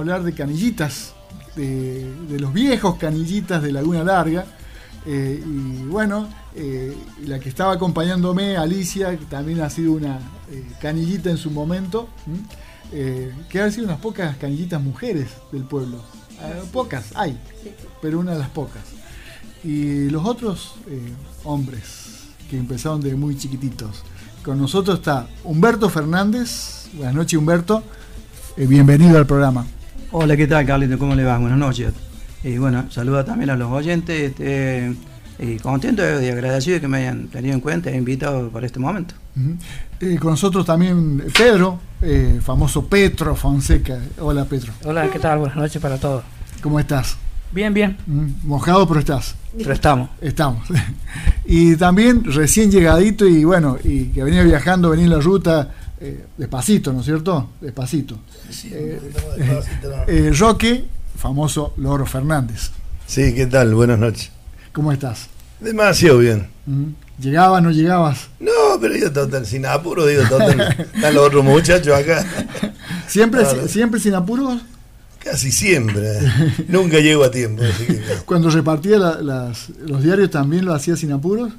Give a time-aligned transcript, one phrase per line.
[0.00, 1.14] Hablar de canillitas,
[1.56, 4.46] de, los viejos canillitas de Laguna Larga.
[5.06, 10.18] Eh, y bueno, eh, la que estaba acompañándome, Alicia, también ha sido una
[10.50, 12.08] eh, canillita en su momento,
[13.48, 15.98] que ha sido unas pocas canillitas mujeres del pueblo.
[16.72, 17.38] pocas, hay,
[18.02, 18.82] pero una de las pocas.
[19.62, 20.74] Y los otros
[21.44, 24.02] hombres que empezaron de muy chiquititos.
[24.42, 26.88] Con nosotros está Humberto Fernández.
[26.94, 27.84] Buenas noches, Humberto.
[28.56, 29.66] Bienvenido al programa.
[30.12, 30.98] Hola, ¿qué tal, Carlito?
[30.98, 31.38] ¿Cómo le va?
[31.38, 31.92] Buenas noches.
[32.42, 34.32] Y bueno, saluda también a los oyentes.
[34.32, 34.92] Este,
[35.38, 38.80] y contento y agradecido de que me hayan tenido en cuenta e invitado para este
[38.80, 39.14] momento.
[40.00, 44.00] Eh, con nosotros también Pedro, eh, famoso Petro Fonseca.
[44.18, 44.72] Hola, Petro.
[44.84, 45.38] Hola, ¿qué tal?
[45.38, 46.24] Buenas noches para todos.
[46.60, 47.16] ¿Cómo estás?
[47.52, 47.96] Bien, bien.
[48.44, 49.34] Mojado, pero estás.
[49.56, 50.10] Pero estamos.
[50.20, 50.68] Estamos.
[51.44, 56.26] y también recién llegadito y bueno, y que venía viajando, venía en la ruta eh,
[56.36, 57.50] despacito, ¿no es cierto?
[57.60, 58.18] Despacito.
[58.64, 59.00] Eh,
[60.06, 60.84] eh, Roque,
[61.16, 62.70] famoso Loro Fernández.
[63.06, 63.74] Sí, ¿qué tal?
[63.74, 64.30] Buenas noches.
[64.72, 65.28] ¿Cómo estás?
[65.58, 66.46] Demasiado bien.
[67.20, 68.28] ¿Llegabas, no llegabas?
[68.38, 70.60] No, pero yo total, sin apuro, digo, total.
[70.94, 72.24] Están los otros muchachos acá.
[73.08, 74.62] ¿Siempre, ¿Siempre sin apuros?
[75.22, 76.18] Casi siempre.
[76.68, 77.62] Nunca llego a tiempo.
[78.24, 81.52] Cuando repartía los diarios también lo hacía sin apuros.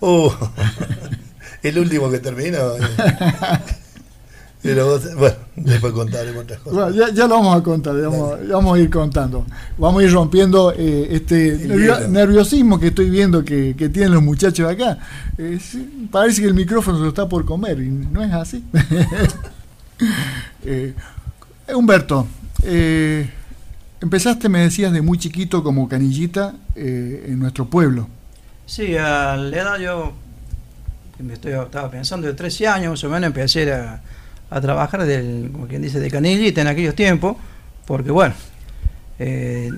[0.00, 0.34] Oh,
[1.62, 2.58] el último que terminó.
[4.64, 6.94] Pero bueno, después contaremos otras cosas.
[7.14, 9.44] ya, lo vamos a contar, vamos, a ir contando.
[9.76, 11.68] Vamos a ir rompiendo eh, este
[12.08, 14.98] nerviosismo que estoy viendo que, tienen los muchachos acá.
[15.36, 15.58] Eh,
[16.10, 18.64] parece que el micrófono se lo está por comer y no es así.
[20.66, 20.94] Eh,
[21.72, 22.26] Humberto,
[24.00, 28.08] empezaste, me decías, de muy chiquito como canillita en nuestro pueblo.
[28.66, 30.12] Sí, a la edad yo
[31.18, 34.00] me estoy, estaba pensando de 13 años, más o menos empecé a
[34.54, 37.36] a trabajar del, como quien dice, de canillita en aquellos tiempos,
[37.86, 38.34] porque bueno,
[39.18, 39.70] eh,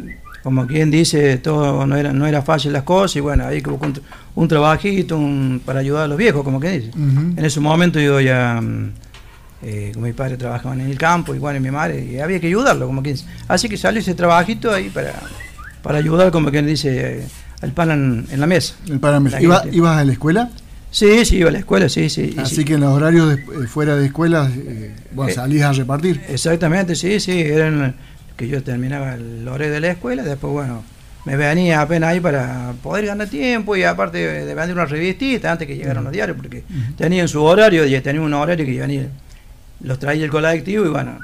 [0.42, 3.80] como quien dice, todo no era, no era fácil las cosas y bueno, ahí hubo
[4.34, 5.19] un, trabajito
[5.64, 6.91] para ayudar a los viejos, como quien dice.
[6.94, 8.92] En ese momento yo ya, mm,
[9.62, 12.87] eh, mi padre trabajaba en el campo, igual en mi madre, y había que ayudarlo,
[12.87, 13.27] como quien dice.
[13.49, 15.15] Así que salió ese trabajito ahí para,
[15.83, 17.27] para ayudar, como quien dice,
[17.62, 18.75] al pan en, la mesa.
[18.89, 19.65] El pan en la.
[19.71, 20.50] ¿Ibas a la escuela?
[20.97, 22.34] Sí, sí, iba a la escuela, sí, sí.
[22.39, 26.23] Así que en los horarios eh, fuera de escuela eh, eh, salías a repartir.
[26.28, 27.38] Exactamente, sí, sí.
[27.38, 27.94] Eran
[28.34, 30.83] que yo terminaba el horario de la escuela, después, bueno,
[31.27, 35.67] me venía apenas ahí para poder ganar tiempo y aparte de, vender una revistita antes
[35.67, 36.62] que llegaran los diarios, porque
[36.97, 39.09] tenían su horario, y tenían un horario que venía,
[39.81, 41.19] los traía el colectivo y bueno,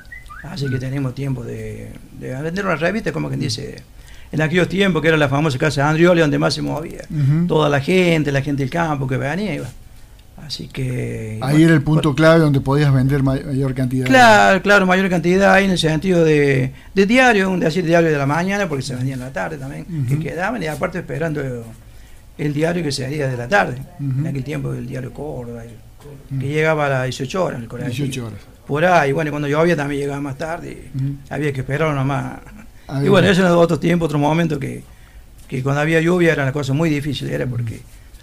[0.44, 3.82] así que teníamos tiempo de, vender una revista, como quien dice
[4.30, 7.02] en aquellos tiempos que era la famosa casa de Andrioli donde más se movía.
[7.46, 9.68] Toda la gente, la gente del campo que venía iba.
[10.46, 11.38] Así que.
[11.40, 14.06] Ahí era el punto clave donde podías vender mayor cantidad.
[14.06, 18.18] Claro, claro, mayor cantidad ahí en el sentido de, de diario, un decir diario de
[18.18, 21.40] la mañana, porque se vendía en la tarde también, que quedaban, y aparte esperando
[22.38, 23.76] el, diario que se haría de la tarde.
[24.00, 25.62] En aquel tiempo el diario Córdoba,
[26.38, 28.04] que llegaba a las 18 horas en el colegio.
[28.04, 28.40] 18 horas.
[28.66, 30.90] Por ahí, bueno, cuando llovía también llegaba más tarde,
[31.28, 32.40] había que esperar nomás
[33.02, 34.82] y bueno, eso era otro tiempo, otro momento que,
[35.62, 37.80] cuando había lluvia era una cosa muy difícil, era porque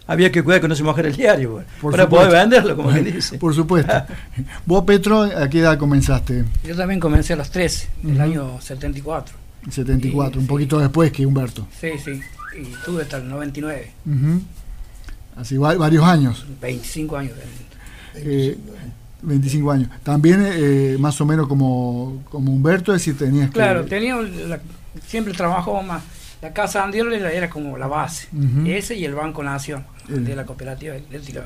[0.08, 3.38] había que cuidar que no se mojara el diario para poder venderlo, como que dice.
[3.38, 3.94] Por supuesto.
[4.66, 6.46] ¿Vos, Petro, a qué edad comenzaste?
[6.64, 9.36] Yo también comencé a los 13, en el año 74.
[9.70, 11.68] 74, un poquito después que Humberto.
[11.80, 12.20] Sí, sí,
[12.58, 13.92] y tuve hasta el 99.
[15.36, 16.46] Así varios años.
[16.62, 17.34] 25 años.
[19.22, 19.90] 25 años.
[20.04, 23.90] También eh, más o menos como, como Humberto, es decir, tenías claro, que...
[23.90, 24.60] Claro, tenía
[25.06, 26.04] siempre trabajó más.
[26.42, 28.30] La casa Andiol era, como la base.
[28.66, 31.44] Ese y el Banco Nación, de la cooperativa eléctrica.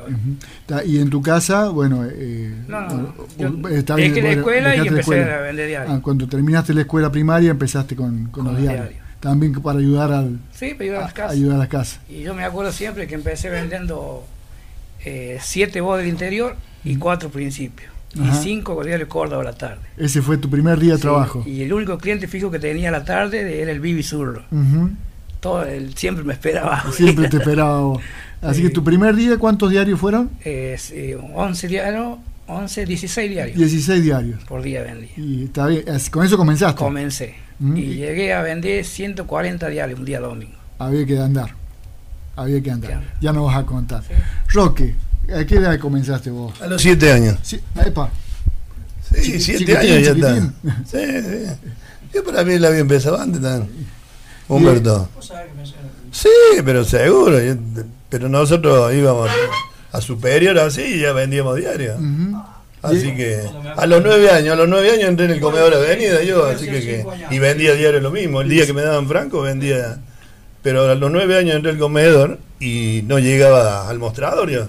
[0.85, 2.05] Y en tu casa, bueno...
[2.05, 3.49] Eh, no, no, yo
[3.95, 5.97] dejé la escuela y empecé a vender diarios.
[5.97, 8.89] Ah, cuando terminaste la escuela primaria empezaste con, los, diarios.
[9.19, 10.39] También para ayudar al...
[10.53, 11.31] Sí, para ayudar a, las casas.
[11.31, 11.99] Ayudar a las casas.
[12.07, 14.23] Y yo me acuerdo siempre que empecé vendiendo
[15.05, 17.91] eh, siete voz del interior y cuatro principios.
[18.15, 19.81] Y cinco diario Córdoba a la tarde.
[19.97, 21.43] Ese fue tu primer día de trabajo.
[21.47, 24.43] Y el único cliente fijo que tenía a la tarde era el Bibi Zurro.
[25.39, 26.85] Todo, él siempre me esperaba.
[26.93, 27.97] Siempre te esperaba.
[28.41, 30.29] Así que tu primer día, ¿cuántos diarios fueron?
[30.45, 32.17] Eh, sí, 11 diarios,
[32.47, 34.43] 11, 16 diarios 16 diarios.
[34.43, 35.11] por día vendía.
[35.17, 36.77] Y está bien, con eso comenzaste.
[36.77, 37.35] Comencé.
[37.59, 37.77] Mm.
[37.77, 40.57] Y llegué a vender 140 diarios un día domingo.
[40.79, 41.55] Había que andar.
[42.35, 43.03] Había que andar.
[43.21, 44.03] Ya nos vas a contar.
[44.03, 44.13] Sí.
[44.49, 44.95] Roque,
[45.35, 46.59] ¿a qué edad comenzaste vos?
[46.61, 47.37] A los siete años.
[47.43, 48.09] Sí, epa,
[49.15, 50.53] Sí, siete chiquitín, años ya está.
[50.85, 51.69] Sí, sí.
[52.13, 53.69] Yo para mí la había empezado antes también.
[54.47, 55.07] Humberto.
[56.11, 56.29] Sí,
[56.65, 57.39] pero seguro.
[57.41, 57.55] yo-
[58.09, 59.29] pero nosotros íbamos
[59.91, 61.95] a superior así y ya vendíamos diario.
[62.81, 63.41] Así que
[63.77, 66.65] a los nueve años, a los nueve años entré en el comedor Avenida yo, así
[66.65, 68.41] que, que- y vendía diario lo mismo.
[68.41, 69.99] El día que me daban franco vendía,
[70.63, 74.67] pero a los nueve años entré al comedor y no llegaba al mostrador ya.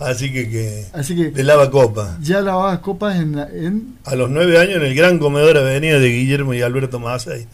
[0.00, 2.18] Así que, que Así que de lava copa.
[2.20, 6.00] ya lavabas copas en, la- en A los nueve años en el gran comedor Avenida
[6.00, 6.98] de Guillermo y Alberto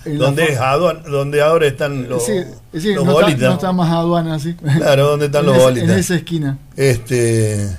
[0.07, 2.33] la donde, es aduan- donde ahora están los, sí,
[2.73, 3.49] sí, los no, está, bolitas.
[3.51, 4.55] no está más aduana así.
[4.55, 5.91] Claro, donde están en, los esa- bolitas.
[5.91, 6.59] en esa esquina.
[6.75, 7.79] Este.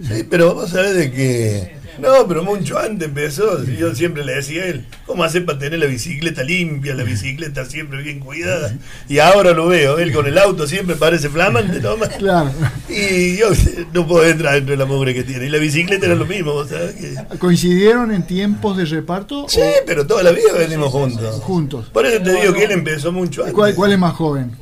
[0.00, 1.76] Sí, pero vos sabés de que.
[2.00, 3.62] No, pero mucho antes empezó.
[3.64, 7.64] Yo siempre le decía a él: ¿Cómo hace para tener la bicicleta limpia, la bicicleta
[7.64, 8.74] siempre bien cuidada?
[9.08, 11.96] Y ahora lo veo, él con el auto siempre parece flamante, ¿no?
[12.18, 12.50] Claro.
[12.88, 13.48] Y yo
[13.92, 15.46] no puedo entrar dentro de la mugre que tiene.
[15.46, 16.94] Y la bicicleta era lo mismo, ¿vos sabés?
[16.94, 17.38] Que...
[17.38, 21.40] ¿Coincidieron en tiempos de reparto Sí, pero toda la vida venimos juntos.
[21.42, 21.86] juntos?
[21.90, 23.54] Por eso te digo que él empezó mucho antes.
[23.54, 24.52] ¿Cuál, cuál es más joven?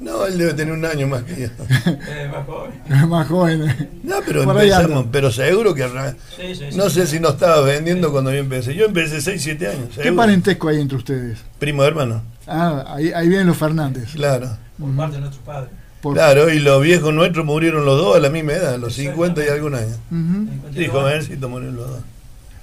[0.00, 1.48] No, él debe tener un año más que yo.
[1.86, 2.72] Eh, más joven.
[3.08, 3.90] más joven.
[4.02, 6.76] No, pero empezamos, pero seguro que arran- Sí, sí, sí.
[6.76, 8.74] No sé si no estaba vendiendo cuando yo empecé.
[8.74, 9.88] Yo empecé 6, 7 años.
[9.94, 10.16] ¿Qué seguro.
[10.16, 11.38] parentesco hay entre ustedes?
[11.58, 12.22] Primo hermano.
[12.46, 14.12] Ah, ahí, ahí vienen los Fernández.
[14.12, 14.56] Claro.
[14.78, 15.70] Por parte de nuestros padres.
[16.02, 18.94] Por- Claro, y los viejos nuestros murieron los dos a la misma edad, a los
[18.94, 19.96] 50 y algún año.
[20.10, 20.48] Ujú.
[20.74, 22.00] Sí, jovencito murieron los dos.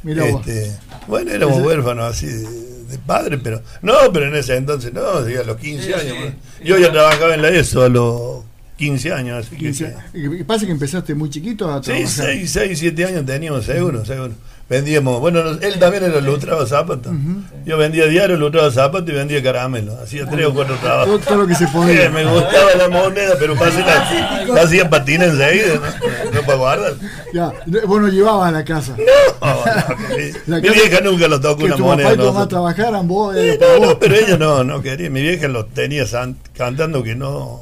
[0.04, 0.46] Mirá vos.
[0.46, 2.44] Este, bueno, éramos huérfanos así de,
[2.92, 6.04] de padre, pero no, pero en ese entonces no, sí, a los 15 Sí, años.
[6.04, 6.18] sí.
[6.20, 6.36] bueno.
[6.64, 8.44] Yo ya trabajaba en la ESO a los
[8.78, 9.96] 15 años, así que 15.
[10.14, 12.26] Y y pasa que empezaste muy chiquito a Sí, trabajar.
[12.26, 14.34] 6, 6, 7 años teníamos, seguro, seguro.
[14.72, 17.08] Vendíamos, bueno, él también era lustrado zapatos.
[17.12, 17.42] Ujú.
[17.66, 19.98] Yo vendía diario, lustrado zapatos y vendía caramelo.
[20.02, 21.20] Hacía tres o cuatro trabajos.
[21.26, 22.10] todo lo que se Sí, podía.
[22.10, 26.32] me gustaba la moneda, pero pasé la, la hacía patina enseguida, ¿no?
[26.32, 26.94] No para guardar.
[27.34, 27.52] Ya,
[27.86, 28.96] vos no llevabas a la casa.
[28.98, 32.10] No, no, que- La mi casa- vieja nunca lo tocó una tu moneda.
[32.10, 33.88] papá y tu mamá trabajaran, vos Sí, para no, vos.
[33.90, 35.10] no, pero ella no, no quería.
[35.10, 37.60] Mi vieja lo tenía san- cantando que no,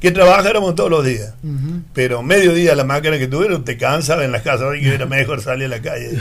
[0.00, 1.34] que trabajáramos todos los días.
[1.42, 1.80] Ujú.
[1.92, 5.40] Pero mediodía la máquina que tuvieron te cansaba en las casas, y que era mejor
[5.42, 6.18] salir a la calle.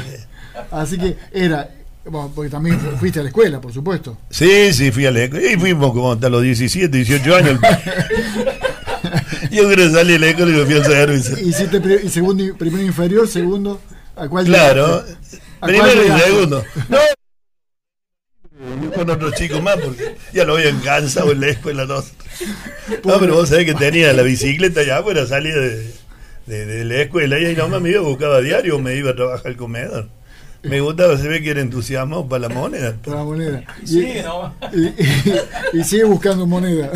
[0.71, 1.69] Así que era,
[2.05, 4.17] bueno, porque también fuiste a la escuela, por supuesto.
[4.29, 5.51] Sí, sí, fui a la escuela.
[5.51, 7.59] Y fuimos como hasta los 17, 18 años.
[9.51, 11.37] Yo creo que salí de la escuela y me fui al servicio.
[11.39, 13.79] Hiciste y segundo, primero inferior, segundo,
[14.15, 15.03] ¿a cuál Claro.
[15.05, 15.37] llegaste?
[15.61, 16.63] ¿A Primero y segundo.
[16.89, 16.97] No.
[18.95, 22.11] Con otros chicos más porque ya lo habían cansado en la escuela dos.
[23.03, 25.91] No, pero vos sabés que tenía la bicicleta ya afuera, salía de,
[26.45, 29.15] de, de la escuela y ahí nomás me iba, buscaba diario o me iba a
[29.15, 30.07] trabajar al comedor.
[30.63, 32.95] Me gustaba, se ve que era entusiasmado para la moneda.
[33.03, 33.63] Para la moneda.
[33.83, 34.55] Y, Sí, no.
[34.73, 36.91] y- y- y sigue buscando moneda.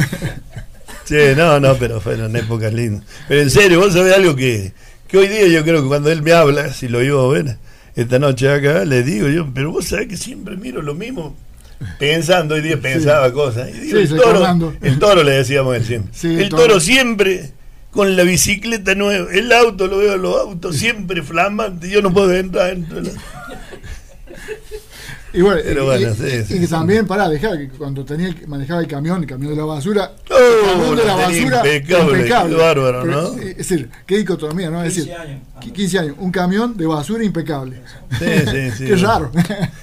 [1.06, 3.04] Sí, no, no, pero fueron épocas lindas.
[3.28, 4.74] Pero en serio, vos sabés algo que,
[5.08, 7.58] que hoy día yo creo que cuando él me habla, si lo iba a ver
[7.96, 11.36] esta noche acá, le digo yo, pero vos sabés que siempre miro lo mismo.
[11.98, 13.70] Pensando, hoy día pensaba cosas.
[13.70, 16.12] Y digo, Sí, el, toro, el toro le decíamos él siempre.
[16.14, 16.64] Sí, el el toro.
[16.64, 16.80] toro.
[16.80, 17.52] siempre
[17.92, 19.32] con la bicicleta nueva.
[19.32, 21.90] El auto, lo veo los autos, siempre flamante.
[21.90, 23.20] Yo no puedo entrar dentro de la-
[25.32, 26.72] Y bueno, Pero y- bueno, y, sí, y sí, que sí.
[26.72, 30.12] también, pará, dejá que cuando tenía el- manejaba el camión, el camión de la basura,
[30.30, 33.34] Oh, el camión de la basura impecable, qué bárbaro, Pero, ¿no?
[33.42, 34.84] Es decir, qué dicotomía, ¿no?
[34.84, 35.42] Es 15 decir, años.
[35.62, 37.82] qui- 15 años, un camión de basura impecable.
[38.18, 38.86] Sí, sí, sí.
[38.88, 39.32] Qué raro.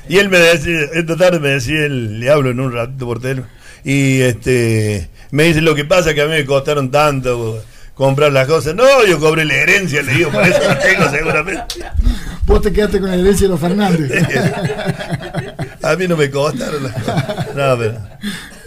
[0.08, 3.20] Y él me decía, esta tarde me decía, él, le hablo en un ratito por
[3.20, 3.46] teléfono,
[3.84, 7.62] y este me dice, lo que pasa es que a mí me costaron tanto
[7.94, 8.74] comprar las cosas.
[8.74, 11.62] No, yo cobré la herencia, le digo, por eso la tengo seguramente.
[12.46, 14.10] Vos te quedaste con la herencia de los Fernández.
[15.82, 17.46] A mí no me costaron las cosas.
[17.54, 17.98] No, pero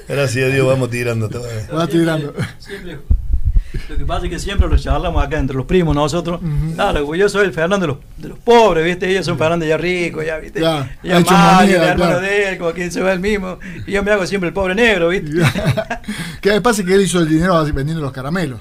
[0.07, 1.65] gracias a Dios vamos tirando todavía.
[1.71, 2.33] Vas tirando.
[2.59, 2.99] Siempre-
[3.87, 6.41] Lo que pasa es que siempre lo charlamos acá entre los primos nosotros.
[6.41, 6.73] Ujú.
[6.75, 9.09] Claro, yo soy el Fernando de los, de los pobres, ¿viste?
[9.09, 10.59] Ellos son Fernando ya rico, ya, ¿viste?
[10.61, 12.21] Ya ha hecho Mario, el hermano claro.
[12.21, 13.59] de él, como quien se va el mismo.
[13.87, 15.29] Y yo me hago siempre el pobre negro, ¿viste?
[16.41, 18.59] que pasa que él hizo el dinero así, vendiendo los caramelos.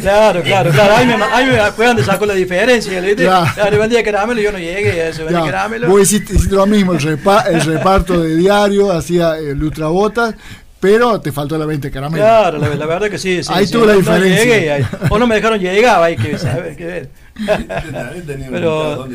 [0.00, 0.96] Claro, claro, claro.
[0.96, 3.24] Ahí me, ahí me fue donde sacó la diferencia, ¿viste?
[3.24, 3.70] Claro.
[3.72, 5.88] Yo vendía caramelo y yo no llegué a eso, Ya, caramelo.
[5.88, 10.34] vos hiciste, hiciste lo mismo, el, repa- el reparto de diario, hacía eh, lustrabotas,
[10.78, 12.24] pero te faltó la 20 caramelos.
[12.24, 13.42] Claro, la, la verdad que sí.
[13.42, 14.44] sí Ahí sí, tuvo la no diferencia.
[14.44, 14.86] llegué, ahí.
[15.08, 17.10] o no me dejaron llegar, hay que saber, que ver.
[18.50, 19.08] Pero-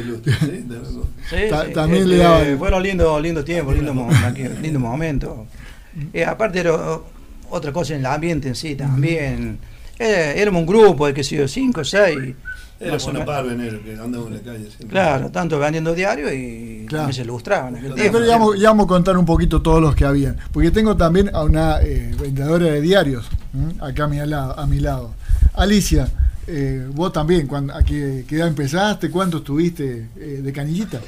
[1.74, 5.32] también este, le daban- Fueron lindos lindos tiempos, lindos mo- aquí- lindos momentos.
[6.14, 6.74] Y aparte era
[7.50, 9.60] otra cosa en el ambiente en sí también.
[10.00, 12.36] Eh, éramos un grupo de que sé yo, cinco, seis.
[12.80, 12.98] Era.
[12.98, 14.88] Bonaparte, enero, que andaba en la calle siempre.
[14.90, 17.04] Claro, tanto vendiendo diarios y Claro.
[17.04, 17.76] también se ilustraban.
[17.76, 18.12] en aquel tiempo.
[18.14, 20.38] pero ya vamos, ya vamos a contar un poquito todos los que habían.
[20.52, 23.74] Porque tengo también a una eh, vendedora de diarios, ¿m?
[23.80, 25.14] acá a mi, lado, a mi lado.
[25.54, 26.10] Alicia,
[26.48, 29.10] eh, vos también, cuando, ¿a qué, qué edad empezaste?
[29.10, 31.00] ¿Cuánto estuviste eh, de canillita?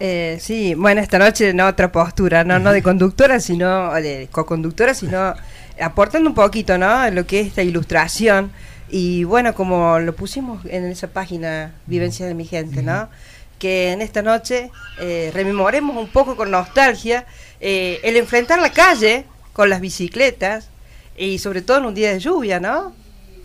[0.00, 4.94] Eh, sí, bueno, esta noche en otra postura, no, no de conductora, sino de co-conductora,
[4.94, 5.34] sino
[5.80, 7.10] aportando un poquito, ¿no?
[7.10, 8.52] Lo que es esta ilustración.
[8.88, 13.08] Y bueno, como lo pusimos en esa página Vivencia de mi gente, ¿no?
[13.58, 14.70] Que en esta noche
[15.00, 17.24] eh, rememoremos un poco con nostalgia
[17.60, 20.68] eh, el enfrentar la calle con las bicicletas
[21.16, 22.92] y sobre todo en un día de lluvia, ¿no?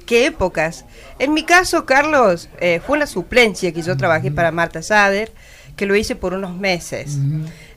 [0.10, 0.86] qué épocas.
[1.20, 5.32] En mi caso, Carlos, eh, fue una suplencia que yo trabajé para Marta Sader,
[5.80, 7.18] que lo hice por unos meses,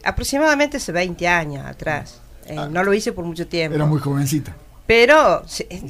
[0.03, 2.21] aproximadamente hace 20 años atrás.
[2.47, 2.69] Eh, Ah.
[2.69, 3.77] no lo hice por mucho tiempo.
[3.77, 4.57] Era muy jovencita.
[4.89, 5.45] Pero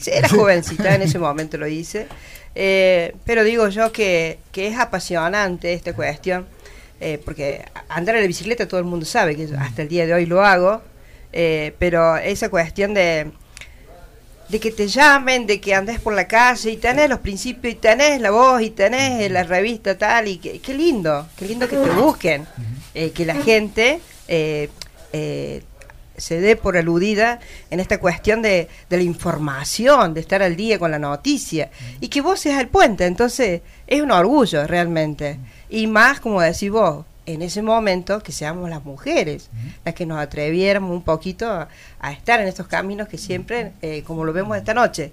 [0.06, 2.06] era jovencita, en ese momento lo hice.
[2.54, 6.44] Eh, pero digo yo que, que es apasionante esta cuestión,
[7.00, 10.12] eh, porque andar en la bicicleta todo el mundo sabe que hasta el día de
[10.12, 10.82] hoy lo hago,
[11.78, 13.32] pero esa cuestión de,
[14.52, 17.76] de que te llamen, de que andes por la calle y tenés los principios y
[17.76, 21.76] tenés la voz y tenés la revista tal, y que- qué lindo, qué lindo que
[21.78, 22.46] te busquen,
[22.94, 24.00] eh, que la gente...
[24.28, 24.68] eh,
[25.14, 25.62] eh,
[26.14, 27.40] se dé por aludida
[27.70, 32.08] en esta cuestión de, de la información, de estar al día con la noticia, y
[32.08, 35.38] que vos seas el puente, entonces es un orgullo realmente.
[35.70, 39.48] Y más, como decís vos, en ese momento que seamos las mujeres
[39.84, 41.68] las que nos atreviéramos un poquito a,
[42.00, 45.12] a estar en estos caminos que siempre, eh, como lo vemos esta noche,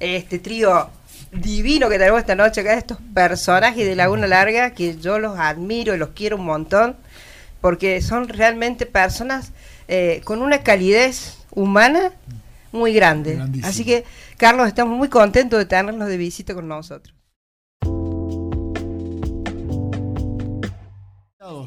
[0.00, 0.90] este trío
[1.32, 5.94] divino que tenemos esta noche acá, estos personajes de Laguna Larga, que yo los admiro
[5.94, 6.96] y los quiero un montón,
[7.60, 9.52] porque son realmente personas
[9.88, 12.12] eh, con una calidez humana
[12.72, 13.34] muy grande.
[13.34, 13.66] Grandísimo.
[13.66, 14.04] Así que,
[14.36, 17.17] Carlos, estamos muy contentos de tenerlos de visita con nosotros.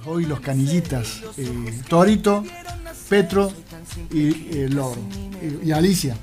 [0.05, 2.43] Hoy los canillitas, eh, Torito,
[3.09, 3.51] Petro
[4.11, 5.01] y eh, Loro.
[5.41, 6.15] Y, y Alicia.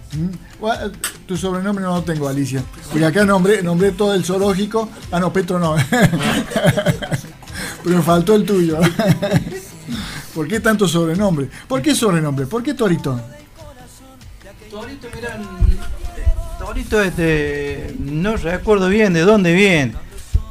[1.27, 2.63] Tu sobrenombre no lo tengo, Alicia.
[2.89, 4.89] Porque acá nombré, nombré todo el zoológico.
[5.11, 5.75] Ah, no, Petro no.
[7.85, 8.79] Pero faltó el tuyo.
[10.37, 11.51] ¿Por qué tanto sobrenombre?
[11.67, 12.47] ¿Por qué sobrenombre?
[12.47, 13.21] ¿Por qué Torito?
[14.71, 15.37] Torito, mira,
[16.61, 19.97] Torito, este, no recuerdo bien de dónde viene,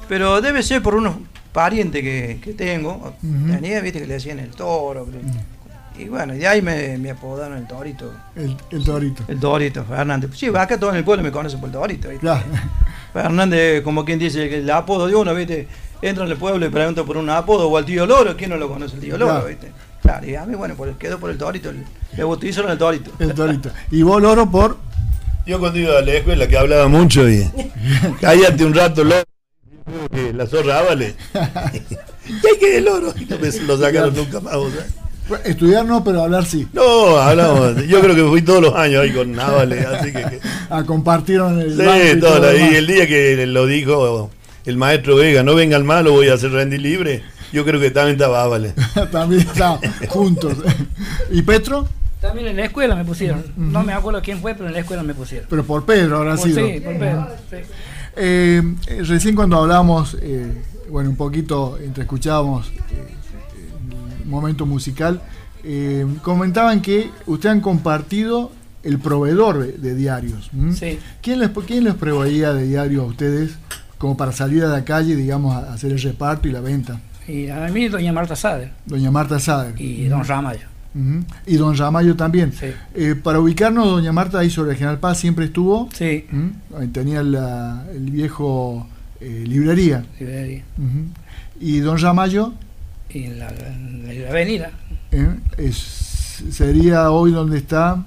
[0.09, 1.15] pero debe ser por unos
[1.51, 3.13] parientes que, que tengo.
[3.23, 3.51] Ujú.
[3.53, 5.05] Tenía, viste, que le decían el toro.
[5.05, 8.13] que- Y bueno, de ahí me, me apodaron el Torito.
[8.35, 9.23] El, el Torito.
[9.27, 10.29] El Torito, Fernández.
[10.35, 12.09] Sí, acá todo en el pueblo me conocen por el Torito.
[12.09, 12.21] ¿viste?
[12.21, 12.43] Claro.
[13.13, 15.67] Fernández, como quien dice, que el apodo de uno, ¿viste?
[16.01, 18.57] Entra en el pueblo y pregunta por un apodo o al tío Loro, ¿quién no
[18.57, 19.47] lo conoce el tío Loro, Claro.
[19.47, 19.71] ¿viste?
[20.03, 21.83] Claro, y a mí, bueno, por, quedó por el Torito, el,
[22.15, 23.11] le bautizaron el Torito.
[23.17, 23.71] El Torito.
[23.91, 24.77] Y vos, Loro, por.
[25.47, 27.49] Yo cuando iba a la escuela que hablaba mucho y
[28.21, 29.23] cállate un rato, loro.
[30.17, 31.15] Que La zorra vale.
[31.33, 31.39] ¿Qué
[32.53, 33.13] hay que el loro?
[33.19, 34.55] Y no me lo sacaron nunca más,
[35.43, 36.65] Estudiar no, pero hablar sí.
[36.71, 37.85] No, hablamos.
[37.85, 40.19] Yo creo que fui todos los años ahí con Návale, así que.
[40.23, 41.75] que- Ah, compartieron el.
[41.75, 41.83] sí,
[42.15, 44.29] y todo, lo y el día que lo dijo
[44.65, 47.23] el maestro Vega, no venga al malo, voy a hacer rendir libre.
[47.53, 48.73] Yo creo que también estaba Ávale.
[49.11, 50.53] También está juntos.
[51.31, 51.87] ¿Y Petro?
[52.21, 53.43] También en la escuela me pusieron.
[53.55, 55.47] No me acuerdo quién fue, pero en la escuela me pusieron.
[55.49, 56.65] Pero por Pedro habrá Por- sido.
[56.67, 57.57] sí, por Pedro, sí.
[58.17, 60.51] Eh, eh, recién cuando hablábamos, eh,
[60.89, 63.13] bueno, un poquito, entre escuchábamos eh,
[64.23, 65.21] el momento musical,
[65.63, 68.51] eh, comentaban que ustedes han compartido
[68.83, 70.49] el proveedor de, de diarios.
[70.73, 70.99] Sí.
[71.21, 73.51] ¿Quién, les, ¿Quién les proveía de diarios a ustedes
[73.97, 77.01] como para salir a la calle, digamos, a hacer el reparto y la venta?
[77.27, 79.79] Y a mí, doña Marta Sader Doña Marta Sader.
[79.81, 80.23] y don
[81.45, 82.51] Y don Ramayo también.
[82.53, 82.67] Sí.
[82.95, 85.89] Eh, para ubicarnos, doña Marta ahí sobre el General Paz siempre estuvo.
[85.93, 86.25] Sí.
[86.91, 88.87] Tenía la- el viejo
[89.21, 90.05] eh, librería.
[90.19, 90.23] Y,
[90.81, 91.05] Ujú.
[91.59, 92.53] Y don Ramayo
[93.09, 94.71] y en la, en la avenida.
[95.11, 95.27] ¿eh?
[95.57, 98.03] es- sería hoy donde está.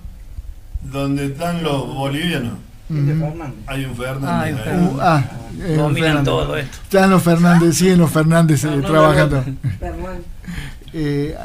[0.92, 2.54] Donde están los bolivianos.
[2.88, 3.54] Fernández.
[3.68, 4.54] hay un Fernández.
[4.58, 4.64] Ah.
[4.64, 4.92] Fernández.
[4.94, 5.24] Uh, ah,
[5.60, 6.24] eh, Dominan Fernández.
[6.24, 6.78] todo esto.
[6.82, 9.44] Están los Fernández, sí, los Fernández eh, No, no, trabajando.
[9.46, 10.08] no,
[10.92, 11.36] Eh,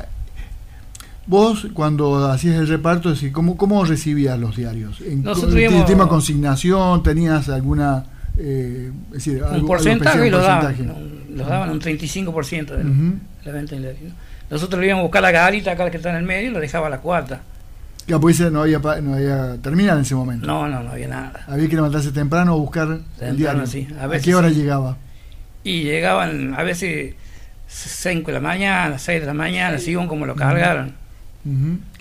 [1.27, 5.01] vos, cuando hacías el reparto, decís, ¿cómo, ¿cómo recibías los diarios?
[5.01, 7.03] ¿En íbamos- tema consignación?
[7.03, 8.05] ¿Tenías alguna.
[8.37, 10.65] eh, es decir, algo- un algo porcentaje especial, lo daban.
[10.75, 11.33] porcentaje?
[11.35, 13.13] Lo daban un 35% de la- Ujú.
[13.45, 13.75] la venta.
[13.77, 13.89] la-
[14.49, 16.59] Nosotros le íbamos a buscar la garita acá que está en el medio y lo
[16.59, 17.41] dejaba a la cuarta.
[18.07, 20.45] Ya, pues no había, no había terminado en ese momento.
[20.45, 21.45] No, no, no había nada.
[21.47, 23.65] Había que levantarse temprano a buscar el Temprano, diario.
[23.67, 24.55] sí, a ¿A, veces qué hora sí.
[24.55, 24.97] llegaba?
[25.63, 27.15] Y llegaban a veces
[27.67, 30.93] 5 de la mañana, 6 de la mañana, según como lo cargaron.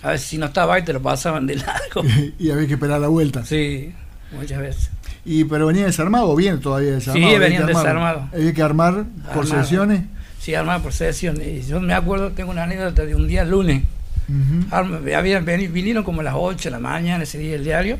[0.01, 2.03] A veces si no estaba ahí te lo pasaban de largo.
[2.39, 3.45] y había que esperar la vuelta.
[3.45, 3.93] Sí,
[4.35, 4.89] muchas veces.
[5.23, 7.31] ¿Y pero venía desarmado o bien todavía desarmado?
[7.33, 8.23] Sí, venían armar- desarmados.
[8.33, 10.01] Había que armar por sesiones.
[10.39, 11.39] Sí, armada por sesión.
[11.41, 13.83] Y yo me acuerdo, tengo una anécdota de un día lunes.
[14.27, 14.65] Ujú.
[14.75, 17.97] Arma- habían vinieron como a las 8 de la mañana ese día el diario.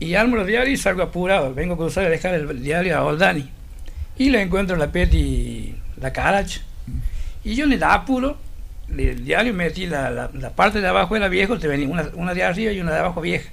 [0.00, 1.54] Y armo los diarios y salgo apurado.
[1.54, 3.48] Vengo a cruzar a dejar el diario a Oldani.
[4.18, 6.58] Y lo encuentro en la Peti, la Carach.
[7.44, 8.38] Y yo en el apuro,
[8.88, 12.34] el diario metí la, la- la parte de abajo era viejo, te venía una, una
[12.34, 13.50] de arriba y una de abajo vieja.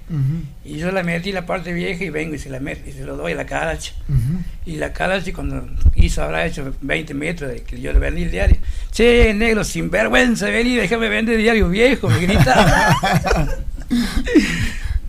[0.65, 3.03] Y yo la metí la parte vieja y vengo y se la meto y se
[3.05, 3.89] lo doy a la Carach.
[4.09, 4.41] Ujú.
[4.65, 8.31] Y la Carach cuando hizo habrá hecho 20 metros de que yo le vendí el
[8.31, 8.57] diario.
[8.91, 12.95] Che, negro, sin vergüenza, vení, déjame vender diario viejo, me grita.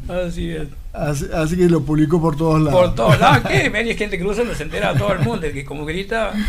[0.09, 0.69] Así es.
[0.93, 2.79] Así, así que lo publicó por todos lados.
[2.81, 3.71] Por todos lados, ¿qué?
[3.71, 6.33] Venía gente cruzando, se entera todo el mundo, el que como gritaba.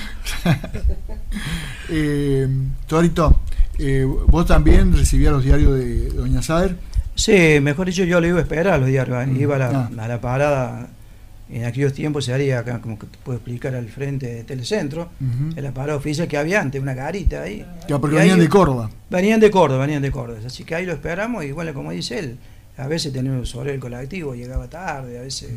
[1.90, 2.48] Eh,
[2.88, 3.42] Torito,
[3.80, 6.76] eh, ¿vos también recibías los diarios de Doña Saer?
[7.16, 9.28] Sí, mejor dicho, yo lo iba a esperar a los diarios.
[9.28, 9.32] ¿eh?
[9.40, 9.90] Iba a la, Ah.
[10.04, 10.88] a la parada.
[11.52, 15.10] En aquellos tiempos se haría acá, como que te puedo explicar, al frente de Telecentro.
[15.22, 17.64] En la parada oficial que había antes, una garita ahí.
[17.88, 18.90] Ya, porque venían ahí- de Córdoba.
[19.12, 20.40] Venían de Córdoba, venían de Córdoba.
[20.44, 22.38] Así que ahí lo esperamos y bueno, como dice él,
[22.78, 25.52] a veces teníamos sobre el colectivo, llegaba tarde, a veces...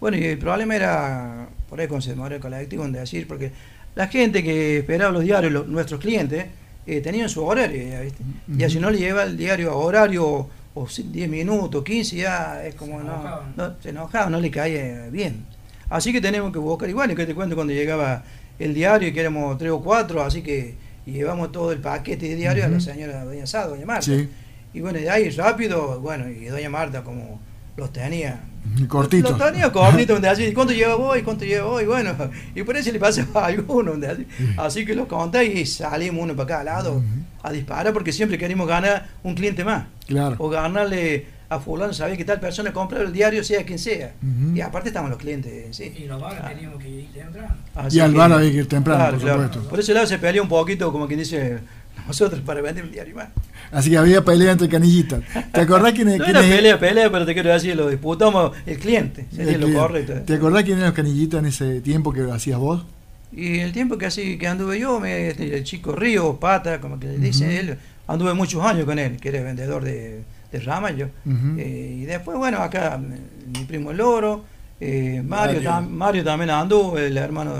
[0.00, 3.52] Bueno, y el problema era por ahí con el colectivo en decir, porque
[3.96, 6.46] la gente que esperaba los diarios, los- nuestros clientes,
[6.86, 8.22] eh, tenían su horario, ya, ¿viste?
[8.48, 8.70] Y Ujú.
[8.70, 12.74] si no le lleva el diario a horario o si- 10 minutos, 15, ya es
[12.74, 15.44] como Se no, no, se enojaba, no le caía bien.
[15.88, 18.22] Así que tenemos que buscar igual, y que te cuento cuando llegaba
[18.58, 20.74] el diario, y que éramos tres o cuatro, así que
[21.06, 24.02] y llevamos todo el paquete de diario a la señora Doña Sá, Doña Marta.
[24.06, 24.28] Sí,
[24.72, 27.40] Y bueno, de ahí rápido, bueno, y Doña Marta como
[27.76, 28.40] los tenía.
[28.88, 29.30] cortito.
[29.30, 31.22] Los tenía cortitos, donde así, ¿cuánto lleva hoy?
[31.22, 31.84] ¿Cuánto lleva hoy?
[31.86, 32.14] Bueno,
[32.54, 34.26] y por eso le pasaba a alguno, donde así.
[34.56, 37.02] Así que los conté y salimos uno para cada lado
[37.42, 39.84] a disparar porque siempre queremos ganar un cliente más.
[40.06, 40.36] Claro.
[40.38, 44.14] O ganarle a fulano, saber que tal persona compra el diario, sea quien sea.
[44.54, 45.92] Y aparte estaban los clientes en sí.
[45.98, 47.54] Y los vagas teníamos que ir temprano.
[47.74, 49.42] Así Y al bar había que ir temprano, Claro, por claro.
[49.44, 49.68] supuesto.
[49.68, 51.58] Por ese lado se peleó un poquito, como quien dice,
[52.06, 53.28] nosotros para vender un diario más.
[53.72, 55.22] Así que había pelea entre canillitas.
[55.52, 58.52] ¿Te acordás quién, No quién era es- pelea, pelea, pero te quiero decir, lo disputamos
[58.66, 59.80] el cliente, sería el lo cliente?
[59.86, 60.12] correcto.
[60.26, 62.84] ¿Te acordás quién eran los canillitas en ese tiempo que hacías vos?
[63.32, 67.00] Y el tiempo que así que anduve yo, me, este, el chico Río, Pata, como
[67.00, 67.52] que le dice Ujú.
[67.72, 71.06] él, anduve muchos años con él, que era vendedor de, de ramas yo.
[71.26, 71.58] Ujú.
[71.58, 74.44] Eh, y después, bueno, acá mi primo Loro,
[74.80, 75.70] eh, Mario, Mario.
[75.70, 77.54] tam- Mario también anduvo, el hermano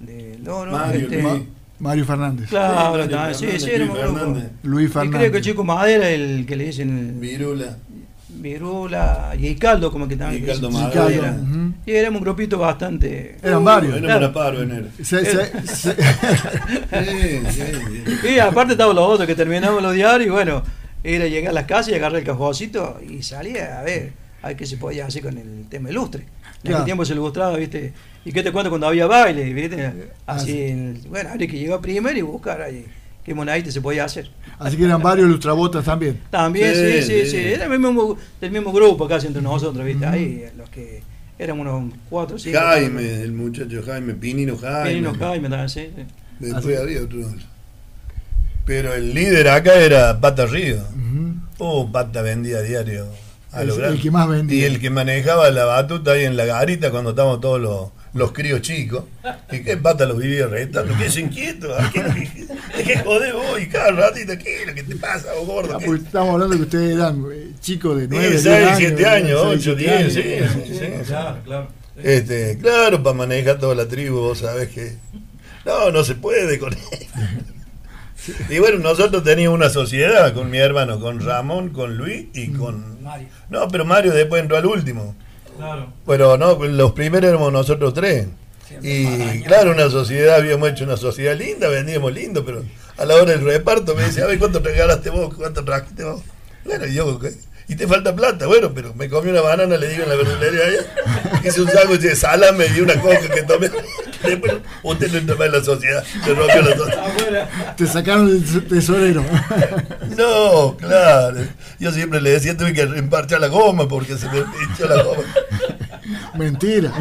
[0.00, 0.72] de Loro.
[0.72, 1.22] Mario, este.
[1.82, 2.48] Mario Fernández.
[2.48, 4.00] Claro, Mario sí, sí, era un Luis.
[4.02, 4.44] Fernández.
[4.62, 5.18] Luis Y Fernández.
[5.20, 7.76] creo que el chico Madera, el que le dicen Virula.
[8.28, 10.46] Virula y Caldo, como que también.
[10.46, 10.72] Le dicen.
[10.72, 11.08] Madera.
[11.08, 11.36] Era-.
[11.84, 13.36] Y éramos un grupito bastante.
[13.42, 13.94] Eran varios.
[13.96, 14.24] Éramos Claro.
[14.26, 14.90] una paro en él.
[15.02, 17.62] Se- se- se- Sí, sí,
[18.22, 18.28] sí.
[18.34, 20.62] Y aparte estaban los otros que terminamos los diarios y bueno,
[21.04, 24.56] era llegar a las casas y agarrar el cajoncito y salía a ver, a ver
[24.56, 26.24] qué se podía hacer con el tema ilustre.
[26.64, 27.92] En aquel tiempo se ilustraba, ¿viste?
[28.24, 29.52] ¿Y qué te cuento cuando había baile?
[29.52, 29.86] ¿viste?
[30.26, 30.60] Ah, Así, sí.
[30.62, 32.86] el- bueno, habría que llegar primero y buscar ahí
[33.24, 34.30] qué monadita se podía hacer.
[34.58, 36.20] así que eran varios lustrabotas también.
[36.30, 37.36] También, sí, Sí, sí, sí, sí.
[37.36, 40.06] era el mismo, del mismo grupo casi entre nosotros, ¿viste?
[40.06, 41.02] Ahí, los que
[41.38, 42.58] éramos unos cuatro, cinco.
[42.60, 44.90] Jaime, el muchacho Jaime, Pinino Jaime.
[44.90, 45.88] Pinino Jaime también, sí.
[45.96, 46.02] sí.
[46.38, 47.18] Después había otro.
[48.64, 50.76] Pero el líder acá era Pata Río.
[50.76, 51.34] Ujú.
[51.58, 53.06] Oh, Pata vendía a diario.
[53.52, 53.96] A El- lo grande.
[53.96, 54.58] el que más vendía.
[54.60, 58.32] Y el que manejaba la batuta ahí en la garita cuando estábamos todos los, los
[58.32, 59.04] críos chicos.
[59.50, 60.96] Y que Pata los vivía retando.
[60.96, 61.74] ¿Qué es inquieto?
[61.76, 63.60] ¿A qué, ¿De qué jodés vos?
[63.60, 65.74] Y cada ratito, ¿qué es lo que te pasa, vos gordo?
[65.74, 65.86] Ah, ¿Qué?
[65.86, 70.12] porque Estamos hablando que ustedes eran eh, chicos de 9, 6, 7 años, 8, 10,
[70.12, 70.52] sí, años.
[70.66, 70.86] sí, sí.
[71.06, 71.68] Claro, claro.
[72.02, 74.96] Este, claro, para manejar toda la tribu, vos sabés que.
[75.66, 76.78] No, no se puede con él.
[78.48, 83.02] Y bueno, nosotros teníamos una sociedad con mi hermano, con Ramón, con Luis y con.
[83.02, 83.28] Mario.
[83.50, 85.14] No, pero Mario después entró al último.
[85.56, 85.92] Claro.
[86.06, 88.28] Pero no, los primeros éramos nosotros tres.
[88.80, 89.44] Y maraña.
[89.44, 92.64] claro, una sociedad, habíamos hecho una sociedad linda, vendíamos lindo, pero
[92.96, 95.34] a la hora del reparto me dice, a ver, ¿cuánto regalaste vos?
[95.34, 96.22] ¿Cuánto trajiste vos?
[96.64, 97.18] Bueno, y yo,
[97.68, 100.64] y te falta plata, bueno, pero me comí una banana, le digo en la verdulería
[100.64, 103.70] allá, hice un sándwich de salame y una coca que tomé.
[104.24, 107.48] Después, usted no en la sociedad, se rompió la sociedad.
[107.76, 109.24] Te sacaron el tesorero.
[110.16, 111.38] No, claro.
[111.78, 115.22] Yo siempre le decía, tuve que emparchar la goma porque se me hinchó la goma.
[116.34, 116.92] Mentira.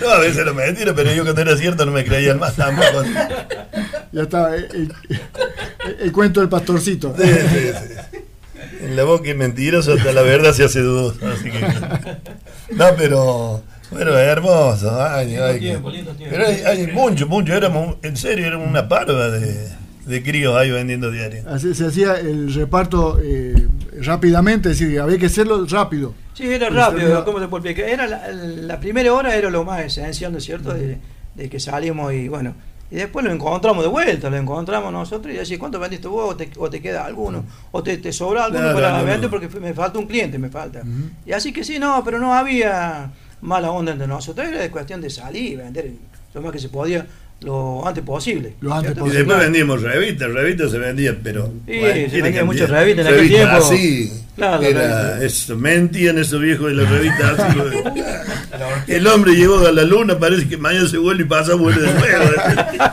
[0.00, 3.04] No, a veces era mentira, pero yo cuando era cierto no me creían más tampoco.
[4.12, 4.54] ya está.
[4.54, 4.92] El, el-
[6.00, 7.14] el cuento del pastorcito.
[7.18, 7.70] Sí, sí,
[8.12, 8.18] sí.
[8.82, 11.18] En la boca es mentiroso, hasta la verdad se hace dudoso.
[11.26, 11.60] Así que.
[12.74, 13.62] No, pero.
[13.90, 15.02] Bueno, es hermoso.
[15.02, 16.36] Ay, ay, tiempo, lindo tiempo.
[16.36, 17.54] Pero hay, hay mucho, mucho.
[17.54, 19.68] Éramos, en serio, éramos una parva de,
[20.06, 21.46] de críos ahí vendiendo diarios.
[21.46, 23.66] Así se hacía el reparto eh,
[24.02, 26.14] rápidamente, es decir, había que hacerlo rápido.
[26.34, 27.90] Sí, era rápido, ¿cómo te puedo explicar?
[27.92, 30.72] Era la, la primera hora era lo más esencial, ¿no es cierto?
[30.72, 30.98] De,
[31.34, 32.54] de que salimos y bueno,
[32.90, 36.32] y después lo encontramos de vuelta, lo encontramos nosotros y decís, ¿cuánto vendiste vos?
[36.32, 37.44] ¿O te, o te queda alguno?
[37.72, 39.20] ¿O te, te sobra alguno Claro, para no, vender?
[39.22, 39.30] no.
[39.30, 40.82] Porque me falta un cliente, me falta.
[41.26, 45.00] Y así que sí, no, pero no había mala onda entre nosotros, era de cuestión
[45.00, 45.90] de salir y vender
[46.34, 47.06] lo más que se podía
[47.40, 48.54] lo antes posible.
[48.60, 49.00] Lo antes ¿cierto?
[49.00, 49.18] Y posible.
[49.18, 51.52] después vendíamos revistas, revistas se vendían, pero.
[51.66, 53.74] Sí, se vendían muchas revistas en aquel Revistas tiempo.
[53.74, 55.22] Así, Claro, era, revistas.
[55.22, 57.58] eso, mentían esos viejos de las revistas así.
[58.92, 61.92] el hombre llegó a la luna, parece que mañana se vuelve y pasa, vuelve de
[61.94, 62.24] nuevo.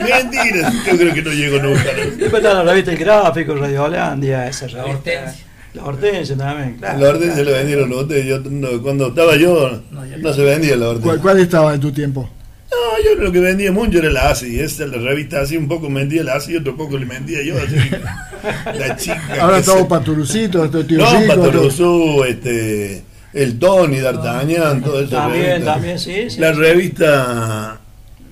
[0.00, 1.84] Mentiras, yo creo que no llegó nunca.
[2.16, 5.34] Después está la revista El Gráfico, Radio Holandia, esa revista.
[5.84, 6.36] Hortensia.
[6.36, 6.98] La Hortensia también, claro.
[7.00, 8.26] La orden se lo vendieron ustedes.
[8.26, 11.02] Yo, no, cuando estaba yo, No, ya no se vendía la orden.
[11.02, 12.28] ¿Cuál, cuál estaba en tu tiempo?
[12.70, 14.60] No, yo lo que vendía mucho era la ASI.
[14.60, 17.54] Esta la revista así un poco vendía la ASI y otro poco le vendía yo.
[17.56, 17.76] Así
[18.78, 19.22] la chica.
[19.40, 25.10] Ahora estaba se- Paturucito, este tío No, Rico, este, el Tony, D'Artagnan, todo eso.
[25.16, 26.40] También, también, sí, sí.
[26.40, 27.78] La revista,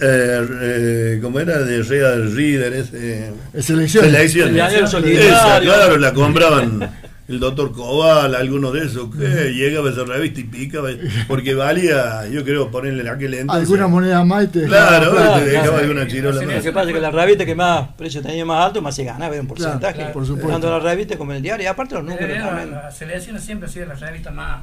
[0.00, 1.58] eh, eh, ¿cómo era?
[1.60, 3.30] De Real Reader, ese.
[3.54, 4.04] Es selección.
[4.04, 4.72] Selecciones.
[4.94, 6.90] El Esa, claro, la compraban
[7.26, 10.90] el doctor Cobal, algunos de esos, que llegaba esa revista y picaba,
[11.26, 13.62] porque valía, yo creo, ponerle aquel entonces.
[13.64, 15.82] Alguna moneda más y te Claro, dejaba te dejaba claro.
[15.82, 18.66] alguna chirola Sí, Lo que pasa es que la revista que más precio tenía más
[18.66, 19.94] alto, más se ganaba, era un porcentaje.
[19.96, 20.50] claro, por supuesto.
[20.52, 22.70] Tanto la revista como el diario, y aparte los números Era- también.
[22.72, 24.62] La selección siempre ha sido la revista más,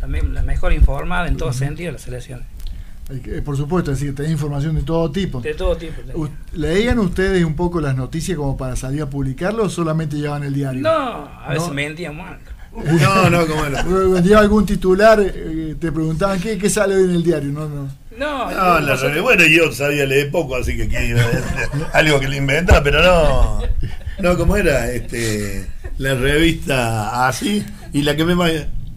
[0.00, 2.40] la, la mejor informada en todo sentido, la selección.
[2.40, 2.59] Hay que-
[3.44, 5.40] Por supuesto, es decir, tenés información de todo tipo.
[5.40, 6.00] De todo tipo.
[6.52, 10.54] ¿Leían ustedes un poco las noticias como para salir a publicarlo o solamente llevaban el
[10.54, 10.80] diario?
[10.82, 11.74] No, a veces No.
[11.74, 12.38] mentían más.
[12.72, 13.82] No, no, ¿cómo era?
[14.20, 17.50] Llegaba algún titular, eh, te preguntaban ¿qué, qué sale hoy en el diario.
[17.50, 17.88] No, no.
[18.16, 21.26] No, No, la nosotros- revista- bueno, yo sabía leer poco, así que ¿qué iba a
[21.26, 21.42] decir?
[21.92, 23.62] algo que le inventaba, pero no.
[24.20, 24.88] No, ¿cómo era?
[24.92, 25.66] Este,
[25.98, 28.34] la revista así, y la que me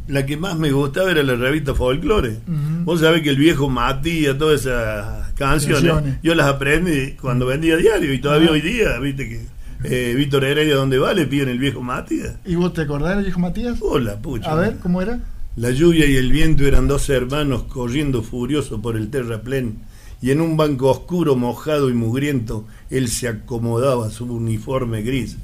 [0.08, 2.40] la que más me gustaba era la revista Folklore.
[2.84, 6.20] Vos sabés que el viejo Matías, todas esas canciones, Canciones.
[6.22, 9.42] yo las aprendí cuando vendía diario, y todavía hoy día, viste que
[9.86, 11.14] eh, Víctor Heredia, ¿dónde va?
[11.14, 12.36] Le piden el viejo Matías.
[12.46, 13.78] ¿Y vos te acordás del viejo Matías?
[13.82, 14.52] Hola, pucha.
[14.52, 15.20] A ver, ¿cómo era?
[15.56, 19.80] La lluvia y el viento eran dos hermanos corriendo furioso por el terraplén,
[20.22, 25.38] y en un banco oscuro, mojado y mugriento, él se acomodaba su uniforme gris.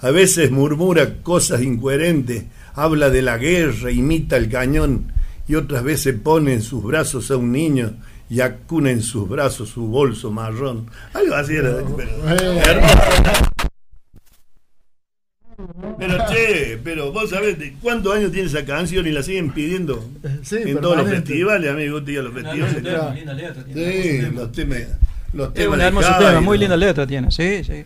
[0.00, 2.44] A veces murmura cosas incoherentes,
[2.74, 5.12] habla de la guerra, imita el cañón,
[5.48, 7.94] y otras veces pone en sus brazos a un niño
[8.28, 10.88] y acuna en sus brazos su bolso marrón.
[11.12, 11.78] Algo así era.
[11.96, 12.10] Pero,
[12.60, 13.50] hermoso.
[15.98, 20.08] Pero che, pero vos sabés de cuántos años tiene esa canción y la siguen pidiendo
[20.42, 22.82] Sí, en todos los festivales, amigo, digo, los festivales.
[22.82, 24.02] Letra tiene.
[24.02, 24.78] Sí, los temas.
[25.32, 27.84] Los Es temas tema, muy linda letra tiene, sí, sí.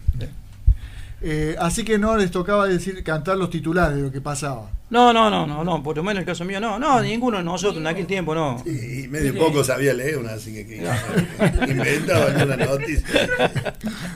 [1.26, 4.70] Eh, así que no les tocaba decir cantar los titulares de lo que pasaba.
[4.90, 7.38] No, no, no, no, no, por lo menos en el caso mío, no, no, ninguno
[7.38, 8.60] de nosotros en aquel tiempo, no.
[8.62, 10.76] Sí, y medio poco sabía leer una, así que, que
[11.72, 13.28] inventaba alguna noticia.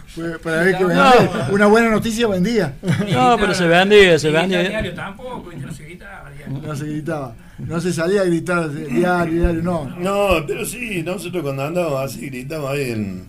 [0.08, 0.88] Fue para ver que No.
[0.88, 1.48] vendía.
[1.50, 2.74] Una buena noticia vendía.
[3.10, 4.60] No, pero se vendía, se vendía.
[4.60, 6.30] el diario tampoco, no se gritaba.
[6.30, 6.58] diario.
[6.68, 7.34] No se gritaba.
[7.58, 9.84] No se salía a gritar diario, diario, no.
[9.98, 13.28] No, pero sí, nosotros cuando andábamos así, gritamos ahí en,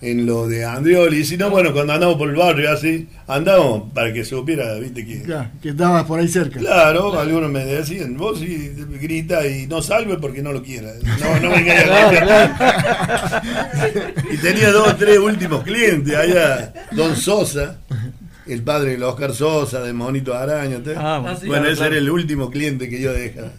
[0.00, 3.92] en lo de Andrioli, y si no, bueno, cuando andamos por el barrio así, andábamos
[3.94, 5.24] para que supiera, viste que...
[5.26, 6.58] Ya, que estabas por ahí cerca.
[6.58, 10.90] Claro, algunos me decían, vos sí grita y no salve porque no lo quiera.
[11.20, 13.42] No, no venga a gritar.
[14.32, 17.78] Y tenía dos, tres últimos clientes allá, Don Sosa,
[18.46, 20.78] el padre de Oscar Sosa, de Monito Araña.
[20.82, 20.94] ¿te?
[20.96, 21.38] Ah, bueno.
[21.38, 21.92] bueno, Claro, ese claro.
[21.92, 23.52] era el último cliente que yo dejaba.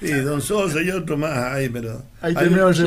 [0.00, 2.02] Sí, Don Sosa y otro más ahí, pero.
[2.20, 2.82] Ahí terminó el sí.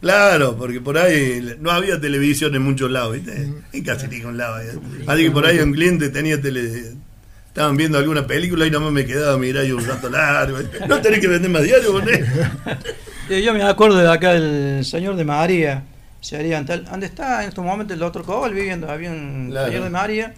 [0.00, 3.48] Claro, porque por ahí no había televisión en muchos lados, ¿viste?
[3.72, 4.60] En casi ningún lado.
[5.06, 6.92] Así que por ahí un cliente tenía tele.
[7.48, 10.58] Estaban viendo alguna película y nomás me quedaba a mirar y un rato largo.
[10.88, 12.24] No tenés que vender más diario con él.
[13.28, 15.82] Sí, yo me acuerdo de acá el señor de María.
[16.20, 18.90] Sería tal, ¿dónde está en estos momentos el otro Cobol viviendo?
[18.90, 19.68] Había un Claro.
[19.68, 20.34] señor de María.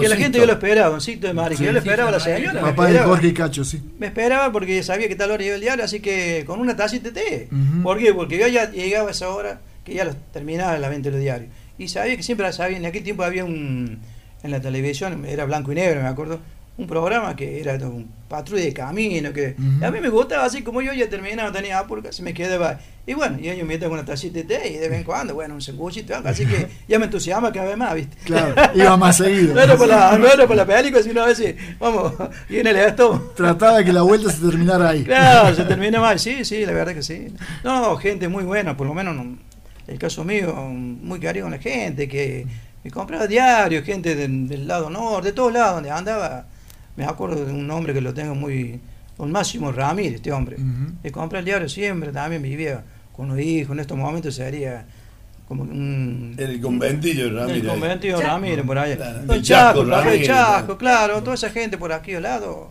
[0.00, 1.50] Que la gente yo lo esperaba, doncito de María.
[1.50, 2.60] que Sí, yo le esperaba a la señora.
[2.60, 3.08] Papá de esperaba.
[3.14, 3.80] Jorge y Cacho, sí.
[4.00, 7.10] Me esperaba porque sabía que tal hora iba el diario, así que con una tacita
[7.10, 7.48] de té.
[7.52, 7.82] Ujú.
[7.82, 8.12] ¿Por qué?
[8.12, 11.20] Porque yo ya llegaba a esa hora que ya los terminaba la venta de los
[11.22, 11.50] diarios.
[11.78, 12.76] Y sabía que siempre la sabía.
[12.78, 14.00] En aquel tiempo había un.
[14.42, 16.40] En la televisión, era blanco y negro, me acuerdo.
[16.80, 19.32] Un programa que era un patrulla de camino.
[19.34, 19.54] que.
[19.82, 22.78] A mí me gustaba, así como yo ya terminaba, tenía apuro, casi me quedaba.
[23.06, 25.34] Y bueno, y ellos me con una tacita de té y de vez en cuando,
[25.34, 28.16] bueno, un sanguchito, así que ya me entusiasma cada vez más, ¿viste?
[28.24, 29.54] Claro, iba más seguido.
[29.54, 32.12] No era por la, no era por la película, sino a veces, vamos,
[32.48, 33.32] viene el esto.
[33.36, 35.04] Trataba de que la vuelta se terminara ahí.
[35.04, 37.28] Claro, se termina mal, sí, sí, la verdad que sí.
[37.62, 39.36] No, gente muy buena, por lo menos no-
[39.86, 42.46] el caso mío, muy cariño con la gente, que
[42.84, 46.46] me compraba diario, gente del, del lado norte, de todos lados donde andaba,
[46.96, 48.80] me acuerdo de un nombre que lo tengo muy,
[49.18, 50.56] un Máximo Ramírez, este hombre.
[50.56, 50.92] Ujú.
[51.04, 52.82] Y compré el diario siempre, también vivía
[53.14, 54.84] con los hijos, en estos momentos sería
[55.46, 56.34] como un...
[56.38, 57.62] El conventillo de Ramírez.
[57.62, 58.96] El conventillo de Ramírez, por allá.
[58.96, 60.28] Claro, Don el Chaco, Chaco, Ramírez,
[60.78, 61.22] claro.
[61.22, 62.70] toda esa gente por aquí al lado.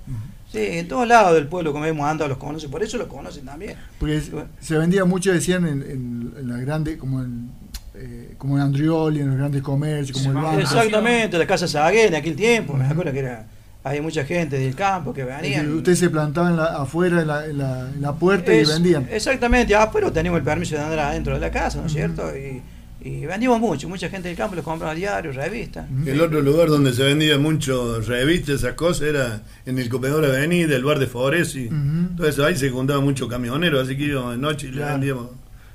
[0.51, 3.45] Sí, en todos lados del pueblo, como hemos andado, los conocen, por eso los conocen
[3.45, 3.75] también.
[3.99, 7.51] Porque es- se vendía mucho, decían, en, en, en las grandes, como en,
[7.93, 10.59] eh, como en Andrioli, en los grandes comercios, como Sí, el banco.
[10.61, 13.45] Exactamente, la casa Sagué en aquel tiempo, me acuerdo que era,
[13.89, 15.71] había mucha gente del campo que venían.
[15.73, 18.73] Usted se plantaba en la- afuera en la, en la- en la puerta Es- y
[18.73, 19.07] vendían.
[19.11, 22.23] Exactamente, ah, pero teníamos el permiso de andar adentro de la casa, ¿no es cierto?
[22.37, 22.61] Y,
[23.01, 25.85] y vendíamos mucho, mucha gente del campo les compraba diarios, revistas.
[25.89, 26.09] Ujú.
[26.09, 30.75] El otro lugar donde se vendía mucho revistas, esas cosas, era en el comedor Avenida,
[30.75, 31.67] el bar de Foresi.
[31.67, 31.75] Ujú.
[31.75, 34.91] Entonces ahí se juntaban muchos camioneros, así que íbamos de noche y le Claro.
[34.93, 35.27] vendíamos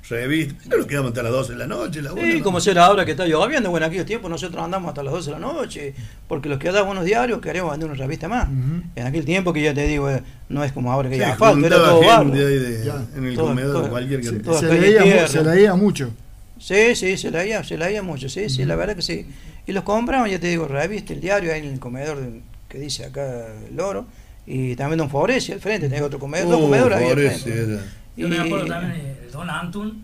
[0.09, 0.57] revistas.
[0.65, 2.43] Pero nos quedamos hasta las 12 de la noche, la Sí, ¿no?
[2.43, 5.25] como será ahora que está lloviendo, bueno, en aquellos tiempos nosotros andamos hasta las 12
[5.31, 5.93] de la noche,
[6.27, 8.47] porque los que daban unos diarios queríamos vender una revista más.
[8.95, 11.33] En aquel tiempo que ya te digo, eh, no es como ahora que Sí, ya
[11.33, 12.23] asfalto, era todo barro.
[12.31, 13.05] gente ahí de- Ya.
[13.15, 14.29] en el Todo- comedor, todo- cualquier sí.
[14.59, 16.11] Se leía, se leía mucho.
[16.59, 19.25] Sí, sí, se leía, se leía mucho, sí, sí, la verdad que sí.
[19.67, 22.77] Y los compramos, ya te digo, revista, el diario ahí en el comedor de- que
[22.79, 24.05] dice acá el loro,
[24.47, 27.63] y también Don Favoreci al frente, tenía otro comedor, dos Uh, comedores ahí al frente.
[27.73, 27.81] era.
[28.17, 30.03] Yo me acuerdo también de Don Antun.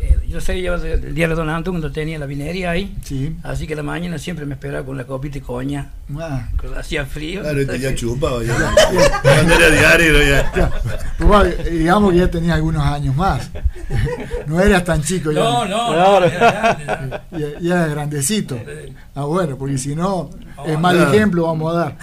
[0.00, 2.96] eh, yo sé llevar el diario de Don Antun cuando tenía la vinería ahí.
[3.02, 3.34] Sí.
[3.42, 5.90] Así que la mañana siempre me esperaba con la copita de coña.
[6.20, 7.40] Ah, hacía frío.
[7.42, 8.42] Claro, ya chupaba.
[8.44, 8.54] Ya.
[9.22, 10.52] Cuando era diario, ya.
[10.54, 10.70] ya.
[11.18, 13.50] Pero bueno, digamos que ya tenía algunos años más.
[14.46, 15.40] No eras tan chico ya.
[15.40, 16.24] No, no, Claro.
[16.26, 18.60] era grande, Ya, ya eras grandecito.
[19.14, 20.30] Ah, bueno, porque si no,
[20.66, 21.12] es mal Claro.
[21.12, 21.96] ejemplo vamos a dar.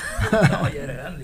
[0.62, 1.22] No, ya era grande.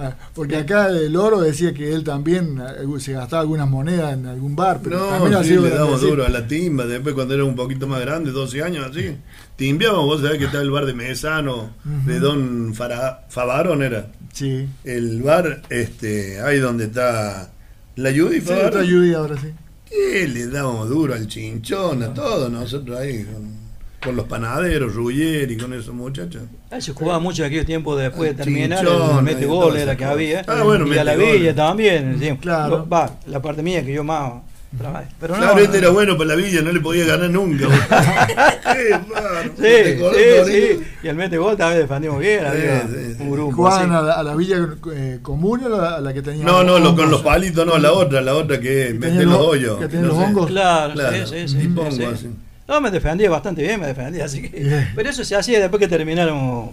[0.00, 4.26] Ah, Porque acá el oro decía que él también eh, se gastaba algunas monedas en
[4.26, 6.86] algún bar, pero también No, ha sí, le damos duro a la timba.
[6.86, 9.16] Después, cuando era un poquito más grande, 12 años así,
[9.56, 10.04] timbiábamos.
[10.06, 11.70] Vos sabés que está el bar de Mesano,
[12.06, 12.24] de Ujú.
[12.24, 14.06] Don Fara- Favarón, era.
[14.32, 14.68] Sí.
[14.84, 17.50] El bar, este, ahí donde está
[17.96, 19.48] la Judy Sí, otra Judy ahora sí.
[19.90, 23.57] Y le dábamos duro al chinchón, a todos nosotros ahí, con,
[24.02, 26.42] con los panaderos, Ruggeri, con esos muchachos.
[26.70, 29.76] Ahí se jugaba mucho en aquellos tiempos después de Ah, terminar, el mete y gol
[29.76, 30.44] era que había.
[30.46, 32.16] Ah, bueno, y a la mete villa también.
[32.20, 32.30] sí.
[32.40, 32.86] Claro.
[32.88, 34.32] Va, la parte mía que yo más
[34.78, 35.06] trabajé.
[35.18, 35.94] Pero no, claro, no, este era no.
[35.94, 37.66] bueno para la villa, no le podía ganar nunca.
[39.58, 39.98] Qué.
[40.04, 40.80] Sí, sí, sí.
[41.02, 42.40] Y el mete gol también defendimos bien.
[42.40, 43.22] Sí, había sí, sí.
[43.22, 43.56] un grupo.
[43.56, 44.58] ¿Jugaban a la, a la villa
[44.94, 47.66] eh, común o a la, a la que tenía No, no, lo- con los palitos,
[47.66, 49.78] no, la otra, la otra que Que mete los hoyos.
[49.78, 50.46] que tiene no los hongos.
[50.48, 52.28] Claro, Claro, sí, sí, sí.
[52.68, 54.84] No, me defendía bastante bien, me defendía, así que.
[54.94, 56.70] Pero eso se hacía después que termináramos,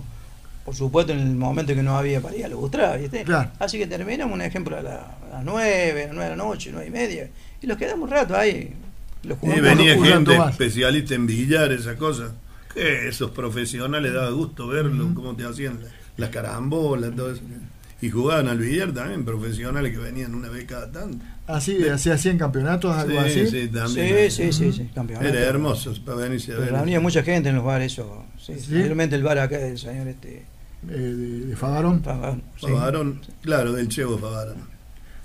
[0.65, 3.23] por supuesto, en el momento que no había para ir a ilustrar, ¿viste?
[3.23, 3.51] Claro.
[3.59, 6.43] Así que terminamos, un ejemplo, a, la- a las nueve, a las nueve de la
[6.43, 7.29] noche, nueve y media,
[7.61, 8.73] y los quedamos un rato ahí.
[9.23, 10.51] Los Y venía gente más.
[10.51, 12.31] especialista en billar, esas cosas.
[12.73, 17.41] Que esos profesionales daba gusto verlo, cómo te hacían la- las carambolas, todo eso.
[18.01, 21.25] Y jugaban al billar también, profesionales que venían una vez cada tanto.
[21.47, 23.47] Así, se hacían campeonatos, algo Sí, así.
[23.47, 24.31] sí, Sí, también.
[24.31, 25.27] sí, sí, sí, campeonato.
[25.27, 26.73] Era hermoso para venirse a Pero ver.
[26.73, 28.25] reunía mucha gente en los bares, eso.
[28.39, 28.73] Sí, ¿Sí?
[28.81, 30.37] Realmente el bar acá del señor este.
[30.37, 32.01] eh, de, de Favarón.
[32.57, 32.67] Sí.
[32.67, 34.57] Favarón, claro, del Chevo Favarón.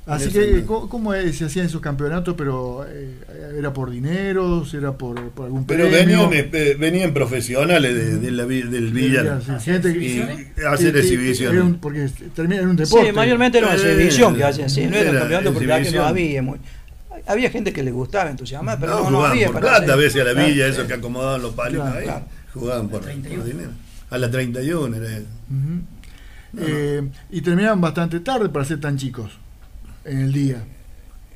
[0.07, 0.65] Así que.
[0.67, 2.35] ¿cómo, es- se hacían esos campeonatos?
[2.37, 3.15] ¿Pero eh,
[3.59, 4.65] era por dinero?
[4.73, 6.29] ¿Era por, por algún Pero premio?
[6.29, 9.41] venían, eh, venían profesionales de, de la vi- del billar.
[9.61, 11.55] Sí, gente que- Y que- hacer que- exhibiciones.
[11.55, 13.07] era un- porque termina en un deporte.
[13.07, 15.69] Sí, mayormente era una Eh, exhibición que hacían, sí, no era un campeonato porque aquí
[15.71, 16.07] no exhibición.
[16.07, 16.43] había.
[16.43, 16.59] Muy,
[17.27, 19.93] había gente que le gustaba entusiasmar, pero no, no, no, jugaban había por para plata
[19.93, 20.73] a veces a la villa, Claro.
[20.73, 22.05] esos que acomodaban los palitos Claro, ahí.
[22.05, 22.25] claro.
[22.55, 23.45] Jugaban por, por 31.
[23.45, 23.71] dinero.
[24.09, 25.27] A la 31 era eso.
[25.51, 26.63] Ujú.
[26.67, 29.39] Eh, y terminaban bastante tarde para ser tan chicos
[30.11, 30.57] en el día.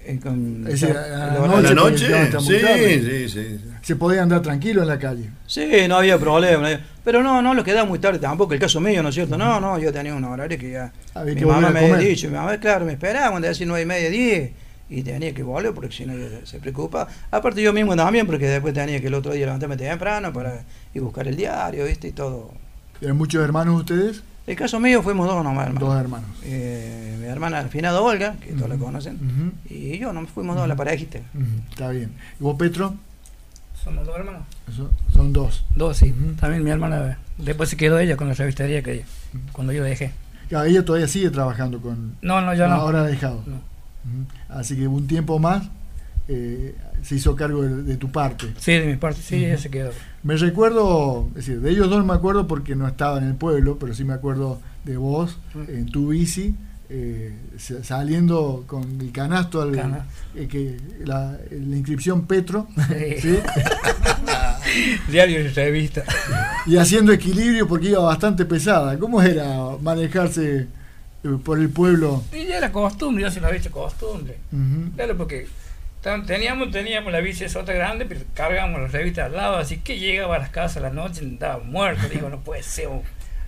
[0.06, 2.06] Eh, con- Es decir, el a la ¿A horario- noche,
[2.40, 3.26] Sí, tarde.
[3.26, 3.60] sí, sí.
[3.80, 5.30] Se podía andar tranquilo en la calle.
[5.46, 6.68] Sí, no había problema.
[7.02, 8.52] Pero no, no lo quedaba muy tarde tampoco.
[8.52, 9.38] El caso mío, ¿no es cierto?
[9.38, 10.92] No, no, yo tenía un horario que ya.
[11.14, 13.48] Había mi que mamá volver me a había dicho, mi mamá, claro, me esperaba cuando
[13.48, 14.50] decía nueve y media, diez.
[14.90, 17.08] Y tenía que volver porque si no ella se preocupa.
[17.30, 21.00] Aparte yo mismo también, porque después tenía que el otro día levantarme temprano para ir
[21.00, 22.08] a buscar el diario, ¿viste?
[22.08, 22.52] Y todo.
[23.00, 24.22] ¿Eran muchos hermanos ustedes?
[24.46, 25.86] El caso mío fuimos dos nomás, hermano.
[25.86, 26.28] Dos hermanos.
[26.44, 30.76] Eh, mi hermana Finada Olga, que todos la conocen, y yo, nos fuimos dos, la
[30.76, 31.18] parejita.
[31.70, 32.10] Está bien.
[32.38, 32.94] ¿Y vos, Petro?
[33.82, 34.42] Somos dos hermanos.
[34.70, 35.64] Eso- son dos.
[35.74, 36.14] Dos, sí.
[36.40, 39.04] También mi hermana, después se quedó ella con la revistería que
[39.52, 40.12] cuando yo dejé.
[40.48, 42.16] Claro, ella todavía sigue trabajando con...
[42.20, 42.74] No, no, yo no.
[42.74, 43.42] Ahora ha dejado.
[43.46, 43.60] No.
[44.50, 45.64] Así que un tiempo más
[46.28, 48.46] eh, se hizo cargo de, de tu parte.
[48.58, 49.90] Sí, de mi parte, sí, ella se quedó.
[50.22, 53.34] Me recuerdo, es decir, de ellos dos no me acuerdo porque no estaba en el
[53.34, 55.36] pueblo, pero sí me acuerdo de vos
[55.68, 56.54] en tu bici,
[56.90, 63.20] eh, sa- saliendo con el canasto, al, eh, que la, la inscripción Petro, Sí.
[63.20, 63.38] ¿sí?
[65.10, 66.02] Diario y revista.
[66.66, 68.98] Y haciendo equilibrio porque iba bastante pesada.
[68.98, 69.46] ¿Cómo era
[69.80, 70.66] manejarse
[71.22, 72.22] eh, por el pueblo?
[72.32, 74.38] Y ya era costumbre, ya se lo había hecho costumbre.
[74.96, 75.46] Claro, porque
[76.26, 80.36] teníamos, teníamos la bici sota grande, pero cargábamos las revistas al lado, así que llegaba
[80.36, 82.08] a las casas a la noche estaba muerto.
[82.08, 82.88] Digo, no puede ser.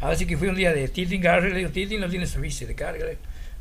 [0.00, 2.64] Así que fui un día de Titin Garry, le digo, Titin no tiene su bici
[2.64, 3.04] de carga.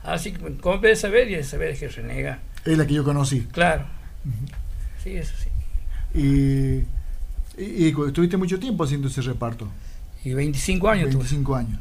[0.04, 2.40] Así que compré esa vez y esa vez es que renega.
[2.64, 3.48] Es la que yo conocí.
[3.52, 3.86] Claro.
[5.04, 5.50] Sí, eso sí.
[6.14, 6.86] Y,
[7.62, 9.70] y, y estuviste mucho tiempo haciendo ese reparto.
[10.26, 11.20] Y 25 años tuve.
[11.20, 11.80] 25 años.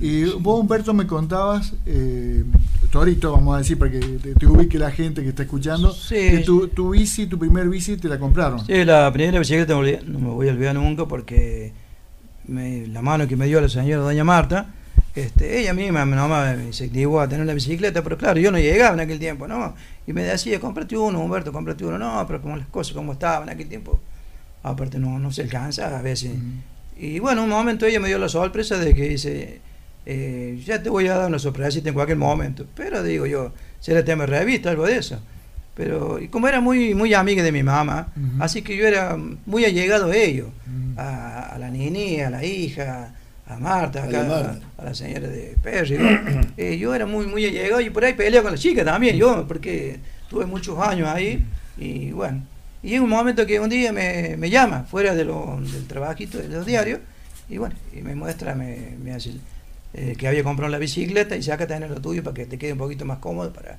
[0.00, 2.44] Y vos, Humberto, me contabas, eh,
[2.90, 6.14] Torito, vamos a decir, para que te, te ubique la gente que está escuchando, Sí.
[6.14, 8.64] que tu, tu bici, tu primer bici, te la compraron.
[8.66, 11.72] Sí, la primera bicicleta no me olvidé- no me voy a olvidar nunca porque
[12.46, 14.66] me- la mano que me dio la señora doña Marta,
[15.14, 18.92] este, ella misma nomás me incentivó a tener la bicicleta, pero claro, yo no llegaba
[18.94, 19.74] en aquel tiempo, ¿no?
[20.06, 21.96] Y me decía, cómprate uno, Humberto, cómprate uno.
[21.98, 23.98] No, pero como las cosas como estaban en aquel tiempo,
[24.62, 26.32] aparte no, no se alcanza a veces.
[26.98, 29.60] Y bueno, un momento ella me dio la sorpresa de que dice,
[30.06, 32.64] eh, ya te voy a dar una sorpresita en cualquier momento.
[32.74, 35.20] Pero digo yo, será tema de revista, algo de eso.
[35.74, 38.08] Pero y como era muy, muy amiga de mi mamá,
[38.40, 40.48] así que yo era muy allegado a ellos,
[40.96, 43.14] a, a la Nini, a la hija,
[43.46, 44.60] a Marta, A acá, la Marta.
[44.78, 45.98] a, la señora de Perry.
[46.56, 49.46] Eh, yo era muy, muy allegado y por ahí peleaba con la chica también, yo,
[49.46, 51.44] porque tuve muchos años ahí
[51.76, 52.42] y bueno.
[52.86, 56.38] Y llega un momento que un día me, me llama fuera de lo, del trabajito
[56.38, 57.00] de los diarios
[57.48, 59.32] y bueno, y me muestra, me, me hace
[59.92, 62.74] eh, que había comprado la bicicleta y saca tener lo tuyo para que te quede
[62.74, 63.76] un poquito más cómodo para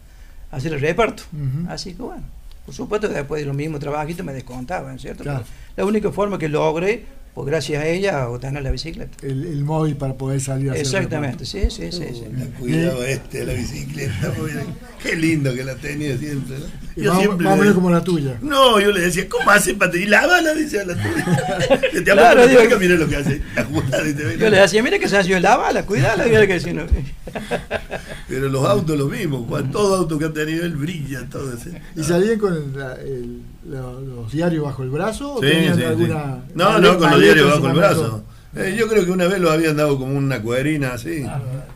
[0.51, 1.23] hacer el reparto.
[1.31, 1.71] Ujú.
[1.71, 2.23] Así que bueno,
[2.65, 5.23] por supuesto que después de los mismos trabajitos me descontaban, ¿cierto?
[5.23, 5.45] Claro.
[5.77, 7.05] La única forma que logré,
[7.37, 9.15] pues gracias a ella, obtener la bicicleta.
[9.21, 12.01] El, el móvil para poder salir a hacer Exactamente, sí, sí, sí.
[12.11, 12.23] sí.
[12.35, 14.33] La cuidaba este, la bicicleta.
[14.39, 14.65] muy bien.
[15.03, 16.57] Qué lindo que la tenía siempre.
[16.57, 16.65] ¿no?
[17.03, 18.39] Yo más, siempre más o le- menos como la tuya.
[18.41, 20.53] No, yo le decía, ¿cómo hace para tener la bala?
[20.55, 21.79] Dice a la tuya.
[21.91, 23.39] Que te Claro, digo- mira lo que hace.
[23.55, 26.47] La jugada, dice, Yo le decía, mira que se ha sido la bala, cuidala, mira
[26.47, 26.85] que si no.
[28.27, 29.45] Pero los autos lo mismo.
[29.47, 31.79] Cuando, todo auto que ha tenido él brilla, todo ese.
[31.95, 35.35] ¿Y salían con el- lo- los diarios bajo el brazo?
[35.35, 35.85] ¿O Sí, tenían sí, sí.
[35.85, 38.23] alguna No, no, con los diarios bajo el brazo.
[38.55, 41.25] Eh, yo creo que una vez lo habían dado como una cuerina así.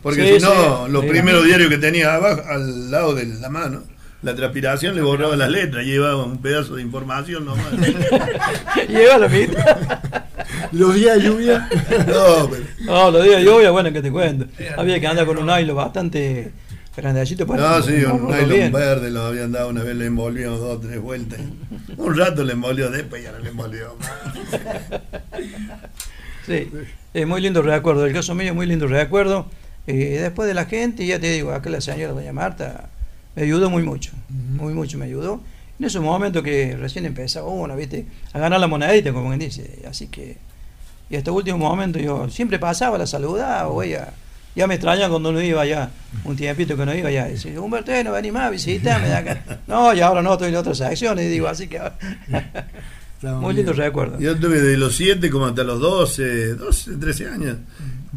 [0.02, 0.92] Porque Sí, si no, sí.
[0.92, 3.82] los primeros diarios que tenía abajo, al lado de la mano,
[4.22, 7.66] la transpiración le borraba las letras, llevaba un pedazo de información nomás.
[8.88, 9.76] Lleva la mitad.
[10.72, 11.68] Los días de lluvia.
[12.06, 14.46] No, pero, No, los días de lluvia, bueno, que te cuento.
[14.76, 16.52] Había que andar con un hilo bastante
[16.96, 20.76] grandecito para no, sí, un nylon verde lo habían dado una vez, le envolvió dos
[20.76, 21.40] o tres vueltas.
[21.96, 24.10] Un rato le envolvió, después ya no le envolvió más.
[26.44, 26.68] Sí,
[27.14, 28.04] es muy lindo recuerdo.
[28.04, 29.46] El caso mío, muy lindo recuerdo.
[29.86, 32.90] Eh, después de la gente, ya te digo, acá la señora doña Marta
[33.34, 35.40] me ayudó muy mucho, muy mucho me ayudó.
[35.78, 39.82] En esos momentos que recién empezaba uno, viste, a ganar la monedita, como quien dice.
[39.88, 40.36] Así que,
[41.10, 44.12] y hasta último momento yo siempre pasaba, la saludaba, o ella,
[44.54, 45.90] ya me extraña cuando no iba allá,
[46.24, 47.26] un tiempito que no iba allá.
[47.26, 49.60] Dice, Humberto, eh, no vení más, visítame de acá.
[49.66, 51.78] No, y ahora no, estoy en otras secciones, digo, así que
[53.22, 53.56] muy bien.
[53.56, 54.18] lindo recuerdo.
[54.18, 57.56] Yo tuve de los 7 como hasta los 12, 12, 13 años.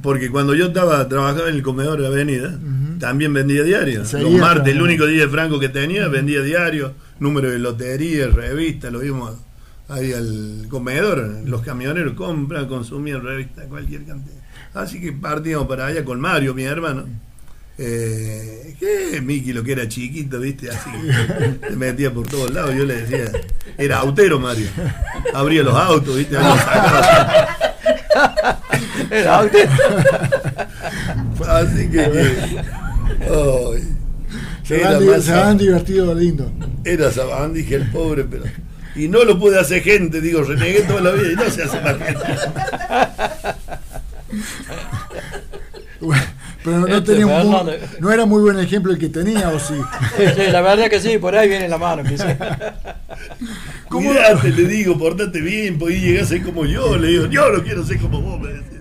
[0.02, 2.60] Porque cuando yo estaba trabajaba en el comedor de la avenida,
[3.00, 4.00] también vendía diario.
[4.00, 8.91] Los martes, el único día de franco que tenía, vendía diario, número de lotería, revista,
[8.91, 9.36] lo vimos
[9.89, 11.41] ahí al comedor.
[11.45, 14.36] Los camioneros compran, consumían revistas, cualquier cantidad.
[14.74, 17.06] Así que partíamos para allá con Mario, mi hermano.
[17.78, 20.89] Eh, que Miki lo que era chiquito, viste, así
[21.62, 22.74] que se metía por todos lados.
[22.74, 23.30] Yo le decía,
[23.78, 24.67] era autero Mario.
[25.34, 27.48] Abría los autos, viste, ahí los sacaba.
[29.12, 29.69] Era usted.
[31.48, 31.98] Así que.
[31.98, 32.62] que-
[33.21, 33.95] ay,
[34.63, 36.52] Se van, di- más se van divertido lindo.
[36.84, 38.45] era Sabandí que el pobre, pero.
[38.95, 41.81] Y no lo pude hacer gente, digo, renegué toda la vida y no se hace
[41.81, 42.23] más gente.
[46.63, 49.60] Pero no, Este tenía un muy- no era muy buen ejemplo el que tenía, ¿o
[49.60, 49.75] sí?
[50.17, 52.01] Sí, la verdad que sí, por ahí viene la mano.
[53.89, 57.51] ¿Cómo- Cuidate, le digo, portate bien, pues llegar a ser como yo, le digo, yo
[57.51, 58.72] no quiero ser como vos, me decía.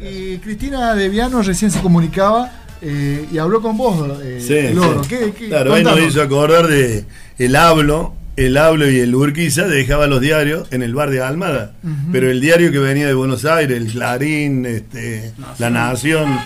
[0.00, 2.50] Y Cristina Deviano recién se comunicaba
[2.86, 5.02] eh, y habló con vos, eh, Sí, Loro.
[5.02, 5.08] sí.
[5.08, 6.12] ¿Qué- qué- claro, ahí nos contanos?
[6.14, 7.04] hizo acordar de
[7.38, 11.74] el hablo, el hablo y el Urquiza dejaba los diarios en el bar de Almada,
[12.12, 16.38] pero el diario que venía de Buenos Aires, el Clarín, este, La Nación,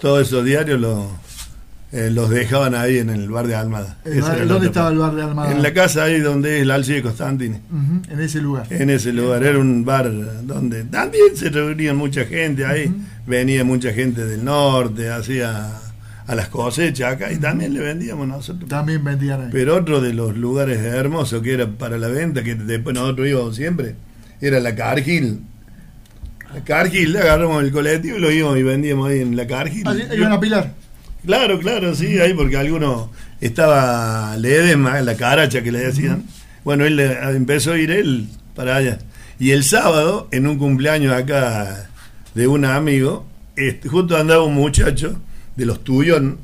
[0.00, 1.04] todos esos diarios los,
[1.90, 3.96] eh, los dejaban ahí en el bar de Almada.
[4.04, 5.52] Bar- ¿Dónde estaba el bar de Almada?
[5.52, 7.60] En la casa ahí donde es el Alce de Constantine.
[8.10, 8.66] En ese lugar.
[8.70, 10.10] En ese lugar, era un bar
[10.44, 12.94] donde también se reunían mucha gente ahí,
[13.26, 15.70] venía mucha gente del norte, hacía
[16.26, 18.68] a las cosechas acá y también le vendíamos nosotros.
[18.68, 19.48] También vendían ahí.
[19.50, 23.56] Pero otro de los lugares hermosos que era para la venta, que después nosotros íbamos
[23.56, 23.94] siempre,
[24.42, 25.40] era la Cargill.
[26.52, 29.86] La Cargill, agarramos el colectivo y lo íbamos y vendíamos ahí en la Cargill.
[30.14, 30.74] Iban a pilar.
[31.24, 33.10] Claro, claro, sí, ahí porque alguno
[33.40, 36.24] estaba Ledema, la caracha que le decían.
[36.64, 38.98] Bueno, él le- empezó a ir él para allá.
[39.38, 41.88] Y el sábado, en un cumpleaños acá
[42.34, 45.20] de un amigo, este, justo andaba un muchacho
[45.56, 46.38] de los Tuyón,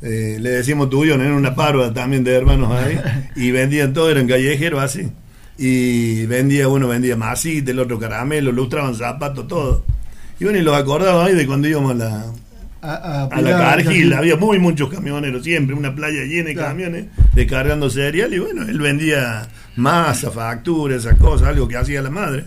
[0.00, 2.98] eh, le decimos Tuyón, era una parva también de hermanos ahí,
[3.36, 5.08] y vendían todo, eran callejeros así.
[5.58, 9.84] Y vendía, uno vendía masita, el otro caramelo, lustraban zapatos, todo.
[10.40, 12.24] Y bueno, y los acordaba ahí de cuando íbamos a la,
[12.82, 16.68] A, a a la Cargill había muy muchos camioneros siempre, una playa llena de Claro.
[16.70, 22.10] camiones descargando cereal y bueno, él vendía masa, facturas, esas cosas, algo que hacía la
[22.10, 22.44] madre.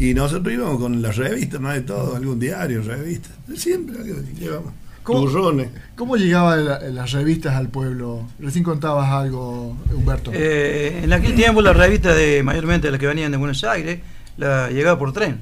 [0.00, 3.96] Y nosotros íbamos con las revistas, más de todo, algún diario, revistas, siempre
[4.38, 4.72] llevamos.
[5.02, 5.20] ¿Cómo?
[5.22, 5.68] Turrones.
[5.94, 8.26] ¿Cómo llegaban la- las revistas al pueblo?
[8.38, 10.30] Recién contabas algo, Humberto.
[10.34, 14.00] Eh, en aquel tiempo las revistas de mayormente las que venían de Buenos Aires
[14.36, 15.38] la llegaba por tren.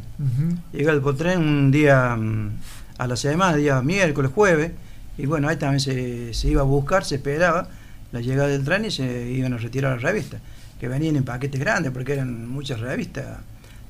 [0.72, 2.50] Llegaba por tren un día mm,
[2.98, 4.72] a la semana, día miércoles, jueves,
[5.16, 7.68] y bueno, ahí también se, se iba a buscar, se esperaba
[8.12, 10.40] la llegada del tren y se iban a retirar las revistas,
[10.80, 13.24] que venían en paquetes grandes, porque eran muchas revistas,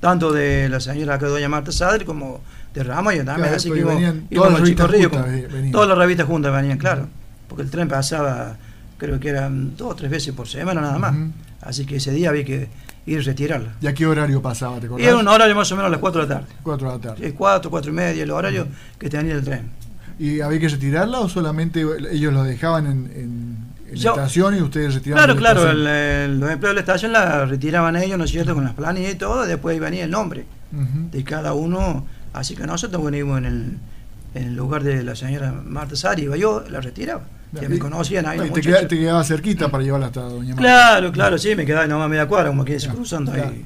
[0.01, 2.41] tanto de la señora acá, doña Marta Sadre, como
[2.75, 4.01] de Ramoyo también, Claro, así que íbamos,
[4.35, 7.09] todas las revistas Río, juntas, como- todas las revistas juntas venían, claro,
[7.49, 8.57] porque el tren pasaba,
[8.99, 11.15] creo que eran dos o tres veces por semana nada más,
[11.63, 12.69] así que ese día había que
[13.17, 13.75] a retirarla.
[13.81, 14.77] ¿Y a qué horario pasaba?
[14.79, 15.07] ¿Te Y acordás?
[15.09, 16.53] era un horario más o menos a las 4 de la tarde.
[16.63, 17.27] Cuatro de la tarde.
[17.27, 18.67] Sí, cuatro, cuatro y media, el horario
[18.99, 19.71] que tenía el tren.
[20.19, 24.61] ¿Y había que retirarla o solamente ellos lo dejaban en, en- en la estación y
[24.63, 25.25] ustedes retiraban?
[25.25, 28.55] Claro, claro, el- el- los empleados de la estación la retiraban ellos, ¿no es cierto?,
[28.55, 31.09] con las planillas y todo, después venía el nombre Ujú.
[31.13, 33.79] de cada uno, así que nosotros venimos en el,
[34.35, 37.23] en el lugar de la señora Marta Sari, iba yo, la retiraba,
[37.53, 38.73] ya me conocían ahí y te, muchachos.
[38.79, 40.63] queda- te quedaba cerquita para llevarla hasta Doña Marta.
[40.63, 43.65] Claro, claro, sí, me quedaba nomás media cuadra, como que cruzando ahí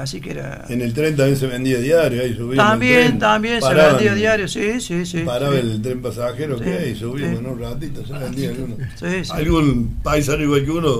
[0.00, 0.64] así que era...
[0.68, 2.52] En el tren también se vendía diario, ahí subíamos.
[2.52, 5.22] el También, tren, también se vendía diario, sí, sí, sí.
[5.22, 5.60] Paraba sí.
[5.60, 6.90] el tren pasajero, Sí, ¿qué?
[6.90, 7.44] Y subíamos sí.
[7.44, 8.76] en un ratito, se vendía alguno.
[8.96, 9.30] Sí, sí.
[9.32, 10.98] Algún paisano igual que uno,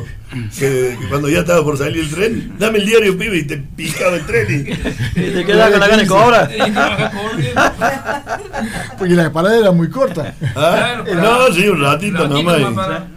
[0.58, 3.58] que, que cuando ya estaba por salir el tren, dame el diario, pibe, y te
[3.58, 4.78] picaba el tren y.
[5.18, 6.48] Y te quedaba con la gana de cobrar.
[6.48, 6.80] Corriendo.
[8.98, 10.34] Porque la parada era muy corta.
[10.54, 11.02] ¿Ah?
[11.04, 12.60] Claro, no, sí, un ratito ratito nomás.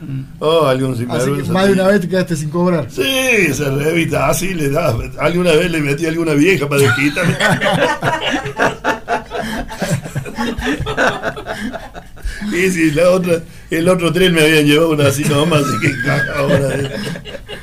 [0.01, 0.21] Mm.
[0.39, 2.87] Oh, algún Así que más de una vez te quedaste sin cobrar.
[2.89, 4.95] Sí, esa revista así le da.
[5.32, 7.38] Alguna vez le metí a alguna vieja para desquitarme.
[12.49, 16.01] Sí, sí, la otra, el otro tren me habían llevado una así nomás, así que
[16.01, 16.69] caja ahora.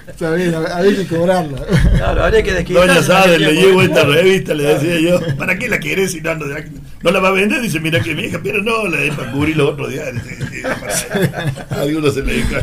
[0.06, 1.58] Está bien, había que cobrarla.
[1.96, 2.88] Claro, habría que desquitarse.
[2.88, 6.34] Doña Sade, le llevo esta revista, le decía yo, ¿para qué la querés si no,
[6.36, 7.60] no, no la va a vender?
[7.60, 10.22] Dice, mira qué vieja, pero no, la es para cubrir los otros diarios.
[10.24, 11.52] Sí, sí, para-
[11.82, 12.56] Algunos se le eso.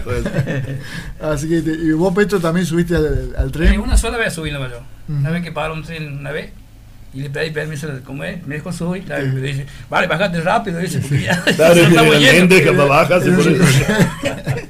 [1.21, 3.79] Así que te- y vos, Petro, también subiste al, al Eh, tren.
[3.79, 4.79] Una sola vez subí nomás yo.
[5.07, 6.51] Una vez que paró un tren una vez
[7.13, 9.07] y le pedí permiso de comer, me dejó subir.
[9.07, 13.31] la- Me dice, vale, bajate rápido, dice, porque ya Claro, ya estamos generalmente bajas y
[13.31, 13.63] por eso.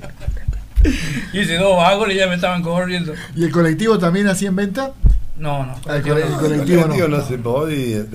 [1.33, 3.13] Y dice, dos vagos y ya me estaban corriendo.
[3.35, 4.91] ¿Y el colectivo también hacía en venta?
[5.37, 5.73] No, no.
[5.87, 6.63] Ah, el colectivo cole- no.
[6.63, 7.17] el colectivo no.
[7.17, 8.05] no se podía.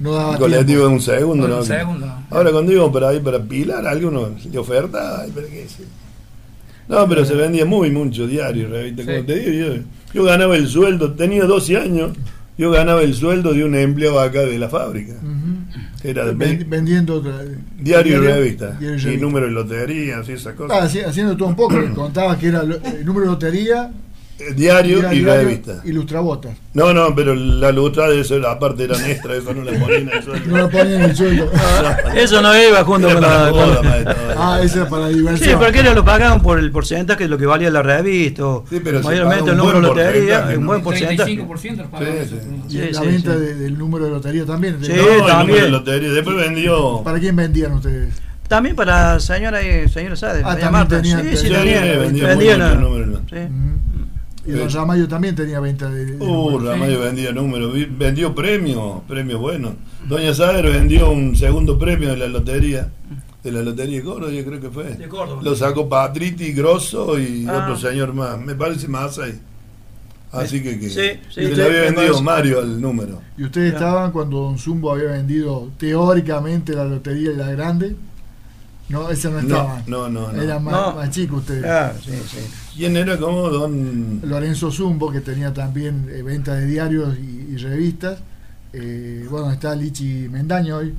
[0.00, 1.62] No daba El colectivo en un segundo, Un ¿no?
[1.64, 2.22] segundo, no.
[2.30, 5.66] Ahora cuando íbamos para ahí para Pilar, algunos le oferta, ay, pero qué.
[6.90, 9.22] No, pero se vendía muy mucho diario, revista, como Sí.
[9.24, 9.82] te digo, yo,
[10.12, 12.16] yo ganaba el sueldo, tenía 12 años,
[12.58, 15.80] yo ganaba el sueldo de un empleado acá de la fábrica, Ujú.
[16.02, 17.38] que era vendiendo otra,
[17.78, 19.24] diario y revista, diario y y revista.
[19.24, 20.94] número de loterías y esas Ah, cosas.
[20.94, 24.09] haci- haciendo todo un poco, contabas que era el número de lotería, Eh,
[24.56, 25.80] Diario era y diario revista.
[25.84, 26.52] y lustrabotas.
[26.74, 30.16] No, no, pero la lucha de eso, aparte eran extra, eso no le ponían el
[30.16, 30.56] No sueldo.
[30.56, 31.50] lo ponían en el sueldo.
[32.14, 33.44] Eso no iba junto Era con la.
[33.46, 33.82] de todo.
[34.36, 35.58] Ah, ese era para Sí, diversión.
[35.60, 38.44] porque ellos lo pagaban por el porcentaje de lo que valía la revista.
[38.46, 40.66] O Sí, pero mayormente el número de lotería, porcentaje, un ¿no?
[40.68, 41.32] buen porcentaje.
[41.36, 42.36] 35% los pagaba Sí, eso.
[42.40, 42.48] sí.
[42.68, 43.40] Y Sí, la sí, venta sí.
[43.40, 44.78] de- del número de lotería también.
[44.80, 44.92] Sí.
[44.92, 45.62] ¿De- No, el número también.
[45.64, 46.12] de lotería.
[46.12, 47.02] Después vendió.
[47.04, 48.14] ¿Para quién vendían ustedes?
[48.48, 50.96] También para la señora y señora Sade, Ah, también Marta.
[51.02, 53.20] tenía- sí, sí, tenía- vendía muchos ah, números.
[53.30, 53.36] sí.
[54.56, 54.70] Y Don.
[54.70, 56.04] Ramayo también tenía venta de.
[56.06, 56.64] de Uh, números.
[56.64, 59.72] Ramayo vendía números, vendió premios, premios buenos.
[60.08, 62.88] Doña Sader vendió un segundo premio de la lotería,
[63.42, 64.84] de la lotería de Córdoba, yo creo que fue.
[64.94, 65.42] De Córdoba.
[65.42, 67.62] Lo sacó Patriti, Grosso y Ah.
[67.62, 69.38] otro señor más, me parece más ahí.
[70.32, 72.22] Así que, que Sí, sí, se le había vendido parece.
[72.22, 73.20] Mario al número.
[73.36, 77.96] Y ustedes estaban cuando Don Zumbo había vendido teóricamente la lotería y la grande.
[78.88, 79.82] No, ese no No, estaba.
[79.86, 80.32] no, no.
[80.32, 80.40] no.
[80.42, 80.94] Era más, No.
[80.96, 81.62] más chico ustedes.
[81.62, 82.38] Claro, sí, sí.
[82.76, 87.56] ¿Quién era como Don Lorenzo Zumbo, que tenía también eh, venta de diarios y, y
[87.56, 88.18] revistas.
[88.72, 90.94] Eh, bueno, está Lichi Mendaño hoy.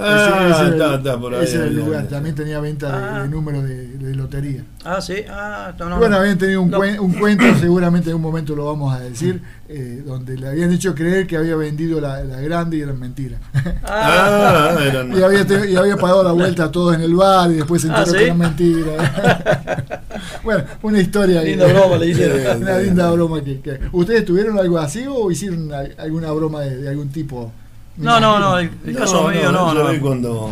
[0.00, 1.42] Ah, Ese- está, el- está por ahí.
[1.44, 2.02] ese era el ahí, lugar.
[2.02, 2.06] ahí.
[2.08, 3.22] También tenía venta de, Ah.
[3.22, 4.62] de números de, de lotería.
[4.84, 5.98] Ah, sí, ah, no, no.
[5.98, 6.78] Bueno, habían tenido un, No.
[6.78, 10.72] cuen- un cuento, seguramente en un momento lo vamos a decir, eh, donde le habían
[10.72, 13.38] hecho creer que había vendido la, la grande y era mentira.
[13.84, 15.10] Ah, Ah, eran.
[15.18, 17.90] y, había y había pagado la vuelta a todos en el bar y después se
[17.90, 18.18] Ah, enteró ¿sí?
[18.18, 20.00] que era mentira.
[20.48, 21.42] bueno, una historia.
[21.42, 22.62] Linda broma le hicieron.
[22.62, 26.88] Una linda broma que, que- ¿Ustedes tuvieron algo así o hicieron alguna broma de, de
[26.88, 27.52] algún tipo?
[27.98, 29.90] No, no, no, el, el caso mío no, yo no.
[29.92, 30.50] vi Cuando,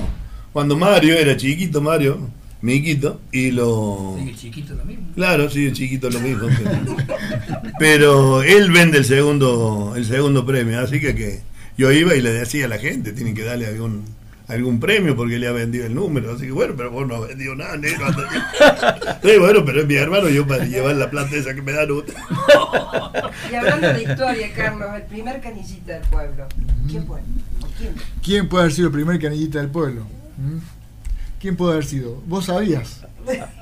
[0.53, 2.29] cuando Mario era chiquito, Mario,
[2.61, 4.17] miquito, y lo.
[4.19, 5.07] Sí, el chiquito lo mismo.
[5.15, 6.49] Claro, sí, el chiquito lo mismo.
[6.59, 6.97] Pero,
[7.79, 11.41] pero él vende el segundo, el segundo premio, así que, que
[11.79, 14.03] yo iba y le decía a la gente, tienen que darle algún
[14.49, 17.29] algún premio porque le ha vendido el número, así que bueno, pero vos no has
[17.29, 18.07] vendido nada, negro.
[19.23, 21.91] Sí, bueno, pero es mi hermano, yo para llevar la plata esa que me dan
[21.91, 22.15] usted.
[23.51, 26.47] Y hablando de historia, Carlos, el primer canillita del pueblo.
[26.89, 27.19] ¿Quién fue?
[27.19, 27.95] ¿O quién?
[28.23, 30.03] ¿Quién puede haber sido el primer canillita del pueblo?
[30.37, 30.59] ¿Mm?
[31.41, 32.23] ¿Quién puede haber sido?
[32.27, 33.03] ¿Vos sabías?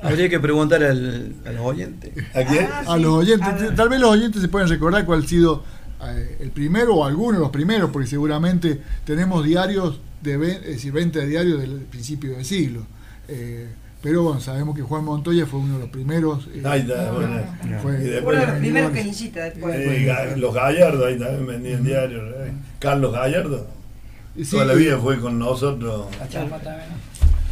[0.03, 2.13] Habría que preguntar al, al oyente.
[2.35, 2.69] ¿A quién?
[2.71, 5.65] Ah, A los oyentes, A tal vez los oyentes se pueden recordar cuál ha sido
[6.07, 10.67] eh, el primero o alguno de los primeros, porque seguramente tenemos diarios, de, ve- es
[10.67, 12.87] decir, 20 diarios del principio del siglo.
[13.29, 13.69] Eh,
[14.03, 16.47] pero bueno, sabemos que Juan Montoya fue uno de los primeros.
[16.53, 17.41] eh, Ahí está, bueno.
[17.83, 19.79] fue- Y después- Uno de los primeros del pueblo.
[19.93, 22.23] Eh, los Gallardo, ahí también vendían diarios.
[22.37, 22.53] eh.
[22.81, 23.67] Carlos Gallardo,
[24.37, 26.07] sí, toda la vida fue con nosotros.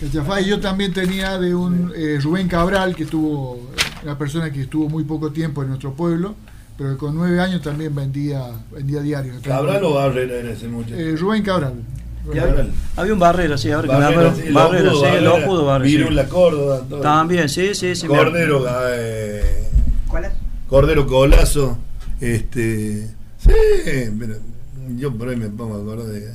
[0.00, 3.70] Cachafá, y yo también tenía de un eh, Rubén Cabral, que estuvo,
[4.02, 6.34] una persona que estuvo muy poco tiempo en nuestro pueblo,
[6.76, 8.42] pero con nueve años también vendía,
[8.72, 9.40] vendía diarios.
[9.42, 10.96] ¿Cabral o Barrera era ese muchacho?
[10.96, 11.74] Eh, Rubén Cabral.
[12.32, 12.66] Y había,
[12.96, 14.84] había un barrero, sí, ahora que me Barrera, sí, Barrero,
[15.22, 15.96] Locudo, sí, Barrera, sí.
[15.96, 17.00] Virula, Córdoba, todo.
[17.00, 18.06] También, sí, sí, sí.
[18.06, 19.64] Cordero, eh,
[20.06, 20.32] ¿Cuál es?
[20.68, 21.78] Cordero Colazo,
[22.20, 23.08] este,
[23.38, 23.50] sí,
[24.18, 24.36] pero
[24.96, 26.28] yo por ahí me pongo a acordar de,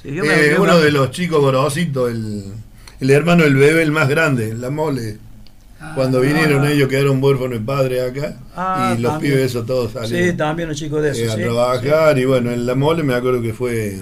[0.00, 2.44] sí, yo me- Eh, yo uno me- de los chicos gorositos, el,
[3.00, 5.18] el hermano del bebé, el más grande, la mole.
[5.96, 9.32] Cuando vinieron ellos quedaron huérfanos de padre acá Ah, y los también.
[9.34, 11.42] pibes esos todos Sí, salieron también un chico de eh, eso, a sí.
[11.42, 13.98] trabajar y bueno, en la mole me acuerdo que fue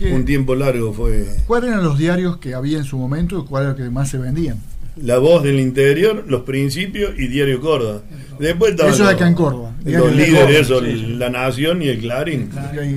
[0.00, 0.12] ¿Qué?
[0.12, 3.66] un tiempo largo, fue ¿Cuáles eran los diarios que había en su momento y cuáles
[3.68, 4.56] eran los que más se vendían?
[4.96, 8.00] La Voz del Interior, Los Principios y Diario Córdoba.
[8.38, 9.72] Después estaban Eso de los- acá en Córdoba.
[9.84, 11.06] Diario Los de líderes, Córdoba, eso, sí.
[11.16, 12.50] La Nación y el Clarín.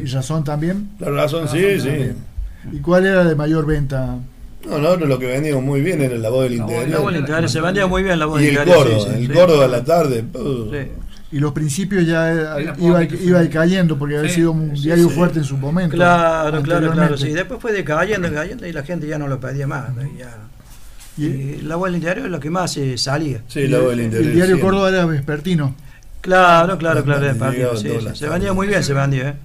[0.03, 0.89] ¿Y Razón también?
[0.99, 1.87] La razón, sí, sí.
[1.87, 2.15] También.
[2.71, 4.17] ¿Y cuál era de mayor venta?
[4.67, 6.83] No, nosotros lo que vendíamos muy bien era La Voz del La Voz del La
[6.85, 7.01] Interior.
[7.03, 9.09] voz del interior, se vendía muy bien la voz Y del el interior, Córdoba, sí,
[9.17, 9.33] sí, el sí.
[9.33, 10.23] Córdoba a la tarde.
[10.33, 10.77] uh, Sí.
[11.33, 15.15] Y los principios ya eh, iba, iba cayendo porque había sido un sí, diario sí.
[15.15, 15.95] fuerte en su momento.
[15.95, 17.29] Claro, claro, claro, sí.
[17.29, 19.89] Después fue decayendo, decayendo y la gente ya no lo pedía más.
[20.15, 20.29] ya.
[21.17, 23.41] Y, Y la voz del interior es lo que más eh, salía.
[23.47, 24.29] Sí, La Voz del Interior.
[24.29, 24.61] el diario sí.
[24.61, 25.75] Córdoba era vespertino.
[26.21, 29.35] Claro, claro, claro, sí, Se vendía muy bien, se vendía, ¿eh?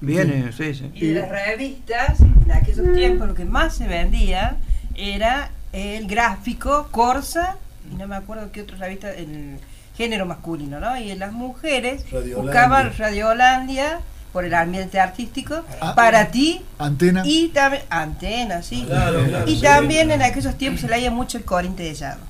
[0.00, 0.90] Bien, sí, sí.
[0.94, 4.56] Y de las revistas, de aquellos tiempos, lo que más se vendía
[4.96, 7.56] era el gráfico, Corsa,
[7.88, 9.58] y no me acuerdo qué otra revista, el
[9.96, 10.96] género masculino, ¿no?
[10.98, 12.36] Y las mujeres Radiolandia.
[12.42, 14.00] buscaban Radiolandia
[14.32, 15.94] por el ambiente artístico, Ah.
[15.94, 17.22] para ti, Antena.
[17.24, 18.84] y también, antena, sí.
[18.86, 19.62] Claro, claro, y sí.
[19.62, 22.20] también en aquellos tiempos se leía mucho el Corinte de Llano.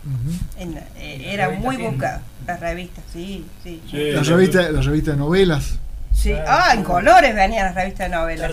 [0.56, 3.82] En- eh, era Las muy revistas buscado, las revistas, sí, sí.
[3.90, 5.78] Sí, La revista, la revista de novelas.
[6.14, 6.32] Sí.
[6.46, 8.52] Ah, en colores venían las revistas de novelas.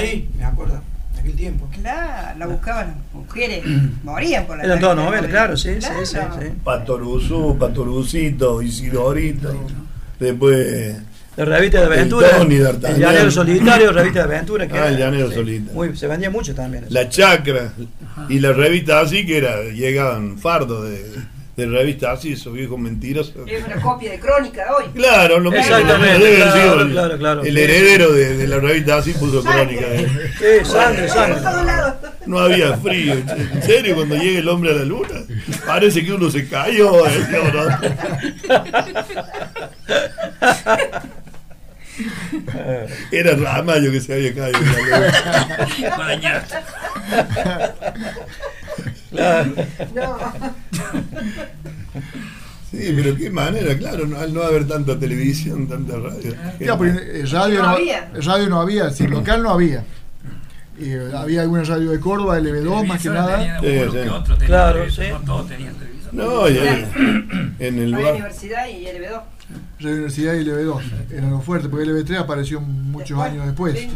[0.00, 0.28] sí.
[0.38, 0.93] me acuerdo, en
[1.24, 1.68] aquel tiempo.
[1.80, 3.64] Claro, la buscaban las mujeres,
[4.04, 6.36] morían por la Eran todas revista novelas, claro, sí, sí, sí, Claro.
[6.40, 6.48] sí.
[6.62, 9.54] Patoruzú, Patorucito, Isidorito.
[10.20, 10.96] Después.
[11.36, 14.68] La revista de El aventura, Tony, el llanero solitario, revista de aventura.
[14.68, 15.72] Que Ah, el era- llanero sí, solitario.
[15.74, 16.84] muy- se vendía mucho también.
[16.84, 16.94] eso.
[16.94, 17.72] La Chacra.
[18.28, 21.04] Y las revistas así que era, llegaban fardos de,
[21.56, 23.34] de revistas así, esos viejos mentirosos.
[23.46, 24.84] Es una copia de crónica de hoy.
[24.94, 25.64] Claro, lo mismo.
[25.64, 27.42] Exactamente, claro, el, claro, claro.
[27.44, 29.86] el heredero de, de la revista así puso crónica.
[29.86, 31.40] de- Sí, sangre, sangre.
[32.26, 33.14] No había frío.
[33.14, 35.22] En serio, cuando llegue el hombre a la luna,
[35.66, 36.92] parece que uno se cayó.
[36.92, 37.68] uno.
[43.12, 44.58] Era Ramallo que se había caído.
[44.58, 46.44] en la luna.
[49.14, 49.86] Bañaste.
[49.92, 50.18] Claro.
[50.18, 50.18] No.
[52.70, 56.34] Sí, pero qué manera, claro, no, al no haber tanta televisión, tanta radio.
[56.58, 58.10] Ya, porque eh, radio, No no, había.
[58.14, 59.84] radio no había, si local no había.
[60.76, 63.60] Y, eh, había alguna radio de Córdoba, LB2 más que nada.
[63.60, 63.92] Sí, sí.
[63.92, 65.10] que otro tenía Claro, televisor, sí.
[65.12, 66.14] no todos tenían televisor.
[66.14, 66.58] No, y
[67.60, 69.22] en, el Había universidad y LB2.
[69.78, 70.82] Radio Universidad y LB2.
[71.12, 73.78] Era lo fuerte, porque LB3 apareció muchos Después, años después.
[73.78, 73.88] sí.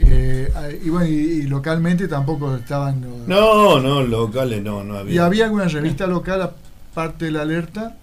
[0.00, 3.00] Eh, y bueno, y, y localmente tampoco estaban.
[3.26, 5.14] No, no, locales no, no había.
[5.14, 7.96] ¿Y había alguna revista local aparte de la alerta?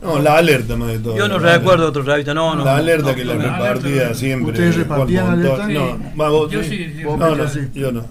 [0.00, 1.16] No, la alerta más de todo.
[1.16, 2.00] Yo no La recuerdo alerta.
[2.00, 2.64] otro revista, no, no.
[2.64, 3.54] La alerta no, que no, la no.
[3.54, 4.14] alerta repartía no.
[4.14, 4.52] siempre.
[4.52, 5.68] ¿Ustedes repartían alerta?
[5.68, 6.68] No, vos Yo sí.
[6.70, 7.04] sí, sí.
[7.04, 7.60] Vos No, no, sí.
[7.74, 8.04] yo no.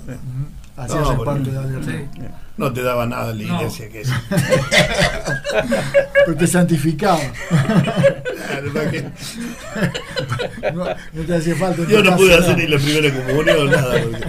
[0.76, 1.92] Hacía No, reparto de alerta.
[2.58, 3.56] No te daba nada la No.
[3.60, 4.14] iglesia que eso.
[6.26, 7.20] Pero te santificaba.
[7.50, 9.06] Claro, ¿para qué?
[10.74, 11.84] No, no te hacía falta.
[11.88, 12.64] Yo no pude hacer nada.
[12.64, 14.02] ni la primera comunión, nada.
[14.02, 14.26] Porque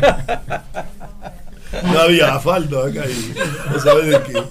[1.92, 3.34] no había asfalto acá y
[3.72, 4.42] vos sabés de que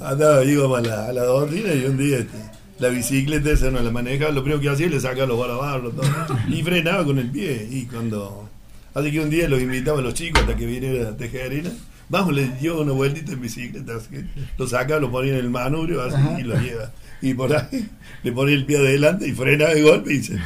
[0.00, 2.36] andaba, íbamos a la, a la doctrina y un día este,
[2.78, 6.06] la bicicleta esa no la manejaba, lo primero que hacía le sacaba los barabarros todo,
[6.48, 7.66] y frenaba con el pie.
[7.70, 8.48] Y cuando.
[8.94, 11.70] Así que un día los invitaba a los chicos hasta que viniera Tejerina.
[12.08, 14.24] Vamos, le dio una vueltita en bicicleta, así que
[14.56, 16.40] lo sacaba, lo ponía en el manubrio así, Ajá.
[16.40, 16.92] y lo lleva.
[17.22, 17.88] Y por ahí
[18.22, 20.38] le ponía el pie adelante y frenaba de golpe y se,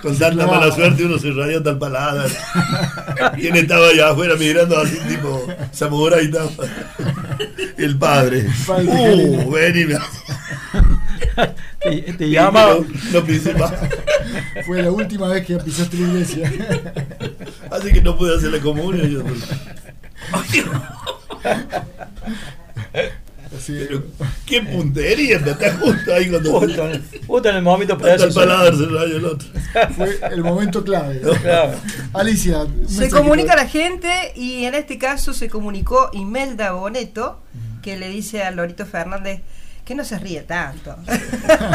[0.00, 2.26] con tanta mala suerte uno se rayó tal palada.
[3.36, 6.48] Y él estaba allá afuera mirando así tipo Samurái y estaba
[7.76, 8.46] el padre.
[8.66, 9.98] Padre Uh, ven y me
[11.80, 12.76] Te, te llamaba.
[12.76, 13.72] no, no pisé más.
[14.64, 16.52] Fue la última vez que pisaste la iglesia.
[17.70, 19.08] Así que no pude hacer la comunión.
[19.10, 19.22] Yo,
[23.56, 24.02] Así, pero
[24.44, 28.14] qué puntería, te está justo ahí cuando Justo en el- justo en el momento hasta
[28.24, 29.48] el paladar se el otro.
[29.96, 31.20] fue el momento clave.
[31.42, 31.78] Claro.
[32.12, 37.40] Alicia, Se comunica la gente y en este caso se comunicó Imelda Boneto,
[37.82, 39.42] que le dice a Lorito Fernández
[39.86, 40.96] que no se ríe tanto.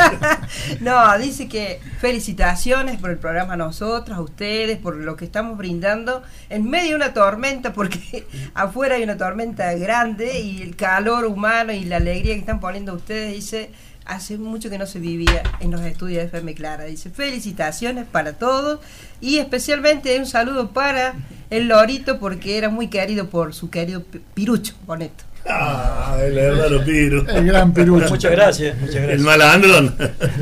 [0.82, 5.58] no, dice que felicitaciones por el programa a nosotros, a ustedes, por lo que estamos
[5.58, 11.26] brindando en medio de una tormenta, porque afuera hay una tormenta grande y el calor
[11.26, 13.72] humano y la alegría que están poniendo ustedes, dice,
[14.06, 16.84] hace mucho que no se vivía en los estudios de FM Clara.
[16.86, 18.80] Dice, felicitaciones para todos
[19.22, 21.14] y especialmente un saludo para
[21.50, 25.24] el Lorito porque era muy querido por su querido Pi- Pirucho Boneto.
[25.48, 27.28] Ah, el hermano Piro.
[27.28, 28.10] El gran Pirucho.
[28.10, 29.96] Muchas gracias, muchas El malandrón.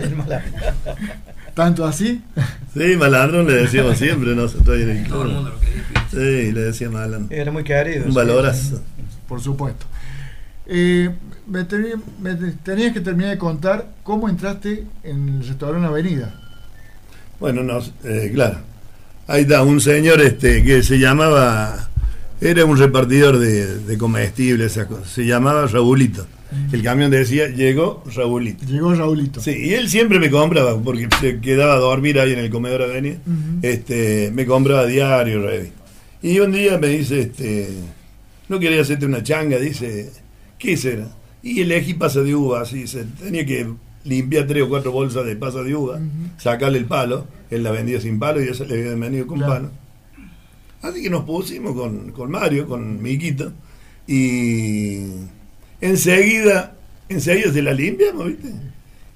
[0.04, 0.44] El mala-
[1.54, 2.22] Tanto así.
[2.74, 4.50] Sí, malandrón le decíamos siempre en el
[5.08, 5.84] Todo el mundo lo quería.
[6.12, 7.28] Sí, le decía malandrón.
[7.32, 8.06] Era muy querido.
[8.06, 8.16] Un sí.
[8.16, 8.82] valorazo.
[9.28, 9.86] Por supuesto.
[10.68, 11.10] Eh,
[11.48, 11.66] me,
[12.22, 16.34] me te- tenías que terminar de contar cómo entraste en el restaurante Avenida.
[17.40, 18.60] Bueno, no, eh, claro.
[19.28, 21.89] Ahí está, un señor este que se llamaba,
[22.42, 25.10] era un repartidor de, de comestibles, esas cosas.
[25.10, 26.26] Se llamaba Raulito.
[26.72, 28.66] El camión decía, llegó Raulito.
[28.66, 29.40] Llegó Raulito.
[29.40, 32.82] Sí, y él siempre me compraba, porque se quedaba a dormir ahí en el comedor
[32.84, 33.18] avenida.
[33.26, 33.60] Ujú.
[33.62, 35.76] este, me compraba diario, revista.
[36.24, 37.70] Y un día me dice, este,
[38.48, 40.10] no quería hacerte una changa, dice,
[40.58, 41.08] ¿qué será?
[41.44, 43.68] Y elegí pasa de uva, así, se, tenía que
[44.06, 46.00] limpiar tres o cuatro bolsas de pasa de uva,
[46.38, 49.54] sacarle el palo, él la vendía sin palo y esa le había venido con Claro.
[49.54, 49.72] palo.
[50.82, 53.52] Así que nos pusimos con, con Mario, con Miquito,
[54.08, 55.04] y
[55.82, 56.76] enseguida,
[57.10, 58.54] enseguida se la limpiamos, ¿viste?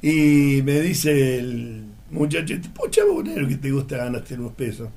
[0.01, 4.89] Y me dice el muchacho, pucha bonero que te gusta ganarte unos pesos.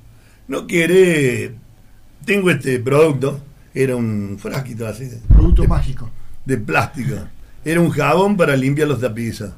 [0.47, 1.51] No querés,
[2.25, 3.39] tengo este producto,
[3.73, 6.09] era un frasquito así, de, Producto de- mágico.
[6.45, 7.15] de plástico.
[7.63, 9.51] Era un jabón para limpiar los tapices.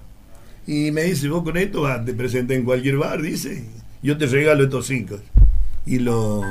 [0.68, 3.66] Y me dice, vos con esto vas, te presenté en cualquier bar, dice,
[4.04, 5.20] yo te regalo estos cinco.
[5.86, 6.42] Y lo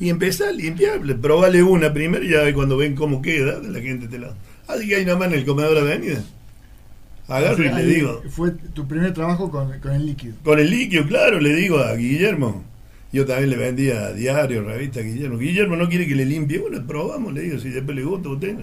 [0.00, 3.60] y empecé a limpiar, le- probale una primero y ya ve cuando ven cómo queda,
[3.62, 4.34] la gente te la...
[4.68, 6.22] Así que ahí nada más en el comedor de avenida.
[7.26, 10.34] Agarro y le digo, Fue tu primer trabajo con, con el líquido.
[10.42, 12.64] con el líquido, claro, le digo a Guillermo.
[13.12, 15.38] Yo también le vendía diario, revista a Guillermo.
[15.38, 16.58] Guillermo no quiere que le limpie.
[16.58, 18.56] Bueno, probamos, le digo, si después le gusta, usted.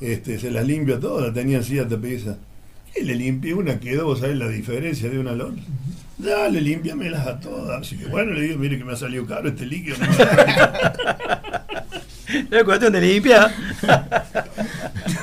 [0.00, 2.38] Este, se las limpio todas, tenía así a tapiza.
[2.94, 5.62] Y le limpié una, quedó, vos sabés la diferencia de una lona.
[6.18, 7.82] Dale, límpiamelas a todas.
[7.82, 9.96] Así que bueno, le digo, mire que me ha salido caro este líquido.
[12.50, 13.52] Es cuestión de limpiar.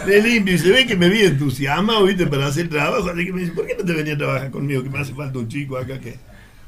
[0.08, 3.10] Le limpio y se ve que me vi entusiasmado, viste, para hacer trabajo.
[3.10, 4.84] Así que me dice, ¿por qué no te venía a trabajar conmigo?
[4.84, 6.16] Que me hace falta un chico acá que.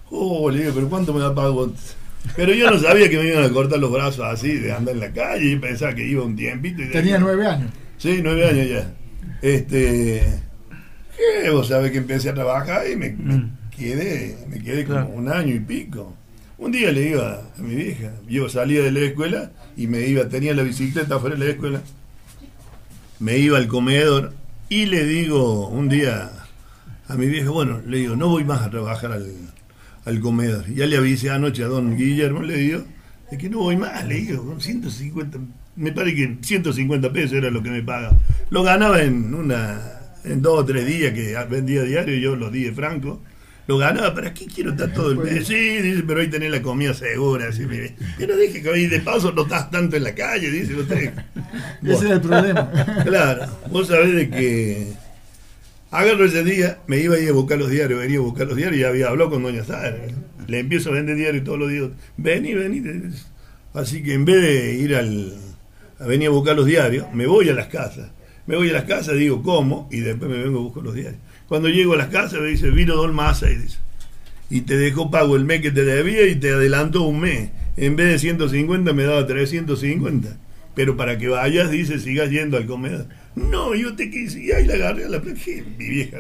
[0.09, 1.73] Oh, le digo, pero ¿cuánto me da pago?
[2.35, 5.01] Pero yo no sabía que me iban a cortar los brazos así de andar en
[5.01, 6.81] la calle y pensaba que iba un tiempito.
[6.81, 7.71] Y de- Tenía nueve años.
[7.97, 8.91] Sí, nueve años ya.
[9.41, 10.23] Este.
[11.43, 11.49] ¿Qué?
[11.49, 13.51] Vos sabés que empecé a trabajar y me, me Mm.
[13.77, 16.15] Quedé, me quedé como un año y pico.
[16.57, 20.27] Un día le digo a, mi vieja, yo salía de la escuela y me iba,
[20.29, 21.81] tenía la bicicleta afuera de la escuela,
[23.19, 24.33] me iba al comedor
[24.69, 26.31] y le digo un día
[27.07, 29.31] a mi vieja, bueno, le digo, no voy más a trabajar al,
[30.05, 30.65] al comedor.
[30.73, 32.83] Ya le avisé anoche a don Guillermo, le digo,
[33.29, 35.39] de que no voy más, le digo, con 150,
[35.75, 38.17] me parece que 150 pesos era lo que me paga.
[38.49, 39.81] Lo ganaba en una,
[40.23, 43.21] en dos o tres días que vendía diario, yo los di de franco.
[43.67, 45.47] Lo ganaba, ¿para qué quiero estar todo el mes?
[45.47, 47.47] Sí, dice, pero ahí tenés la comida segura.
[47.49, 47.95] Así, mire.
[48.17, 51.13] Pero dije que hoy de paso no estás tanto en la calle, dice usted.
[51.83, 52.69] Ese era el problema.
[53.03, 54.93] Claro, vos sabés de que
[55.95, 58.57] Agarro ese día, me iba a ir a buscar los diarios, venía a buscar los
[58.57, 59.95] diarios y había hablado con Doña Sara.
[60.45, 61.89] Le empiezo a vender diarios todos los días.
[62.17, 62.83] Vení, vení.
[63.73, 65.33] Así que en vez de ir al,
[65.97, 68.09] a venir a buscar los diarios, me voy a las casas.
[68.45, 71.21] Me voy a las casas, digo cómo, y después me vengo a buscar los diarios.
[71.47, 73.77] Cuando llego a las casas me dice, vino Don Massa y dice,
[74.49, 77.49] y te dejó pago el mes que te debía y te adelantó un mes.
[77.77, 80.37] En vez de 150 me daba 350.
[80.75, 83.07] Pero para que vayas, dice, sigas yendo al comedor.
[83.35, 84.41] No, yo te quise.
[84.41, 85.39] Y ahí la agarré a la placa.
[85.77, 86.19] Mi vieja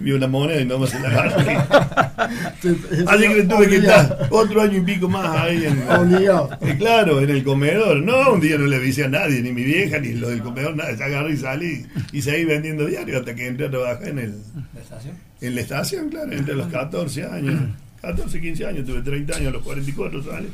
[0.00, 1.56] vio la moneda y no más se la agarré.
[3.06, 5.64] Así que tuve que estar otro año y pico más ahí.
[5.64, 6.50] En, Obligado.
[6.60, 8.02] Eh, claro, en el comedor.
[8.02, 10.76] No, un día no le avisé a nadie, ni mi vieja, ni lo del comedor,
[10.76, 10.94] nada.
[10.94, 14.34] Se agarré y salí y seguí vendiendo diario hasta que entré a trabajar en el,
[14.74, 15.16] ¿La estación?
[15.40, 17.60] en la estación, claro, entre los 14 años.
[18.02, 20.48] 14, 15 años, tuve 30 años, a los 44 salí.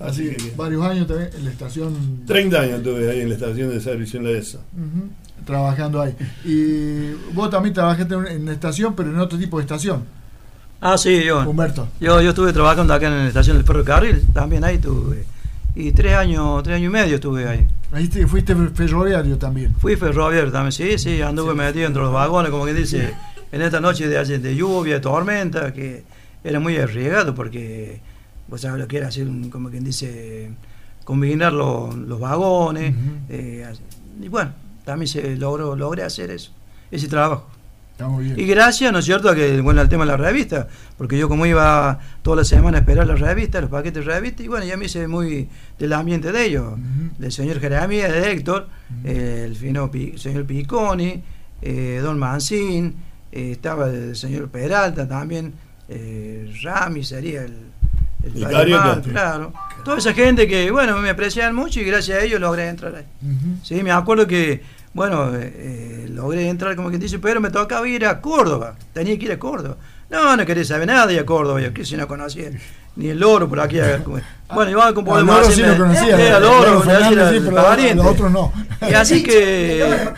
[0.00, 1.94] Así que Varios años también en la estación.
[2.26, 4.58] 30 años tuve ahí en la estación de servicio en la ESA.
[4.58, 5.08] Ujú,
[5.44, 6.14] trabajando ahí.
[6.44, 10.04] Y vos también trabajaste en la estación, pero en otro tipo de estación,
[10.80, 11.40] Ah, sí, yo.
[11.48, 11.88] Humberto.
[12.00, 15.24] Yo, yo estuve trabajando acá en la estación del ferrocarril, también ahí estuve.
[15.74, 17.66] Y tres años, tres años y medio estuve ahí.
[17.90, 19.74] Ahí te- fuiste ferroviario también.
[19.80, 23.12] Fui ferroviario también, sí, sí, anduve metido entre los vagones, como que dice,
[23.50, 26.04] en esta noche de, ayer de lluvia, de tormenta, que
[26.44, 28.00] era muy arriesgado porque
[28.48, 30.50] vos sabés lo que era hacer, un- como quien dice,
[31.04, 32.94] combinar lo- los vagones.
[33.28, 33.66] Eh,
[34.20, 34.52] y bueno,
[34.84, 36.50] también se logró, logré hacer eso,
[36.90, 37.48] ese trabajo.
[37.92, 38.38] Está muy bien.
[38.38, 41.28] Y gracias, ¿no es cierto?, a que, bueno, al tema de la revista, porque yo
[41.28, 44.64] como iba toda la semana a esperar la revista, los paquetes de revista, y bueno,
[44.64, 45.48] ya me hice muy
[45.80, 47.10] del ambiente de ellos, Ujú.
[47.18, 49.00] del señor Jeremías, de Héctor, Ujú.
[49.08, 51.22] eh, el fino Pi- señor Picconi,
[51.60, 52.94] eh, Don Mancín,
[53.32, 55.54] eh, estaba el señor Peralta también,
[55.88, 57.56] eh, Rami sería el...
[58.22, 59.00] El Carioca.
[59.02, 59.52] Claro.
[59.84, 63.04] Toda esa gente que, bueno, me aprecian mucho y gracias a ellos logré entrar ahí.
[63.22, 63.56] Ujú.
[63.62, 64.62] Sí, me acuerdo que,
[64.92, 68.74] bueno, eh, eh, logré entrar como quien dice, pero me tocaba ir a Córdoba.
[68.92, 69.76] Tenía que ir a Córdoba.
[70.10, 71.60] No, no quería saber nada de a Córdoba.
[71.60, 72.50] Yo que si no conocía
[72.96, 73.78] ni el loro por aquí.
[73.78, 74.18] a- como-
[74.54, 76.16] Bueno, igual como Al podemos loro sí lo conocía.
[76.16, 77.94] Sí, al Loro al sí, pero a pariente.
[77.96, 78.52] los otros no.
[78.88, 80.08] Y así que,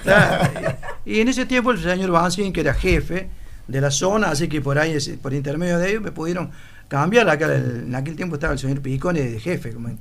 [1.04, 3.28] y en ese tiempo el señor Bansin, que era jefe
[3.68, 6.50] de la zona, así que por ahí, por intermedio de ellos, me pudieron
[6.90, 7.26] cambiar.
[7.30, 9.72] Acá, en aquel tiempo estaba el señor Picone de jefe.
[9.72, 9.96] como-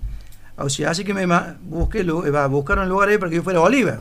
[0.58, 1.26] o sea, así que me
[1.62, 4.00] busqué, eh, buscaron un lugar ahí para que yo fuera a Oliva.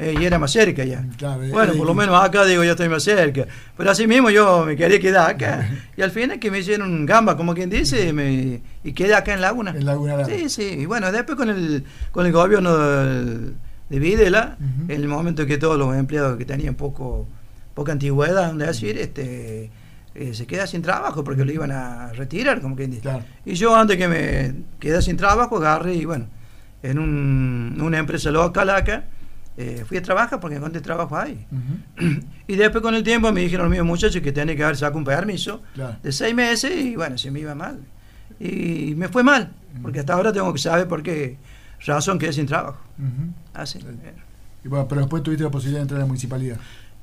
[0.00, 1.04] eh, y era más cerca ya.
[1.16, 3.46] Claro, bueno, eh, por lo menos acá digo, yo estoy más cerca.
[3.76, 5.68] Pero así mismo yo me quería quedar acá.
[5.96, 9.40] Y al final que me hicieron gamba, como quien dice, me, y quedé acá en
[9.40, 9.72] Laguna.
[9.76, 10.32] En Laguna Larga.
[10.32, 10.62] Sí, sí.
[10.82, 13.54] Y bueno, después con el, con el gobierno del-
[13.90, 14.92] de Videla, Ujú.
[14.92, 17.26] en el momento que todos los empleados que tenían poco
[17.74, 19.68] poca antigüedad, donde decir, este
[20.20, 23.02] eh, se queda sin trabajo porque lo iban a retirar, como quien dice.
[23.02, 23.24] Claro.
[23.44, 26.26] Y yo antes que me quedé sin trabajo, agarré y bueno,
[26.82, 29.04] en un- una empresa local acá,
[29.56, 31.46] eh, fui a trabajar porque encontré trabajo ahí.
[31.50, 32.20] Ujú.
[32.48, 34.98] Y después con el tiempo me dijeron los mismos muchachos que tenía que haber sacado
[34.98, 35.96] un permiso Claro.
[36.02, 37.78] de seis meses y bueno, se me iba mal.
[38.40, 39.50] Y me fue mal,
[39.82, 41.36] porque hasta ahora tengo que saber por qué
[41.86, 42.80] razón quedé sin trabajo.
[43.52, 43.80] Así.
[43.80, 43.86] Sí.
[44.64, 46.56] Y bueno, pero después tuviste la posibilidad de entrar a la municipalidad.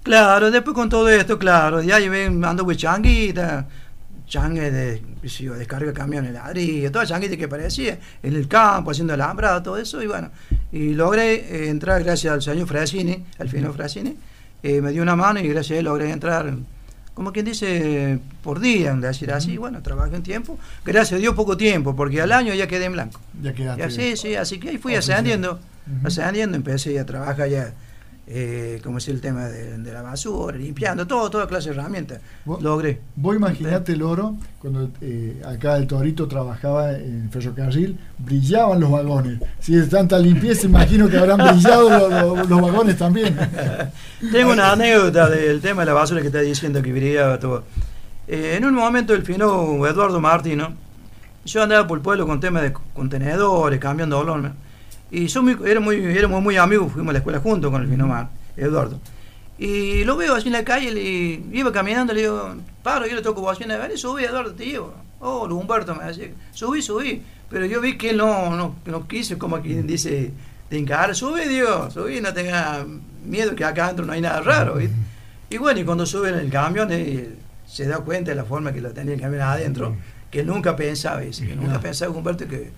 [0.05, 3.67] Claro, después con todo esto, claro, ya llevé, ando con changuita,
[4.27, 8.91] changue de, sé yo, descarga camiones de ladrillo, toda changuita que parecía, en el campo,
[8.91, 10.29] haciendo alambrado, todo eso, y bueno,
[10.71, 14.15] y logré eh, entrar gracias al señor Frasini, al fino Frasini,
[14.61, 16.53] eh, me dio una mano y gracias a él logré entrar,
[17.15, 21.33] como quien dice, por día, de decir así, bueno, trabajé un tiempo, gracias a Dios
[21.33, 23.19] poco tiempo, porque al año ya quedé en blanco.
[23.41, 23.83] Ya Y quedaste.
[23.83, 26.07] así, sí, así que ahí fui ascendiendo, Ujú.
[26.07, 27.73] ascendiendo, empecé a trabajar ya,
[28.27, 32.21] eh, como es el tema de, de la basura, limpiando, todo, toda clase de herramientas.
[32.43, 32.99] Vos- Logré.
[33.15, 39.39] Vos imaginate el oro, cuando eh, acá el Torito trabajaba en ferrocarril, brillaban los vagones.
[39.59, 43.37] Si es tanta limpieza, imagino que habrán brillado lo- lo- los vagones también.
[44.31, 47.63] Tengo una anécdota del tema de la basura que está diciendo que brillaba todo.
[48.27, 50.73] Eh, en un momento el fino Eduardo Martino,
[51.45, 54.51] yo andaba por el pueblo con temas de contenedores, cambiando olor,
[55.11, 57.87] y yo muy, era muy, éramos muy amigos, fuimos a la escuela juntos con el
[57.87, 58.99] fino Mar, Eduardo.
[59.57, 63.21] Y lo veo así en la calle, le, iba caminando, le digo, paro, yo le
[63.21, 64.93] toco bocina, ven, subí Eduardo, te llevo.
[65.19, 67.21] Oh, Humberto me decía, subí, subí.
[67.49, 70.31] Pero yo vi que no, no, no quiso, como quien dice,
[70.69, 72.85] de encarar, subí, digo, subí, no tenga
[73.23, 74.75] miedo que acá adentro no hay nada raro.
[74.75, 74.95] ¿viste?
[75.49, 77.29] Y bueno, y cuando sube en el camión, eh,
[77.65, 79.95] se da cuenta de la forma que lo tenía el camión adentro,
[80.29, 82.71] que nunca pensaba, dice, que nunca pensaba Humberto que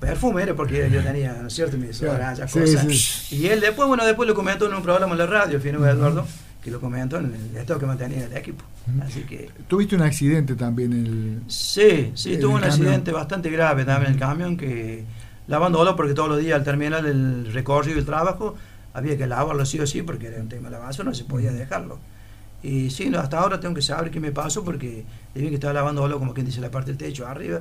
[0.00, 1.76] perfume era porque yo tenía, ¿no es cierto?
[1.76, 2.86] Mi desodorante, Sí, cosas.
[2.96, 3.36] sí.
[3.36, 5.86] Y él después, bueno, después lo comentó en un programa en la radio, el fino
[5.86, 6.26] Eduardo,
[6.62, 8.64] que lo comentó en el estado que mantenía el equipo.
[9.02, 10.92] Así que Tuviste un accidente también.
[10.92, 12.72] El, Sí, sí, El tuvo un camión.
[12.80, 15.04] accidente bastante grave también el camión que
[15.48, 18.56] lavando porque todos los días al terminar el recorrido y el trabajo
[18.94, 21.24] había que lavarlo sí o sí porque era un tema de la basura, no se
[21.24, 21.98] podía dejarlo.
[22.62, 25.56] Y sí, no, hasta ahora tengo que saber qué me pasó porque de bien que
[25.56, 27.60] estaba lavando algo, como quien dice, la parte del techo arriba.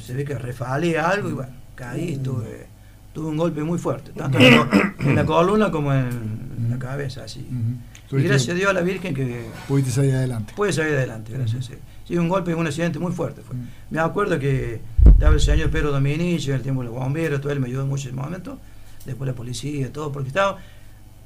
[0.00, 2.66] Se ve que refalé algo y bueno, caí, tuve,
[3.12, 7.46] tuve un golpe muy fuerte, tanto en la, la columna como en la cabeza, así.
[7.50, 8.18] Ujú.
[8.18, 10.52] Y gracias a Dios a la Virgen que Pudiste salir adelante.
[10.54, 11.64] puede salir adelante, gracias.
[11.64, 11.74] Sí,
[12.06, 13.56] sí un golpe, un accidente muy fuerte fue.
[13.56, 13.68] Mm.
[13.90, 17.52] Me acuerdo que estaba el señor Pedro Dominici, en el tiempo de los bomberos, todo
[17.52, 18.58] él me ayudó mucho en ese momento.
[19.06, 20.58] Después la policía, todo, porque estaba.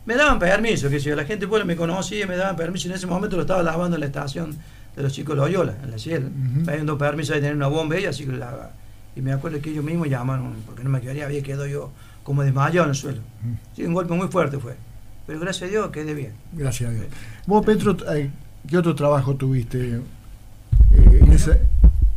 [0.05, 2.87] Me daban permiso, que si la gente pueblo me conocía, me daban permiso.
[2.89, 4.57] En ese momento lo estaba lavando en la estación
[4.97, 6.25] de los chicos Loyola, en la Ciel.
[6.25, 6.61] Ujú.
[6.65, 8.71] Me habían dado permiso de tener una bomba y así que la.
[9.15, 11.91] Y me acuerdo que ellos mismos llamaron, porque no me quedaría, había quedado yo
[12.23, 13.21] como desmayado en el suelo.
[13.75, 14.75] Sí, un golpe muy fuerte fue.
[15.27, 16.33] Pero gracias a Dios quedé bien.
[16.53, 17.07] Gracias a Dios.
[17.47, 19.97] Vos, Petro, ¿qué otro trabajo tuviste?
[19.97, 20.01] eh,
[21.23, 21.59] en, esa-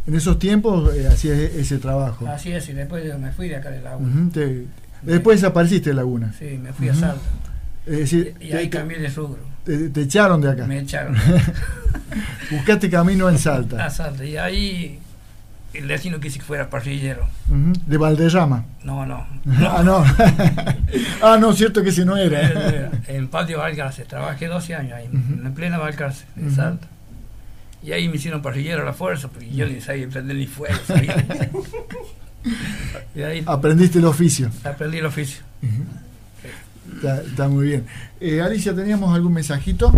[0.08, 2.28] en esos tiempos eh, hacías e- ese trabajo.
[2.28, 3.72] Así es, y después yo me fui de acá.
[3.98, 4.66] Ujú, te-
[5.04, 6.34] después desapareciste de Laguna.
[6.38, 7.22] Sí, me fui a Salta.
[7.86, 9.40] Es decir, Y te, ahí te- cambié de rubro.
[9.78, 10.66] Te- te echaron de acá.
[10.66, 11.16] Me echaron
[12.52, 13.86] Buscaste camino en Salta.
[13.86, 14.24] a Salta.
[14.26, 15.00] Y ahí
[15.74, 17.28] el destino quise que fuera parrillero.
[17.48, 18.66] Ujú, De Valderrama.
[18.84, 19.26] No, no.
[19.60, 20.04] Ah, no.
[21.22, 22.90] ah, no, cierto que ese no era.
[23.08, 24.06] en Patio Valcarce.
[24.06, 26.56] Trabajé 12 años ahí, en plena Valcarce, en.
[26.56, 26.88] Salta.
[27.82, 30.76] Y ahí me hicieron parrillero a la fuerza, porque yo ni sabía prender ni fuego.
[33.16, 34.50] y ahí Aprendiste el oficio.
[34.64, 35.44] aprendí el oficio.
[36.96, 37.86] Está, está muy bien.
[38.20, 39.92] Eh, Alicia, ¿teníamos algún mensajito?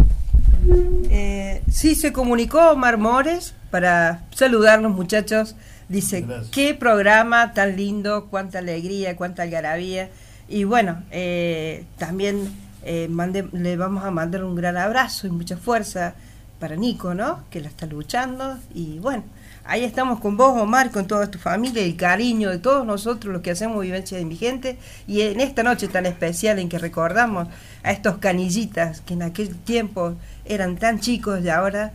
[1.10, 5.56] Eh, sí, se comunicó Omar Mores para saludarnos, muchachos.
[5.90, 6.50] Dice, Gracias.
[6.52, 10.10] qué programa tan lindo, cuánta alegría, cuánta algarabía.
[10.48, 12.50] Y bueno, eh, también
[12.84, 16.14] eh, mande- le vamos a mandar un gran abrazo y mucha fuerza
[16.60, 17.40] para Nico, ¿no?
[17.50, 18.58] Que la está luchando.
[18.74, 19.24] Y bueno,
[19.66, 23.42] ahí estamos con vos, Omar, con toda tu familia, el cariño de todos nosotros los
[23.42, 24.78] que hacemos Vivencia de Indigente.
[25.08, 27.48] Y en esta noche tan especial en que recordamos
[27.84, 31.94] a estos canillitas que en aquel tiempo eran tan chicos y ahora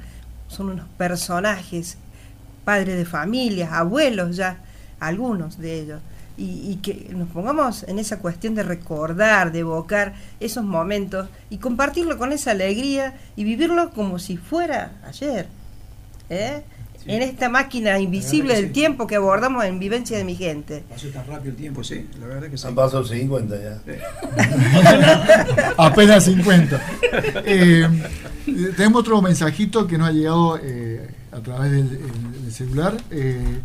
[0.49, 1.99] son unos personajes,
[2.65, 4.59] padres de familias, abuelos ya,
[5.01, 6.01] algunos de ellos.
[6.39, 11.57] Y, y que nos pongamos en esa cuestión de recordar, de evocar esos momentos y
[11.57, 15.49] compartirlo con esa alegría y vivirlo como si fuera ayer.
[16.29, 16.63] ¿eh?
[17.07, 17.13] Sí.
[17.13, 18.73] En esta máquina invisible del sí.
[18.73, 20.83] tiempo que abordamos en Vivencia de mi gente.
[20.89, 22.67] Pasó tan rápido el tiempo, sí, la verdad que sí.
[22.67, 23.81] Han pasado 50 ya.
[25.79, 26.81] Apenas 50.
[27.45, 27.89] Eh,
[28.77, 32.97] tenemos otro mensajito que nos ha llegado eh, a través del, el- del celular.
[33.11, 33.61] Eh,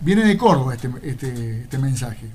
[0.00, 2.26] viene de Córdoba este, este, este mensaje.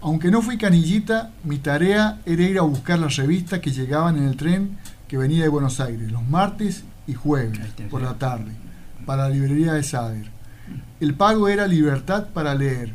[0.00, 4.24] Aunque no fui canillita, mi tarea era ir a buscar las revistas que llegaban en
[4.28, 7.58] el tren que venía de Buenos Aires, los martes y jueves
[7.90, 8.52] por la tarde,
[9.06, 10.26] para la librería de Sader.
[11.00, 12.90] El pago era libertad para leer.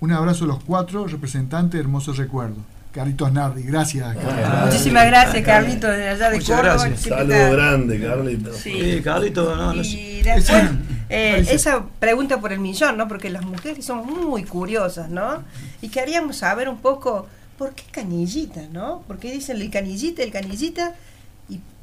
[0.00, 2.58] Un abrazo a los cuatro representantes de Hermosos Recuerdos.
[2.92, 4.14] Carlitos Nardi, gracias.
[4.16, 4.64] Carlitos.
[4.66, 6.86] Muchísimas gracias, Carlito, de allá de Muchas Córdoba.
[6.86, 7.00] gracias.
[7.00, 8.52] Saludo grande, Carlito.
[8.52, 8.72] Sí.
[8.80, 9.90] Sí, Carlito, no, no sé.
[9.90, 10.62] Y después,
[11.08, 13.08] eh, esa pregunta por el millón, ¿no?
[13.08, 15.42] Porque las mujeres somos muy curiosas, ¿no?
[15.82, 17.26] Y queríamos saber un poco,
[17.58, 19.02] ¿por qué canillita, no?
[19.08, 20.92] ¿Por qué dicen el canillita, el canillita?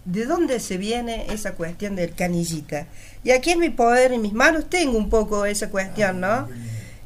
[0.05, 2.87] ¿Y de dónde se viene esa cuestión del canillita?
[3.23, 6.47] Y aquí en mi poder, en mis manos, tengo un poco esa cuestión, ¿no?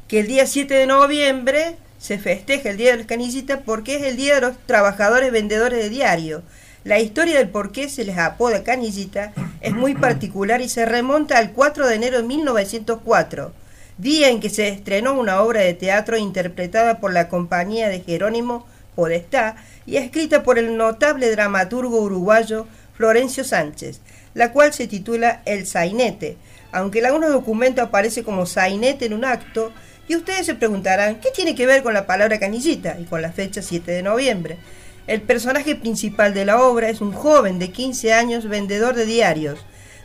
[0.08, 4.02] Que el día 7 de noviembre se festeja el Día de los Canillitas porque es
[4.02, 6.42] el Día de los Trabajadores Vendedores de Diario.
[6.84, 11.38] La historia del por qué se les apoda canillita es muy particular y se remonta
[11.38, 13.52] al 4 de enero de 1904,
[13.98, 18.66] día en que se estrenó una obra de teatro interpretada por la compañía de Jerónimo
[18.94, 22.66] Podestá y escrita por el notable dramaturgo uruguayo
[22.96, 24.00] Florencio Sánchez,
[24.34, 26.36] la cual se titula El Sainete,
[26.72, 29.72] aunque en algunos documentos aparece como sainete en un acto,
[30.08, 33.32] y ustedes se preguntarán, ¿qué tiene que ver con la palabra canillita y con la
[33.32, 34.58] fecha 7 de noviembre?
[35.06, 39.58] El personaje principal de la obra es un joven de 15 años vendedor de diarios,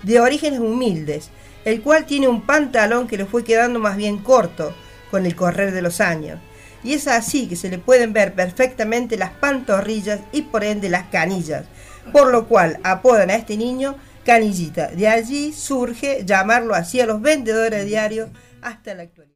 [0.03, 1.29] de orígenes humildes,
[1.65, 4.73] el cual tiene un pantalón que le fue quedando más bien corto
[5.11, 6.39] con el correr de los años.
[6.83, 11.07] Y es así que se le pueden ver perfectamente las pantorrillas y por ende las
[11.09, 11.65] canillas,
[12.11, 13.95] por lo cual apodan a este niño
[14.25, 14.87] canillita.
[14.87, 18.29] De allí surge llamarlo así a los vendedores de diarios
[18.61, 19.31] hasta la actualidad.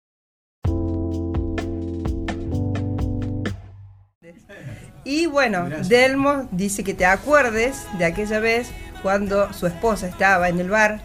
[5.04, 5.90] Y bueno, Gracias.
[5.90, 8.70] Delmo dice que te acuerdes de aquella vez
[9.04, 11.00] cuando su esposa estaba en el bar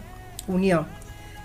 [0.47, 0.87] Unión,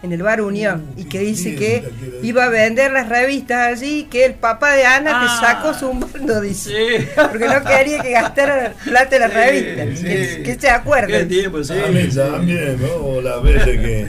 [0.07, 1.85] en el bar Unión, y que dice que
[2.23, 5.39] iba a vender las revistas allí, que el papá de Ana Ah.
[5.41, 7.07] te sacó su mundo, dice, Sí.
[7.31, 10.05] porque no quería que gastara plata en las Sí, revistas, sí.
[10.05, 10.69] que, que se
[11.07, 11.75] Qué tiempo, sí.
[11.75, 12.93] A mí también, ¿no?
[13.07, 14.07] O las veces que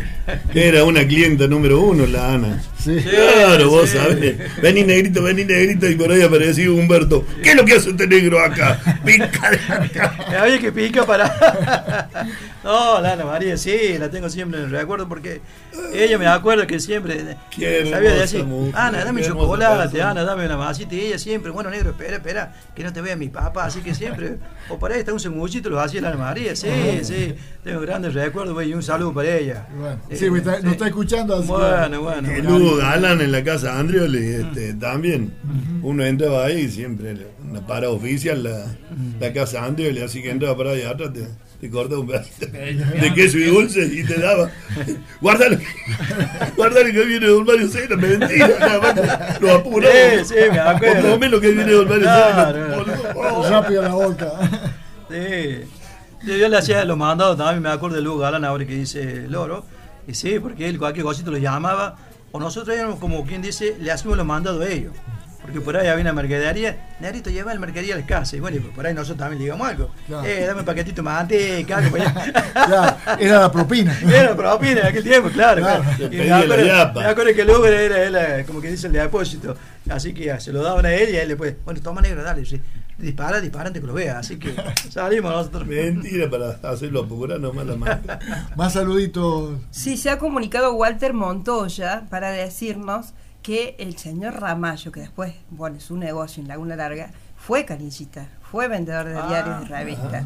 [0.53, 2.61] Era una clienta número uno, la Ana.
[2.77, 2.97] Sí.
[2.97, 4.37] Claro, vos sabés.
[4.61, 7.25] Vení negrito, vení negrito, y por ahí apareció Humberto.
[7.43, 8.79] ¿Qué es lo que hace este negro acá?
[9.05, 10.15] Pica de acá.
[10.41, 12.07] Había que pica para.
[12.63, 15.41] no, la Ana María, sí, la tengo siempre en el recuerdo porque
[15.93, 20.11] ella me acuerda que siempre Qué sabía decir, Ana, dame chocolate, persona".
[20.11, 20.95] Ana, dame una masita.
[20.95, 23.65] Y ella siempre, bueno, negro, espera, espera, que no te vea mi papá.
[23.65, 24.37] Así que siempre,
[24.69, 26.69] o por ahí está un sanguchito, lo hacía la Ana María, sí,
[27.03, 27.35] sí.
[27.63, 29.65] Tengo grandes recuerdos güey, y un saludo para ella.
[29.77, 30.63] Bueno, Eh, sí, me está- sí.
[30.63, 31.35] nos está escuchando.
[31.37, 32.29] así Bueno, bueno.
[32.31, 35.33] El Hugo Galán en la casa Andrioli, este, también.
[35.81, 37.15] Uno entraba ahí y siempre
[37.49, 38.65] una para oficial la,
[39.19, 41.27] la casa Andrioli, así que entraba para allá atrás, te,
[41.61, 44.49] te cortaba un pedacito de queso y dulce y te daba.
[45.21, 45.57] Guárdalo,
[46.55, 49.87] guárdalo que viene Don Mario Sena, mentira, nada más lo apuró.
[49.87, 51.01] Sí, sí, me acuerdo.
[51.01, 52.85] Por lo menos que viene Don Mario Claro.
[53.15, 53.49] Oh.
[53.49, 54.31] Rápido la boca.
[55.09, 55.61] Sí.
[56.25, 59.63] Yo le hacía los mandados también, me acuerdo de Lugo Galán ahora que dice Loro.
[60.07, 61.97] Y sí, porque él cualquier cosito lo llamaba.
[62.31, 64.93] O nosotros éramos como quien dice, le hacíamos los mandados a ellos.
[65.41, 68.35] Porque por ahí había una mercadería, Negrito lleva el mercadería a la casa.
[68.35, 69.91] Y bueno, y por ahí nosotros también le digamos algo.
[70.05, 70.27] Claro.
[70.27, 72.43] Eh, dame un paquetito de manteca, algo para allá.
[72.53, 73.97] Claro, era la propina.
[74.13, 75.61] Era propina en aquel tiempo, claro.
[75.61, 75.83] Claro.
[75.83, 76.13] claro.
[76.13, 76.99] Y me la acuerdo, yapa.
[76.99, 79.55] me acuerdo que el Uber era, era, como que dice el depósito.
[79.89, 82.23] Así que ya, se lo daban a él y a él después, bueno, toma negro,
[82.23, 82.45] dale.
[82.45, 82.59] sí.
[82.97, 84.19] Dispara, dispara antes que lo vea.
[84.19, 84.55] Así que
[84.89, 85.67] salimos nosotros.
[85.67, 88.19] Mentira, para hacerlo apurar nomás la marca.
[88.55, 89.59] Más saluditos.
[89.71, 95.79] Sí, se ha comunicado Walter Montoya para decirnos que el señor Ramallo, que después pone
[95.79, 100.25] su negocio en Laguna Larga, fue canillita, fue vendedor de Ah, diarios y revistas.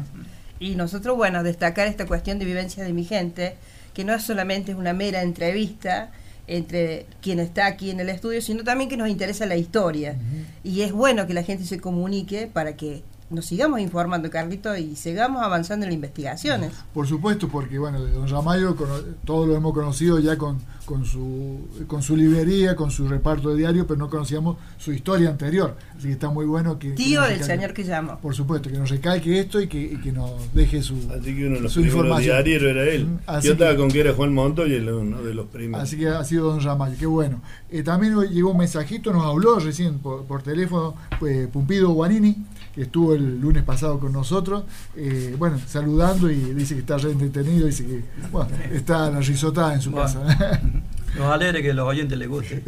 [0.58, 3.56] Y nosotros, bueno, destacar esta cuestión de vivencia de mi gente,
[3.94, 6.10] que no es solamente una mera entrevista
[6.56, 10.16] entre quien está aquí en el estudio, sino también que nos interesa la historia.
[10.62, 13.02] Y es bueno que la gente se comunique para que
[13.32, 16.72] nos sigamos informando, Carlito, y sigamos avanzando en las investigaciones.
[16.94, 21.04] Por supuesto, porque bueno, de Don Ramayo cono- todos lo hemos conocido ya con, con,
[21.04, 25.76] su, con su librería, con su reparto de diario, pero no conocíamos su historia anterior.
[25.96, 26.90] Así que está muy bueno que...
[26.92, 28.18] Tío del señor que llamó.
[28.18, 31.46] Por supuesto, que nos recalque esto y que, y que nos deje su, Así que
[31.46, 33.06] uno de los primeros era él.
[33.06, 35.82] Mm, así Yo estaba que- con que era Juan Montoya, el- uno de los primeros.
[35.82, 37.40] Así que ha sido Don Ramayo, qué bueno.
[37.70, 42.36] Eh, también hoy llegó un mensajito, nos habló recién por, por teléfono pues, Pumpido Guanini,
[42.74, 44.64] que estuvo el lunes pasado con nosotros,
[44.96, 49.74] eh, bueno, saludando y dice que está re entretenido, dice que bueno, está la risotada
[49.74, 50.06] en su Bueno.
[50.24, 50.60] casa.
[51.16, 52.56] Nos alegra que a los oyentes les guste.
[52.56, 52.62] Eh,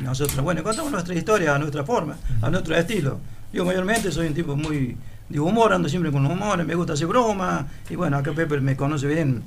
[0.00, 3.18] y Nosotros, bueno, contamos nuestra historia a nuestra forma, a nuestro estilo.
[3.52, 4.96] Yo mayormente soy un tipo muy
[5.28, 7.66] de humor, ando siempre con humor, me gusta hacer broma.
[7.88, 9.42] Y bueno, acá Pepe me conoce bien,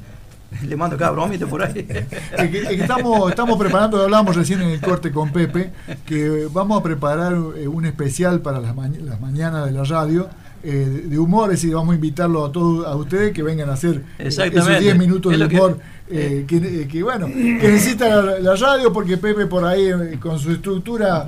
[0.68, 1.86] le mando cada bromita por ahí.
[2.38, 5.72] Es que, es que estamos, estamos preparando, hablábamos recién en el corte con Pepe,
[6.06, 10.30] que vamos a preparar eh, un especial para las, maña- las mañanas de la radio
[10.64, 13.74] eh, de humor, es decir, vamos a invitarlo a todos a ustedes que vengan a
[13.74, 14.82] hacer esos Exactamente.
[14.82, 15.80] 10 minutos Es de que- humor
[16.10, 17.34] eh, que, eh, que, bueno, que
[17.72, 21.28] necesita la, la radio porque Pepe por ahí eh, con su estructura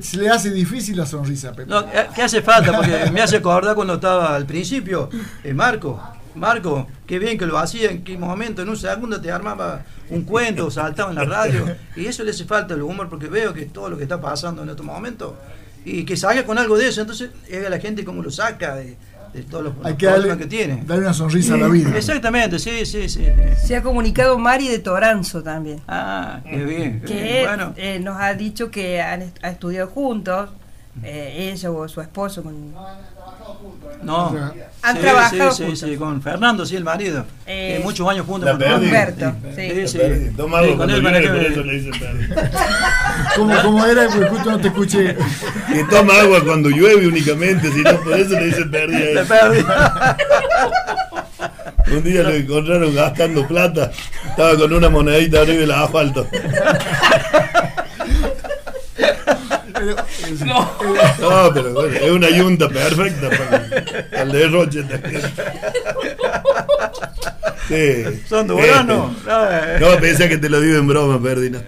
[0.00, 1.70] se le hace difícil la sonrisa a Pepe.
[1.70, 2.72] No, ¿Qué hace falta?
[2.76, 5.08] Porque me hace acordar cuando estaba al principio,
[5.54, 6.00] Marco.
[6.34, 10.22] Marco, qué bien que lo hacía, en qué momento, en un segundo te armaba un
[10.22, 11.74] cuento, saltaba en la radio.
[11.96, 14.62] Y eso le hace falta el humor, porque veo que todo lo que está pasando
[14.62, 15.34] en estos momentos,
[15.84, 18.76] y que salga con algo de eso, entonces es a la gente como lo saca
[18.76, 18.96] de,
[19.34, 20.82] de todos los, Hay los que darle, problemas que tiene.
[20.86, 21.96] darle una sonrisa a la vida.
[21.96, 23.26] Exactamente, sí, sí, sí.
[23.62, 27.02] Se ha comunicado Mari de Toranzo también, Ah, qué bien.
[27.06, 27.24] qué bien.
[27.26, 30.50] que Bueno, eh, nos ha dicho que han est- ha estudiado juntos,
[31.02, 32.74] eh, ella o su esposo con...
[34.02, 34.52] no.
[34.84, 35.88] Han Sí, trabajado sí, sí, juntos.
[35.90, 37.24] sí, con Fernando, sí, el marido.
[37.46, 38.50] Eh, que muchos años juntos.
[38.50, 38.62] con.
[38.82, 39.86] Humberto, sí.
[39.86, 39.98] Sí.
[40.36, 41.92] Toma Sí, algo con cuando él por eso le dicen.
[43.36, 44.08] ¿Cómo, cómo era?
[44.08, 45.16] Porque justo no te escuché.
[45.72, 48.96] Que toma agua cuando llueve únicamente, si no, por eso le dicen perdi.
[48.96, 49.26] a Le él.
[49.26, 49.64] perdí.
[51.92, 53.90] Un día lo encontraron gastando plata,
[54.30, 56.26] estaba con una monedita arriba del asfalto.
[59.90, 59.96] Eh,
[61.20, 65.22] No, pero bueno, es una yunta perfecta para el, derroche también.
[67.68, 68.04] Sí.
[68.28, 69.12] Son duranos.
[69.80, 71.50] No, pensé que te lo digo en broma, Perdi.
[71.50, 71.60] No.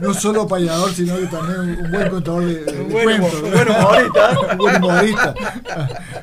[0.00, 3.34] no solo payador, sino que también un buen contador de, de Un buen cuentos.
[3.42, 4.38] humor- un buen humorista.
[4.52, 5.34] un buen humorista.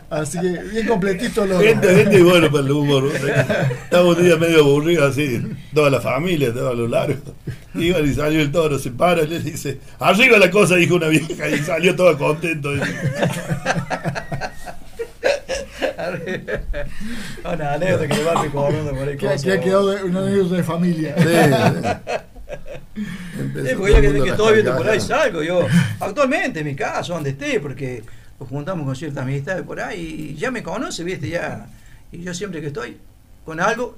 [0.10, 1.62] Así que bien completito los.
[1.62, 3.04] Gente, gente bueno para el humor.
[3.04, 3.10] ¿no?
[3.12, 5.41] Estamos un día medio aburridos así,
[5.74, 7.16] toda la familia, todo a lo largo.
[7.78, 11.07] Iban y salió el toro, se para y le dice, arriba la cosa, dijo una
[11.07, 12.71] vieja, y salió todo contento.
[17.43, 19.17] Una anécdota que le va recordando por ahí.
[19.17, 21.15] Que, ha quedado de- una anécdota de familia.
[23.38, 25.67] Empezó Sí, todo porque el que, que estoy viendo por ahí salgo yo.
[25.99, 28.03] Actualmente en mi caso, donde esté, porque
[28.39, 31.67] nos juntamos con ciertas amistades por ahí y ya me conoce, viste, ya.
[32.11, 32.97] Y yo siempre que estoy,
[33.43, 33.97] con algo,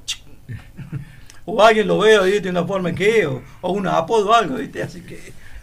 [1.47, 2.49] o alguien lo veo, ¿viste?
[2.49, 4.83] Una forma que, o, o un apodo o algo, ¿viste?
[4.83, 5.19] Así que.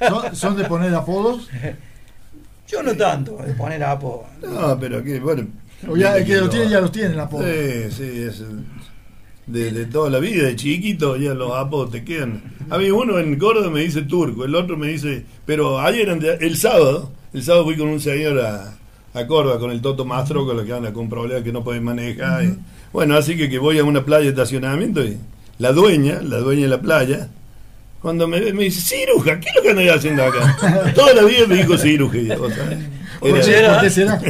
[0.08, 1.48] ¿Son, son de poner apodos?
[2.68, 4.24] Yo no tanto, de poner apodo.
[4.42, 5.46] No, pero que, bueno.
[5.88, 7.44] O ya, el que lo- tiene, ya los tiene el apodo.
[7.44, 8.42] Sí, sí, es
[9.46, 12.42] de, de toda la vida, de chiquito, ya los apodos te quedan.
[12.70, 16.08] A mí uno en Córdoba me dice turco, el otro me dice, pero ayer,
[16.40, 18.74] el sábado, el sábado fui con un señor a,
[19.12, 21.84] a Córdoba, con el Toto Mastro, con lo que anda con problemas que no pueden
[21.84, 22.44] manejar.
[22.44, 22.58] y-
[22.92, 25.18] bueno, así que, que voy a una playa de estacionamiento y
[25.58, 27.28] la dueña, la dueña de la playa,
[28.02, 30.92] cuando me ve me dice, ciruja, ¿qué es lo que andas haciendo acá?
[30.94, 32.18] Toda la vida me dijo ciruja.
[32.18, 32.78] y, o sea,
[33.20, 34.20] ¿Por era- qué será?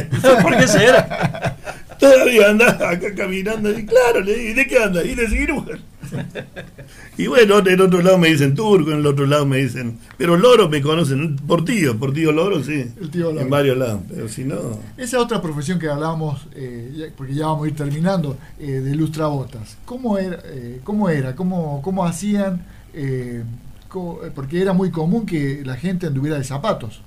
[0.41, 1.55] ¿Por qué será?
[1.99, 5.03] Todavía anda acá caminando y claro, le dije, ¿de qué anda?
[5.03, 5.73] Y de ciruja.
[7.17, 10.35] Y bueno, en otro lado me dicen turco, en el otro lado me dicen, pero
[10.37, 12.85] loro me conocen, por tío, por tío loro, sí.
[12.99, 13.41] El tío Loro.
[13.41, 14.57] En varios lados, pero si no...
[14.97, 19.77] Esa otra profesión que hablábamos, eh, porque ya vamos a ir terminando, eh, de lustrabotas.
[19.85, 20.39] ¿Cómo era?
[20.45, 21.35] eh, ¿Cómo, era?
[21.35, 22.65] ¿Cómo, cómo hacían?
[22.93, 23.43] eh,
[23.87, 27.01] co- eh, porque era muy común que la gente anduviera de zapatos.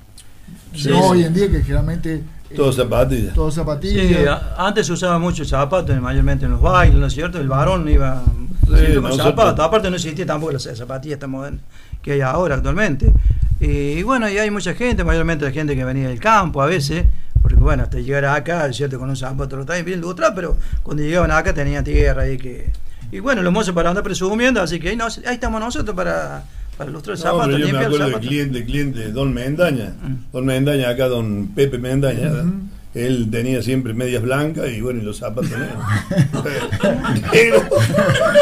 [0.75, 1.03] Sí, no sí.
[1.03, 2.23] hoy en día que generalmente...
[2.57, 3.35] Todos zapatillas.
[3.35, 4.27] Todos Sí, zapatillas.
[4.27, 7.39] a- antes se usaba mucho el zapato, mayormente en los bailes, ¿no es cierto?
[7.39, 8.23] El varón iba
[8.69, 9.65] Sí, con zapatos.
[9.65, 11.63] Aparte no existía tampoco las zapatillas tan modernas
[12.03, 13.13] que hay ahora actualmente.
[13.61, 17.05] Y bueno, y hay mucha gente, mayormente la gente que venía del campo a veces,
[17.43, 20.57] porque bueno, hasta llegar acá, es cierto, con un zapato lo traen bien lutra, pero
[20.83, 22.71] cuando llegaban acá tenían tierra ahí que...
[23.11, 26.45] Y bueno, los mozos para andar presumiendo, así que ahí, nos- ahí estamos nosotros para,
[26.77, 29.95] para ilustrar el No, zapato, pero yo me acuerdo del cliente, cliente, don Mendaña.
[30.03, 30.31] Mm.
[30.33, 32.29] Don Mendaña, acá don Pepe Mendaña.
[32.31, 32.53] Ujú.
[32.99, 37.33] Él tenía siempre medias blancas y bueno, y los zapatos negros.
[37.33, 37.63] Negro.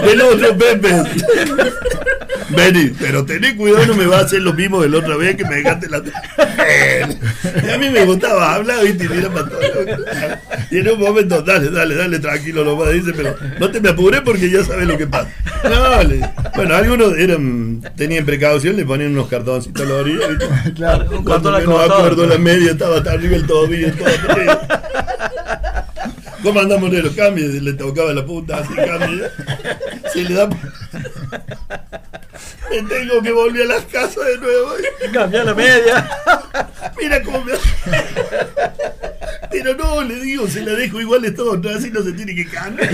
[0.02, 1.02] El otro Pepe.
[2.50, 5.36] Vení, pero tené cuidado, no me va a hacer lo mismo de la otra vez
[5.36, 6.02] que me dejaste la.
[7.66, 9.04] Y a mí me gustaba hablar, ¿viste?
[9.04, 9.60] Y mira para todo.
[10.70, 14.20] Y en un momento, dale, dale, dale, tranquilo, nomás, dice, pero no te me apures
[14.22, 15.28] porque ya sabes lo que pasa.
[15.64, 20.72] No, le- bueno, algunos eran, tenían precaución, le ponían unos cartoncitos a la orilla, ¿viste?
[20.74, 21.06] Claro.
[21.18, 24.60] Un cartón no acuerdo la media, estaba hasta arriba el tobillo, todo frío.
[26.42, 27.50] ¿Cómo andamos de los cambios?
[27.54, 29.24] Le tocaba la punta, así cambio.
[30.12, 30.48] Se le da.
[32.70, 34.72] Me tengo que volver a las casas de nuevo.
[35.12, 36.08] Cambiar la media.
[36.98, 37.52] Mira cómo me.
[39.50, 42.46] Pero no, le digo, se la dejo igual de todo, así no se tiene que
[42.46, 42.90] cambiar.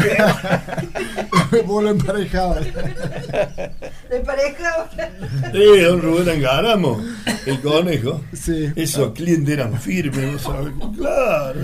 [1.67, 2.65] Vos lo emparejabas.
[2.65, 4.89] ¿De pareja?
[5.53, 7.05] Sí, don Rubén Angaramo,
[7.47, 8.23] el conejo.
[8.33, 8.71] Sí.
[8.77, 10.73] Esos clientes eran firmes, ¿no sabes?
[10.97, 11.61] Claro.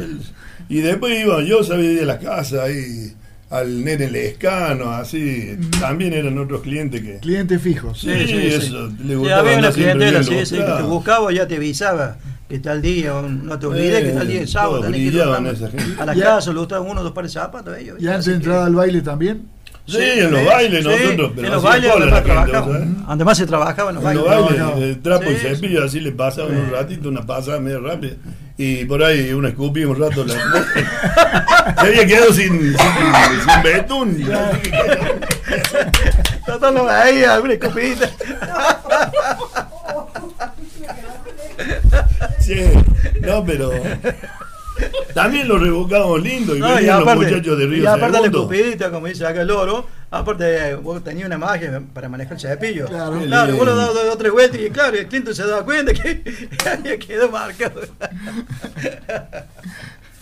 [0.68, 3.14] Y después iba, yo sabía ir a la casa ahí,
[3.50, 5.56] al nene Lescano, así.
[5.80, 7.18] También eran otros clientes que.
[7.18, 8.00] Clientes fijos.
[8.00, 11.56] Sí, eso, le Sí, gustaba había una clientela, sí, sí, que te buscaba ya te
[11.56, 12.16] avisaba
[12.48, 15.50] que tal día, no te olvides que tal día es sábado, tenés que ir a,
[15.50, 16.00] esa gente.
[16.00, 17.96] a la casa, le gustaban uno o dos pares de zapatos a ellos.
[18.00, 19.42] Y antes que- entrar al baile también.
[19.88, 21.90] Sí, en los bailes Sí, nosotros, pero en los bailes
[23.16, 24.58] la más se trabajaba en los En los bailes.
[24.58, 24.76] no.
[24.78, 28.12] de trapo y cepillo, así le pasaban un ratito, una pasada medio rápida.
[28.58, 30.24] Y por ahí una escupía un rato.
[30.26, 30.34] La...
[31.80, 34.24] Se había quedado sin, sin, sin betún.
[36.44, 38.10] Todos lo veía, una escupidita.
[42.40, 42.62] Sí,
[43.20, 43.70] no, pero.
[45.14, 48.26] También lo revocábamos lindo y No, y venían los muchachos de Río y aparte la
[48.26, 52.86] escupidita, como dice acá el loro, aparte vos tenías una magia para manejar el cepillo.
[52.86, 53.20] Claro.
[53.20, 55.92] claro vos lo dabas dos o tres vueltas y claro, el cliente se daba cuenta
[55.92, 56.22] que
[56.70, 57.80] había quedado marcado.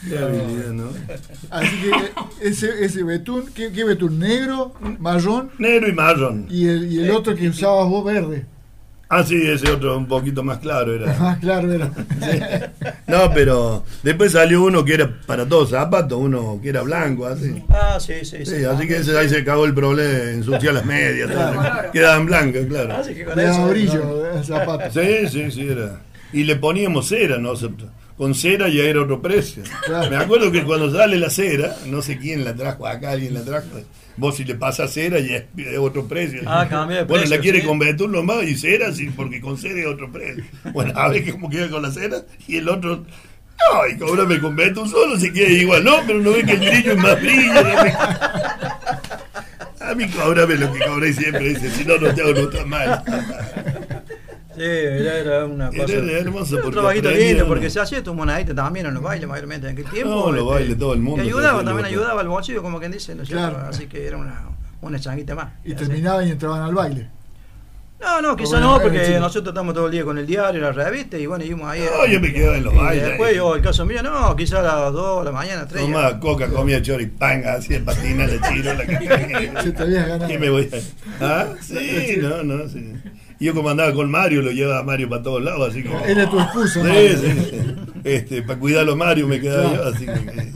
[0.09, 0.91] Qué habilidad, ¿no?
[1.51, 4.19] Así que ese, ese betún, ¿qué, qué betún?
[4.19, 5.51] ¿Negro, marrón?
[5.59, 6.47] Negro y marrón.
[6.49, 8.47] Y el, y el otro que usabas vos verde.
[9.09, 11.15] Ah, sí, ese otro un poquito más claro era.
[11.21, 11.91] Más claro era.
[13.07, 17.63] No, pero después salió uno que era para todos zapatos, uno que era blanco, así.
[17.69, 18.47] Ah, sí, sí, sí.
[18.47, 21.93] Sí, así que ese, ahí se cagó el problema de ensuciar las medias, todo.
[21.93, 22.97] quedaban blancas, claro.
[22.97, 23.69] Así que con eso.
[23.69, 24.91] brillo el zapato.
[24.91, 26.01] Sí, sí, sí, era.
[26.33, 27.53] Y le poníamos cera, ¿no?
[28.17, 29.63] Con cera ya era otro precio.
[29.85, 30.11] Claro.
[30.11, 33.43] Me acuerdo que cuando sale la cera, no sé quién la trajo acá, alguien la
[33.43, 33.69] trajo.
[34.17, 36.41] Vos si le pasas cera ya es, otro precio.
[36.47, 37.67] Ah, cambia de Bueno, precio, la quiere sí.
[37.67, 40.45] con betún nomás y cera, sí, porque con cera es otro precio.
[40.73, 43.05] Bueno, a ver cómo queda con la cera y el otro.
[43.59, 45.85] No, y cóbrame con betún solo si queda igual.
[45.85, 47.53] No, pero no ve que el brillo es más brillo.
[49.81, 53.03] A mí cóbrame lo que cobré siempre, dice, si no, no te hago nota mal.
[54.57, 55.95] Sí, era, era una Era cosa.
[55.97, 59.75] hermoso un trabajito lindo, porque se hacía tu monedita también en los bailes, mayormente en
[59.75, 60.11] aquel tiempo.
[60.15, 61.87] No, los este, bailes, todo el mundo Y ayudaba, también loco.
[61.89, 63.51] ayudaba al bolsillo, como quien dice, ¿no es cierto?
[63.51, 63.69] Claro.
[63.69, 64.49] Así que era una,
[64.81, 65.49] una changuita más.
[65.65, 65.85] Y Así.
[65.85, 67.11] terminaban y entraban al baile.
[67.99, 70.71] No, no, quizá Bueno, no, porque nosotros estamos todo el día con el diario, la
[70.73, 71.81] revista, y bueno, íbamos ahí.
[71.81, 73.05] No, yo me quedaba en los bailes.
[73.07, 75.81] Después, yo, el caso mío, no, quizá a las 2 de la mañana, 3.
[75.83, 80.31] Tomaba coca, comía choripanga, hacía patina, la chiro, la Se te habías ganado.
[80.31, 80.69] Y me voy
[81.21, 81.25] a...
[81.25, 81.47] ¿Ah?
[81.63, 82.93] Sí, no, no, sí.
[83.39, 85.91] Y yo como andaba con Mario, lo llevaba a Mario para todos lados, así que...
[86.11, 86.83] Era tu excusa.
[86.83, 87.75] Sí, sí, sí.
[88.05, 89.85] Este, para cuidarlo a Mario me quedaba Claro.
[89.85, 90.53] yo, así que...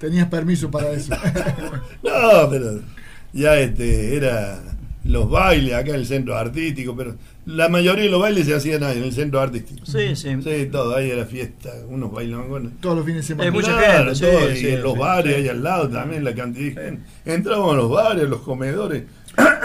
[0.00, 1.14] Tenías permiso para eso.
[2.02, 2.80] No, pero
[3.32, 4.60] ya este, era
[5.04, 7.16] los bailes acá en el centro artístico, pero
[7.46, 9.84] la mayoría de los bailes se hacían ahí, en el centro artístico.
[9.86, 10.30] Sí, sí.
[10.42, 12.72] Sí, todo, ahí era fiesta, unos bailangones.
[12.80, 13.44] Todos los fines de semana.
[13.48, 15.40] Hay mucha Claro, gente, sí, todo, y sí, en los sí, bares sí.
[15.42, 17.02] ahí al lado también la cantidad de gente.
[17.24, 19.02] Entrábamos a los bares, los comedores.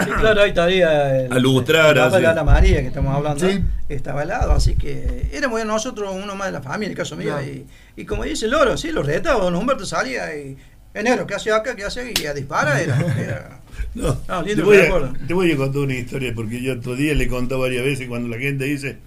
[0.04, 3.48] Sí, claro, ahí estaría el, A lustrar, el de Ana María que estamos hablando.
[3.48, 3.62] Sí.
[3.88, 7.16] Estaba al lado, así que éramos nosotros uno más de la familia, en el caso
[7.16, 7.34] mío.
[7.42, 10.56] Y, y como dice el loro, sí, los retaba, don Humberto salía y.
[10.94, 11.74] Enero, ¿qué hace acá?
[11.74, 12.12] ¿Qué hace?
[12.20, 12.96] Y a dispara era.
[13.18, 13.60] era
[13.94, 15.06] No, Ah, te, voy recuerdo.
[15.20, 18.08] a, te voy a contar una historia porque yo otro día le conté varias veces
[18.08, 18.98] cuando la gente dice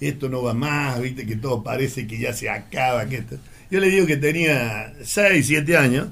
[0.00, 3.36] esto no va más, viste que todo parece que ya se acaba, que esto.
[3.70, 6.08] Yo le digo que tenía 6, 7 años,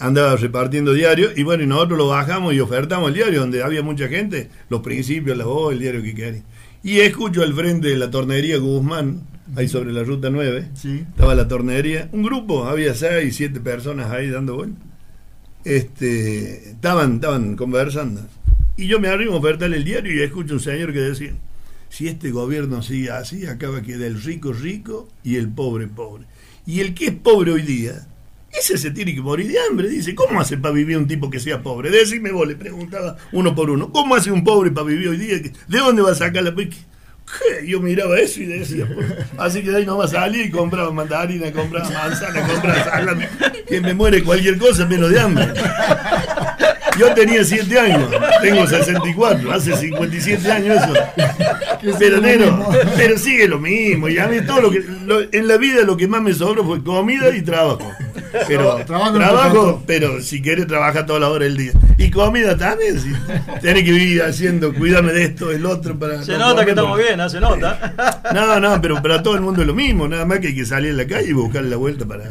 [0.00, 3.82] andaba repartiendo diario y bueno, y nosotros lo bajamos y ofertamos el diario donde había
[3.82, 6.42] mucha gente, los principios, la voz, el diario que quería.
[6.82, 9.22] Y escucho al frente de la tornería Guzmán,
[9.56, 11.04] ahí sobre la ruta 9, Sí.
[11.08, 14.82] estaba la tornería, un grupo, había 6, 7 personas ahí dando vueltas
[15.66, 18.20] este, estaban, estaban conversando.
[18.76, 21.32] Y yo me arrimo a ofertarle el diario y escucho un señor que decía,
[21.88, 26.24] si este gobierno sigue así, acaba queda el rico rico y el pobre pobre.
[26.66, 28.06] Y el que es pobre hoy día,
[28.58, 29.88] ese se tiene que morir de hambre.
[29.88, 31.90] Dice, ¿cómo hace para vivir un tipo que sea pobre?
[31.90, 35.38] Decime vos, le preguntaba uno por uno, ¿cómo hace un pobre para vivir hoy día?
[35.38, 36.54] ¿De dónde va a sacar la...
[36.54, 37.66] ¿Qué?
[37.66, 39.06] Yo miraba eso y decía, pues,
[39.36, 43.28] así que de ahí nomás salía y compraba mandarina, compraba manzana, compraba salame,
[43.66, 45.48] que me muere cualquier cosa menos de hambre.
[46.98, 48.10] Yo tenía 7 años,
[48.42, 50.94] tengo 64, hace 57 años eso.
[51.98, 54.08] Pero nero, pero sigue lo mismo.
[54.08, 56.64] Y a mí todo lo que lo- en la vida lo que más me sobró
[56.64, 57.90] fue comida y trabajo.
[58.48, 61.72] Pero Trabajo pero si quieres trabaja todas las horas del día.
[61.98, 63.12] Y comida también, si
[63.60, 66.98] tienes que vivir haciendo, cuidarme de esto, el otro para Se no nota que estamos
[66.98, 67.28] bien, ¿no?
[67.28, 68.22] Se nota.
[68.34, 70.64] No, no, pero para todo el mundo es lo mismo, nada más que hay que
[70.66, 72.24] salir a la calle y buscar la vuelta para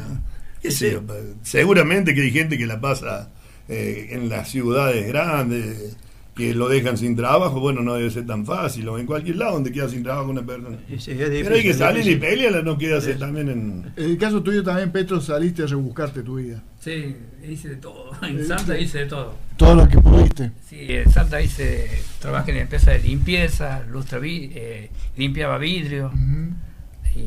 [0.61, 3.29] qué sé yo, para- seguramente que hay gente que la pasa
[3.69, 5.97] eh, en las ciudades grandes
[6.35, 9.53] que lo dejan sin trabajo, bueno, no debe ser tan fácil, o en cualquier lado
[9.53, 10.75] donde queda sin trabajo una persona.
[10.99, 13.85] Sí, Pero hay que salir y pelearla, no queda hacer también en...
[13.95, 16.61] En el caso tuyo también, Petro, saliste a rebuscarte tu vida.
[16.81, 17.15] Sí,
[17.49, 18.11] hice de todo.
[18.21, 19.33] En Santa hice de todo.
[19.55, 20.51] Todo lo que pudiste.
[20.69, 21.89] Sí, en Santa hice,
[22.19, 26.07] trabajé en empresa de limpieza, lustra eh, limpiaba vidrio.
[26.13, 27.17] Ujú.
[27.17, 27.25] Y,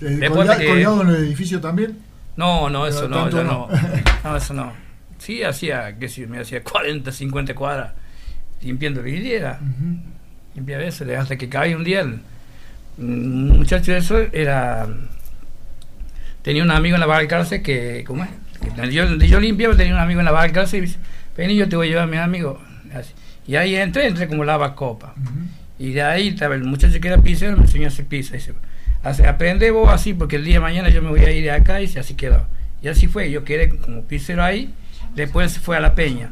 [0.00, 1.96] y después colga- que- ¿Colgado en el edificio también?
[2.36, 3.68] No, no, eso no, ya no.
[4.24, 4.36] no.
[4.36, 4.72] Eso no.
[5.18, 7.92] Sí, hacía, qué sé yo, me hacía 40, 50 cuadras
[8.62, 9.58] limpiando vidriera.
[9.62, 9.98] Ujú.
[10.54, 12.00] Limpiaba eso, hasta que caí un día.
[12.00, 12.20] el-
[12.98, 14.86] Un muchacho de eso era.
[16.42, 18.04] Tenía un amigo en la Valcarce que.
[18.06, 18.30] ¿Cómo es?
[18.76, 20.98] Que Yo, yo limpiaba, tenía un amigo en la Valcarce y me dice:
[21.36, 22.60] Vení, yo te voy a llevar a mi amigo.
[22.94, 23.12] Así.
[23.46, 25.14] Y ahí entré, entré como lava copa.
[25.78, 28.34] Y de ahí estaba el muchacho que era pizzero, me enseñó a hacer pizza.
[28.34, 28.58] Dice, "Hace-
[29.04, 31.80] aprende vos así, porque el día de mañana yo me voy a ir de acá
[31.80, 32.46] y así quedó.
[32.82, 34.74] Y así fue, yo quedé como pizzero ahí,
[35.14, 36.30] después fue a la peña.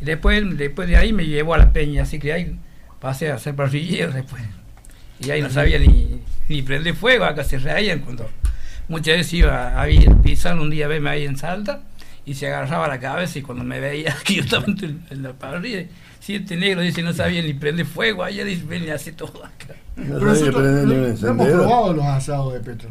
[0.00, 2.56] Y después, después de ahí me llevó a la peña, así que ahí
[3.00, 4.42] pasé a hacer parrilleros después.
[5.20, 8.28] Y ahí no sabía ni, ni prender fuego, acá se reían cuando
[8.88, 9.86] muchas veces iba a
[10.22, 11.82] pisar un día, verme ahí en Salta,
[12.26, 15.86] y se agarraba la cabeza y cuando me veía que yo estaba en la parrilla,
[16.20, 19.74] siete negro, dice, no sabía ni prender fuego, allá dice, ven y hace todo acá.
[19.96, 22.88] No Pero nosotros no, no hemos probado los asados de Petro.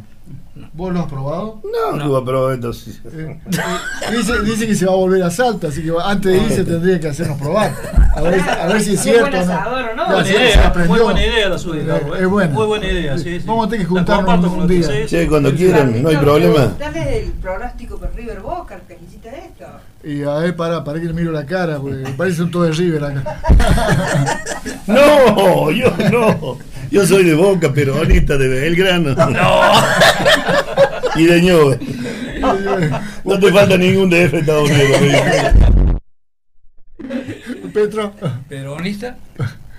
[0.73, 1.61] ¿Vos los has probado?
[1.63, 2.03] No, No.
[2.05, 3.01] tú vas a probar entonces.
[3.05, 6.37] Eh, eh, dice, dice que se va a volver a Salta, así que antes de
[6.37, 7.73] irse tendría que hacernos probar.
[8.13, 9.37] A ver, a ver si es cierto no.
[9.37, 10.05] asador no.
[10.11, 12.17] Buena idea, muy buena idea la suya, Eh, ¿eh?
[12.19, 12.53] es buena.
[12.53, 13.45] Muy buena idea, sí, sí.
[13.47, 15.07] Vamos a tener que juntarnos un con día.
[15.07, 16.73] sí, cuando quieran, no hay problema.
[16.77, 19.58] Dale el pronóstico por River Boca, el que hiciste esto.
[20.03, 22.71] Y a ver, para, para que le miro la cara, porque parece un todo de
[22.71, 23.41] River acá.
[24.87, 26.57] No, yo no.
[26.89, 29.13] Yo soy de Boca, peronista de Belgrano.
[29.29, 29.61] No,
[31.15, 31.79] Y de Ñuble.
[33.23, 34.99] No te falta ningún DF de Estados Unidos.
[37.73, 38.13] Petro,
[38.47, 39.15] peronista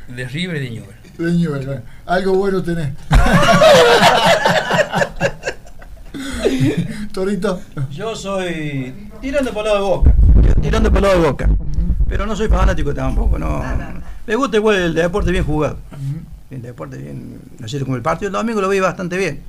[0.09, 0.97] de River y de Ñuble.
[1.19, 2.91] de Newell, algo bueno tenés.
[7.13, 7.61] Torito,
[7.91, 10.15] Yo soy tirando por el lado de boca.
[10.61, 11.51] Tirando por el lado de boca.
[12.09, 13.63] Pero no soy fanático tampoco, no.
[14.27, 15.79] Me gusta igual el deporte bien jugado.
[16.51, 17.41] El deporte bien.
[17.59, 19.43] No sé, como el partido del domingo lo vi bastante bien.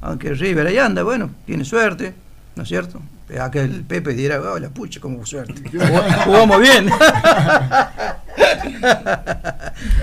[0.00, 2.14] Aunque River ahí anda, bueno, tiene suerte,
[2.54, 3.00] ¿no es cierto?
[3.40, 5.62] Aquel Pepe dirá, oh, la pucha, como suerte.
[6.24, 6.88] Jugamos bien.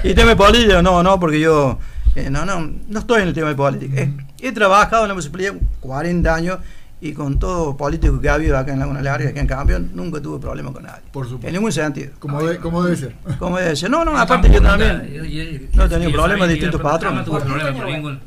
[0.03, 1.79] y tema de política, no, no, porque yo
[2.15, 4.01] eh, no, no, no estoy en el tema de política.
[4.01, 4.13] Eh,
[4.47, 6.57] he trabajado en la municipalidad 40 años
[7.01, 10.21] y con todo político que ha habido acá en Laguna Larga, aquí en Campeón, nunca
[10.21, 11.01] tuve problema con nadie.
[11.11, 11.47] Por supuesto.
[11.47, 12.11] En ningún sentido.
[12.19, 13.15] Como, de- como debe ser.
[13.39, 15.69] Como decía, no, no, aparte yo también.
[15.73, 17.19] No he tenido problemas de distintos patrones.
[17.19, 18.19] No tuve problemas con ningún.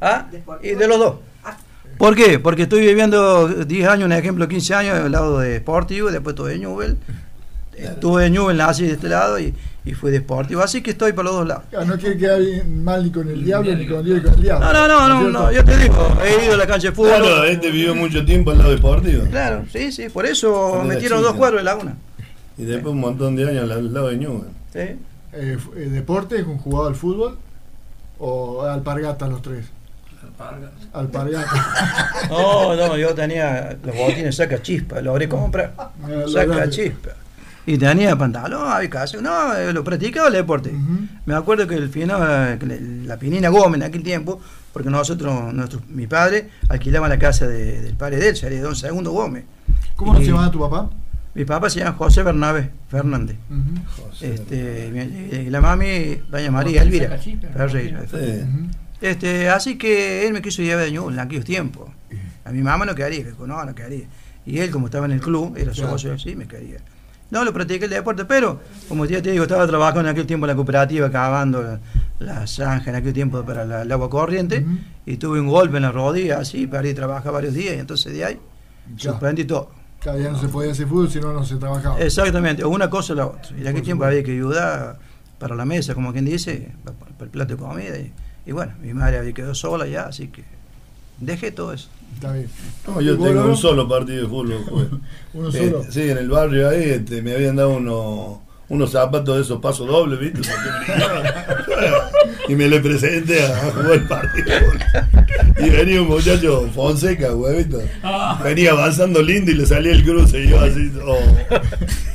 [0.00, 0.26] ¿Ah?
[0.62, 1.14] Y de los dos.
[1.96, 2.40] ¿Por qué?
[2.40, 6.54] Porque estoy viviendo 10 años, un ejemplo, 15 años al lado de Sportivo, después estuve
[6.54, 6.96] en Newell.
[7.76, 9.52] Estuve en Newell, nací de este lado y,
[9.84, 10.62] y fui de Sportivo.
[10.62, 11.64] Así que estoy por los dos lados.
[11.76, 14.34] Ah, No quiere quedar bien mal ni con el diablo ni con Dios ni con
[14.34, 14.72] el diablo.
[14.72, 17.10] No, no, no, no, ¿Es yo te digo, he ido a la cancha de fútbol.
[17.18, 19.24] Claro, este vivió mucho tiempo al lado deportivo.
[19.30, 21.96] Claro, sí, sí, por eso metieron dos cuadros de Laguna.
[22.56, 24.44] Y después un montón de años al lado de Newell.
[24.72, 24.96] Sí.
[25.32, 27.36] Eh, fu- eh, ¿Deporte con jugado al fútbol?
[28.18, 29.66] ¿O alpargata los tres?
[30.92, 31.50] Alpargata.
[32.30, 35.72] No, no, yo tenía los botines saca chispa, lo habré comprado.
[36.08, 37.10] lo Saca chispa.
[37.66, 39.20] Y tenía pantalón, había caso.
[39.22, 40.72] No, eh, lo practicaba el deporte.
[41.24, 44.40] Me acuerdo que el final, eh, la Pinina Gómez en aquel tiempo,
[44.72, 48.76] porque nosotros, nuestro, mi padre, alquilaba la casa de- del padre de él, sería don
[48.76, 49.44] Segundo Gómez.
[49.96, 50.90] ¿Cómo Y se llamaba tu papá?
[51.34, 53.36] Mi papá se llama José Bernabé Fernández.
[53.50, 54.08] Ujú.
[54.20, 58.02] Este, mi- y la mami, doña María Elvira Ferreira.
[58.08, 58.16] Sí.
[58.16, 58.68] Ujú.
[59.00, 61.88] Este, así que él me quiso llevar de Ñuble en aquellos tiempos.
[62.44, 64.04] A mi mamá no quería, que no, no quería.
[64.46, 65.92] Y él, como estaba en el club, era Claro.
[65.92, 66.76] socio, sí, me quería.
[67.30, 70.46] No lo practiqué el deporte, pero como ya te digo, estaba trabajando en aquel tiempo
[70.46, 71.78] en la cooperativa, cavando
[72.20, 74.64] la, zanja en aquel tiempo para la- el agua corriente,
[75.06, 78.24] y tuve un golpe en la rodilla, así, perdí trabajar varios días, y entonces de
[78.24, 78.40] ahí
[78.96, 79.10] Ya.
[79.10, 79.70] suspendí todo.
[80.00, 81.98] Claro, ya no se podía hacer fútbol, si no, no se trabajaba.
[81.98, 83.56] Exactamente, una cosa o la otra.
[83.56, 84.98] Y en aquel tiempo había que ayudar
[85.38, 87.96] para la mesa, como quien dice, para para el plato de comida.
[87.98, 88.12] Y,
[88.46, 90.44] y bueno, mi madre había quedado sola ya, así que
[91.20, 91.88] dejé todo eso.
[92.14, 92.48] Está bien.
[92.86, 94.64] No, yo ¿Y vos, tengo un solo partido de fútbol.
[94.68, 94.86] jugué.
[95.34, 95.84] Uno Eh, solo.
[95.90, 98.38] sí, en el barrio ahí este, me habían dado unos,
[98.68, 100.40] unos zapatos de esos pasos dobles, ¿viste?
[102.48, 104.46] y me le presenté a, a jugar el partido.
[105.58, 107.80] Y venía un muchacho Fonseca, huevito.
[108.42, 110.44] Venía avanzando lindo y le salía el cruce.
[110.44, 111.18] Y yo así, oh.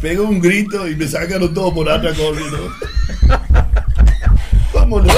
[0.01, 2.71] pegó un grito y me sacaron todo por atrás corriendo.
[4.73, 5.13] Vámonos.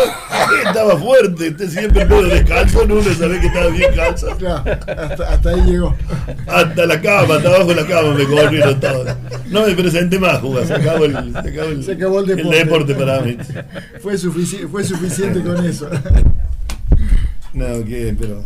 [0.65, 4.27] Estaba fuerte, este siempre medio descalzo, no le sabía que estaba bien calzo.
[4.37, 5.95] Claro, hasta, hasta ahí llegó.
[6.47, 9.05] Hasta la cama, hasta abajo de la cama me corrieron todo.
[9.49, 12.57] No me presenté más, jugar, se acabó el, se acabó el, Se acabó el deporte.
[12.57, 13.37] deporte para mí.
[14.01, 15.89] Fue, sufici- fue suficiente con eso.
[17.53, 18.43] No, que, pero.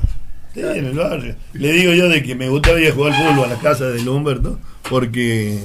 [0.54, 1.36] Sí, en el barrio.
[1.54, 4.08] Le digo yo de que me gustaba ir a jugar fútbol a la casa de
[4.10, 4.58] Humberto,
[4.90, 5.60] porque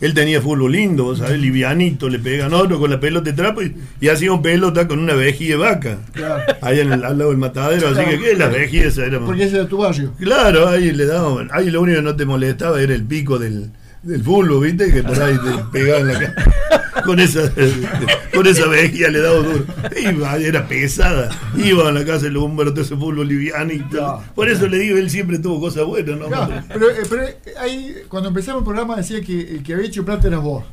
[0.00, 3.62] él tenía fútbol lindo, vos sabés, livianito, le pegan otro con la pelota de trapo
[3.62, 5.98] y, y hacía un pelota con una vejiga de vaca.
[6.12, 6.42] Claro.
[6.60, 8.34] Ahí en el, al lado del matadero, así que, ¿qué?
[8.36, 9.24] Las vejigas eran.
[9.24, 10.12] Porque ese era tu barrio.
[10.18, 11.48] Claro, ahí le daban.
[11.52, 13.70] Ahí lo único que no te molestaba era el pico del,
[14.06, 14.92] del fútbol, ¿viste?
[14.92, 16.34] Que por ahí te pegaban la cara.
[17.04, 17.52] Con esa,
[18.34, 19.64] con esa vejiga le daba duro.
[20.00, 21.28] Iba, era pesada.
[21.56, 23.88] Iba a la casa del Humberto, ese fútbol livianito.
[23.90, 24.22] Claro.
[24.34, 26.26] Por eso le digo, él siempre tuvo cosas buenas, ¿no?
[26.26, 29.86] Claro, pero, eh, pero eh, ahí, cuando empezamos el programa decía que el que había
[29.86, 30.64] hecho plata era vos.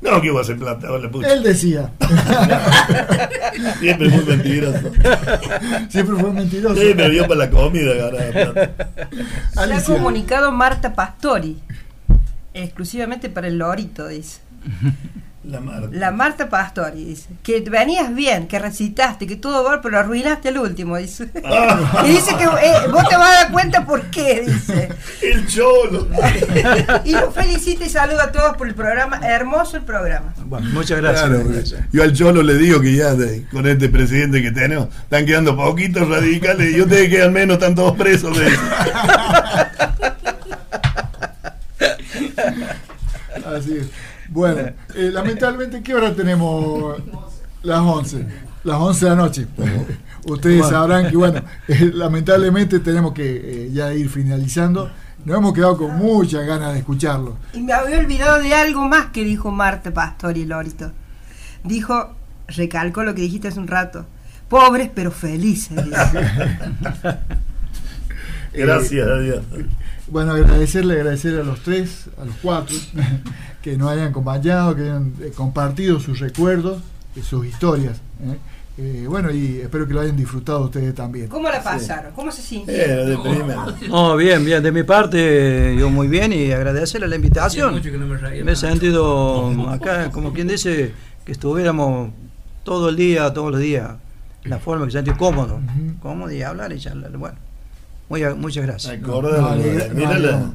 [0.00, 1.32] No, que iba a ser plata, la pucha.
[1.32, 1.90] Él decía.
[3.80, 4.92] Siempre muy mentiroso.
[5.88, 6.76] Siempre fue mentiroso.
[6.76, 8.70] Sí, pero yo para la comida plata.
[9.54, 11.56] Se ha comunicado Marta Pastori,
[12.62, 14.40] exclusivamente para el lorito, dice.
[15.44, 15.88] La Marta.
[15.92, 20.58] La Marta Pastori dice que venías bien, que recitaste, que todo va, pero arruinaste el
[20.58, 21.30] último, dice.
[21.44, 22.02] Ah.
[22.04, 24.88] y dice que eh, vos te vas a dar cuenta por qué, dice.
[25.22, 26.08] El cholo.
[27.04, 30.34] y lo felicita y saluda a todos por el programa, hermoso el programa.
[30.46, 31.28] Bueno, muchas gracias.
[31.28, 35.26] Claro, yo al Cholo le digo que ya de- con este presidente que tenemos están
[35.26, 38.36] quedando poquitos radicales y ustedes quedan menos, están todos presos.
[38.36, 38.50] De
[43.46, 43.86] Así es.
[44.28, 44.60] Bueno,
[44.94, 46.96] eh, lamentablemente, ¿qué hora tenemos?
[47.62, 48.26] Las 11.
[48.64, 49.46] Las 11 de la noche.
[50.26, 50.70] Ustedes Bueno.
[50.76, 54.90] sabrán que, bueno, eh, lamentablemente tenemos que eh, ya ir finalizando.
[55.24, 57.36] Nos hemos quedado con muchas ganas de escucharlo.
[57.52, 60.92] Y me había olvidado de algo más que dijo Marta Pastori, Lorito.
[61.64, 62.14] Dijo,
[62.48, 64.06] recalcó lo que dijiste hace un rato.
[64.48, 65.76] Pobres pero felices.
[68.52, 69.42] Gracias a Dios.
[70.08, 72.76] Bueno, agradecerle, agradecerle a los tres, a los cuatro,
[73.62, 76.82] que nos hayan acompañado, que hayan eh, compartido sus recuerdos,
[77.16, 77.96] eh, sus historias.
[78.22, 78.36] ¿eh?
[78.78, 81.28] Eh, bueno, y espero que lo hayan disfrutado ustedes también.
[81.28, 82.12] ¿Cómo la pasaron?
[82.12, 83.22] ¿Cómo se sintieron?
[83.22, 83.66] Primera.
[83.88, 84.62] No, bien, bien.
[84.62, 87.72] De mi parte, yo muy bien y agradecerle la invitación.
[87.72, 90.92] Mucho que no me Me he sentido acá, como quien dice,
[91.24, 92.10] que estuviéramos
[92.64, 93.92] todo el día, todos los días,
[94.44, 95.58] la forma que sentí cómodo,
[96.00, 97.16] cómodo y hablar y charlar.
[97.16, 97.38] Bueno,
[98.08, 98.94] muy, muchas gracias.
[98.94, 99.56] Acordar, No,
[99.94, 100.54] mira no, la, no.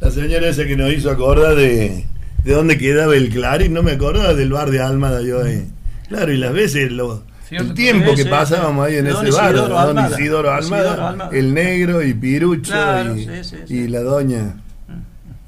[0.00, 2.04] la señora esa que nos hizo acordar de,
[2.44, 5.68] de dónde quedaba el Clarín, no me acordaba del bar de Almada yo ahí.
[6.08, 9.54] Claro, y las veces, lo, Sí, el tiempo que pasábamos ahí en don ese bar,
[9.54, 10.20] Isidoro don Almada.
[10.20, 11.30] Isidoro Almada, Isidoro Almada.
[11.36, 13.74] el negro y Pirucho Claro, y, sí, sí, sí.
[13.74, 14.56] y la doña.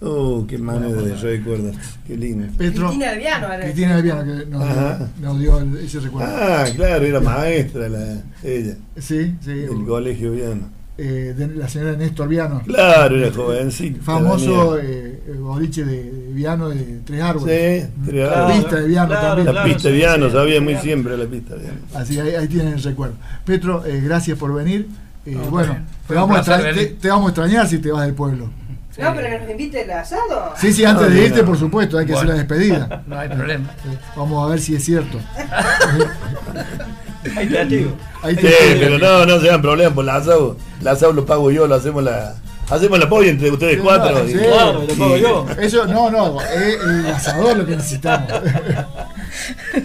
[0.00, 1.74] Oh, qué manera de recuerdos,
[2.06, 2.46] qué lindo.
[2.56, 2.86] Petro.
[2.86, 3.48] Cristina Alviano.
[3.60, 4.46] Cristina Alviano, que
[5.20, 6.32] nos, dio el- ese recuerdo.
[6.32, 9.52] Ah, claro, era maestra la, ella, Sí, sí.
[9.54, 10.70] del colegio Viano.
[10.98, 12.60] Eh, de la señora Néstor Viano.
[12.66, 14.02] Claro, era jovencita.
[14.02, 14.90] Famoso venía.
[14.90, 17.84] eh, el boliche de, de Viano de Tres Árboles.
[17.84, 19.46] Sí, tres La pista de Viano Claro, también.
[19.46, 21.78] La claro, pista sí, Viano, sí, sabía muy siempre la pista Viano.
[21.94, 23.14] Así ahí, ahí tienen el recuerdo.
[23.44, 24.88] Petro, eh, gracias por venir.
[25.24, 25.76] Eh, No, bueno,
[26.08, 28.50] te vamos, a placer te, te vamos a extrañar si te vas del pueblo.
[28.98, 30.52] No, pero que nos invite el asado.
[30.56, 31.46] Sí, sí, antes No, de no, irte, no.
[31.46, 32.32] por supuesto, hay que Bueno.
[32.32, 33.04] hacer la despedida.
[33.06, 33.70] No hay problema.
[33.88, 35.20] Eh, Vamos a ver si es cierto.
[37.36, 37.90] Ahí te digo.
[38.28, 38.36] Sí,
[38.80, 40.56] pero no, no se dan problemas por la asado.
[40.82, 42.34] La asado lo pago yo, lo hacemos la.
[42.70, 44.28] Hacemos la polla entre ustedes Sí, cuatro.
[44.28, 44.38] y- sí.
[44.38, 45.46] Claro, lo pago yo.
[45.58, 48.30] Eso, no, no, es el asador lo que necesitamos.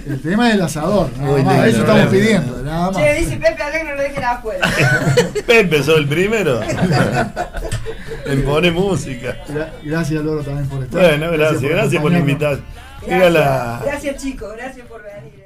[0.05, 3.01] El tema es el asador, nada Muy más, lindo, eso estamos pidiendo, nada más.
[3.01, 4.69] Che, dice Pepe Ale que no lo dejen afuera.
[5.47, 6.59] Pepe, ¿sos el primero?
[8.27, 9.37] Me pone música.
[9.47, 11.01] Gra- Gracias, Loro, también por estar.
[11.01, 12.11] Bueno, gracias, gracias por
[13.29, 13.81] la.
[13.85, 15.42] Gracias, chicos, gracias por venir.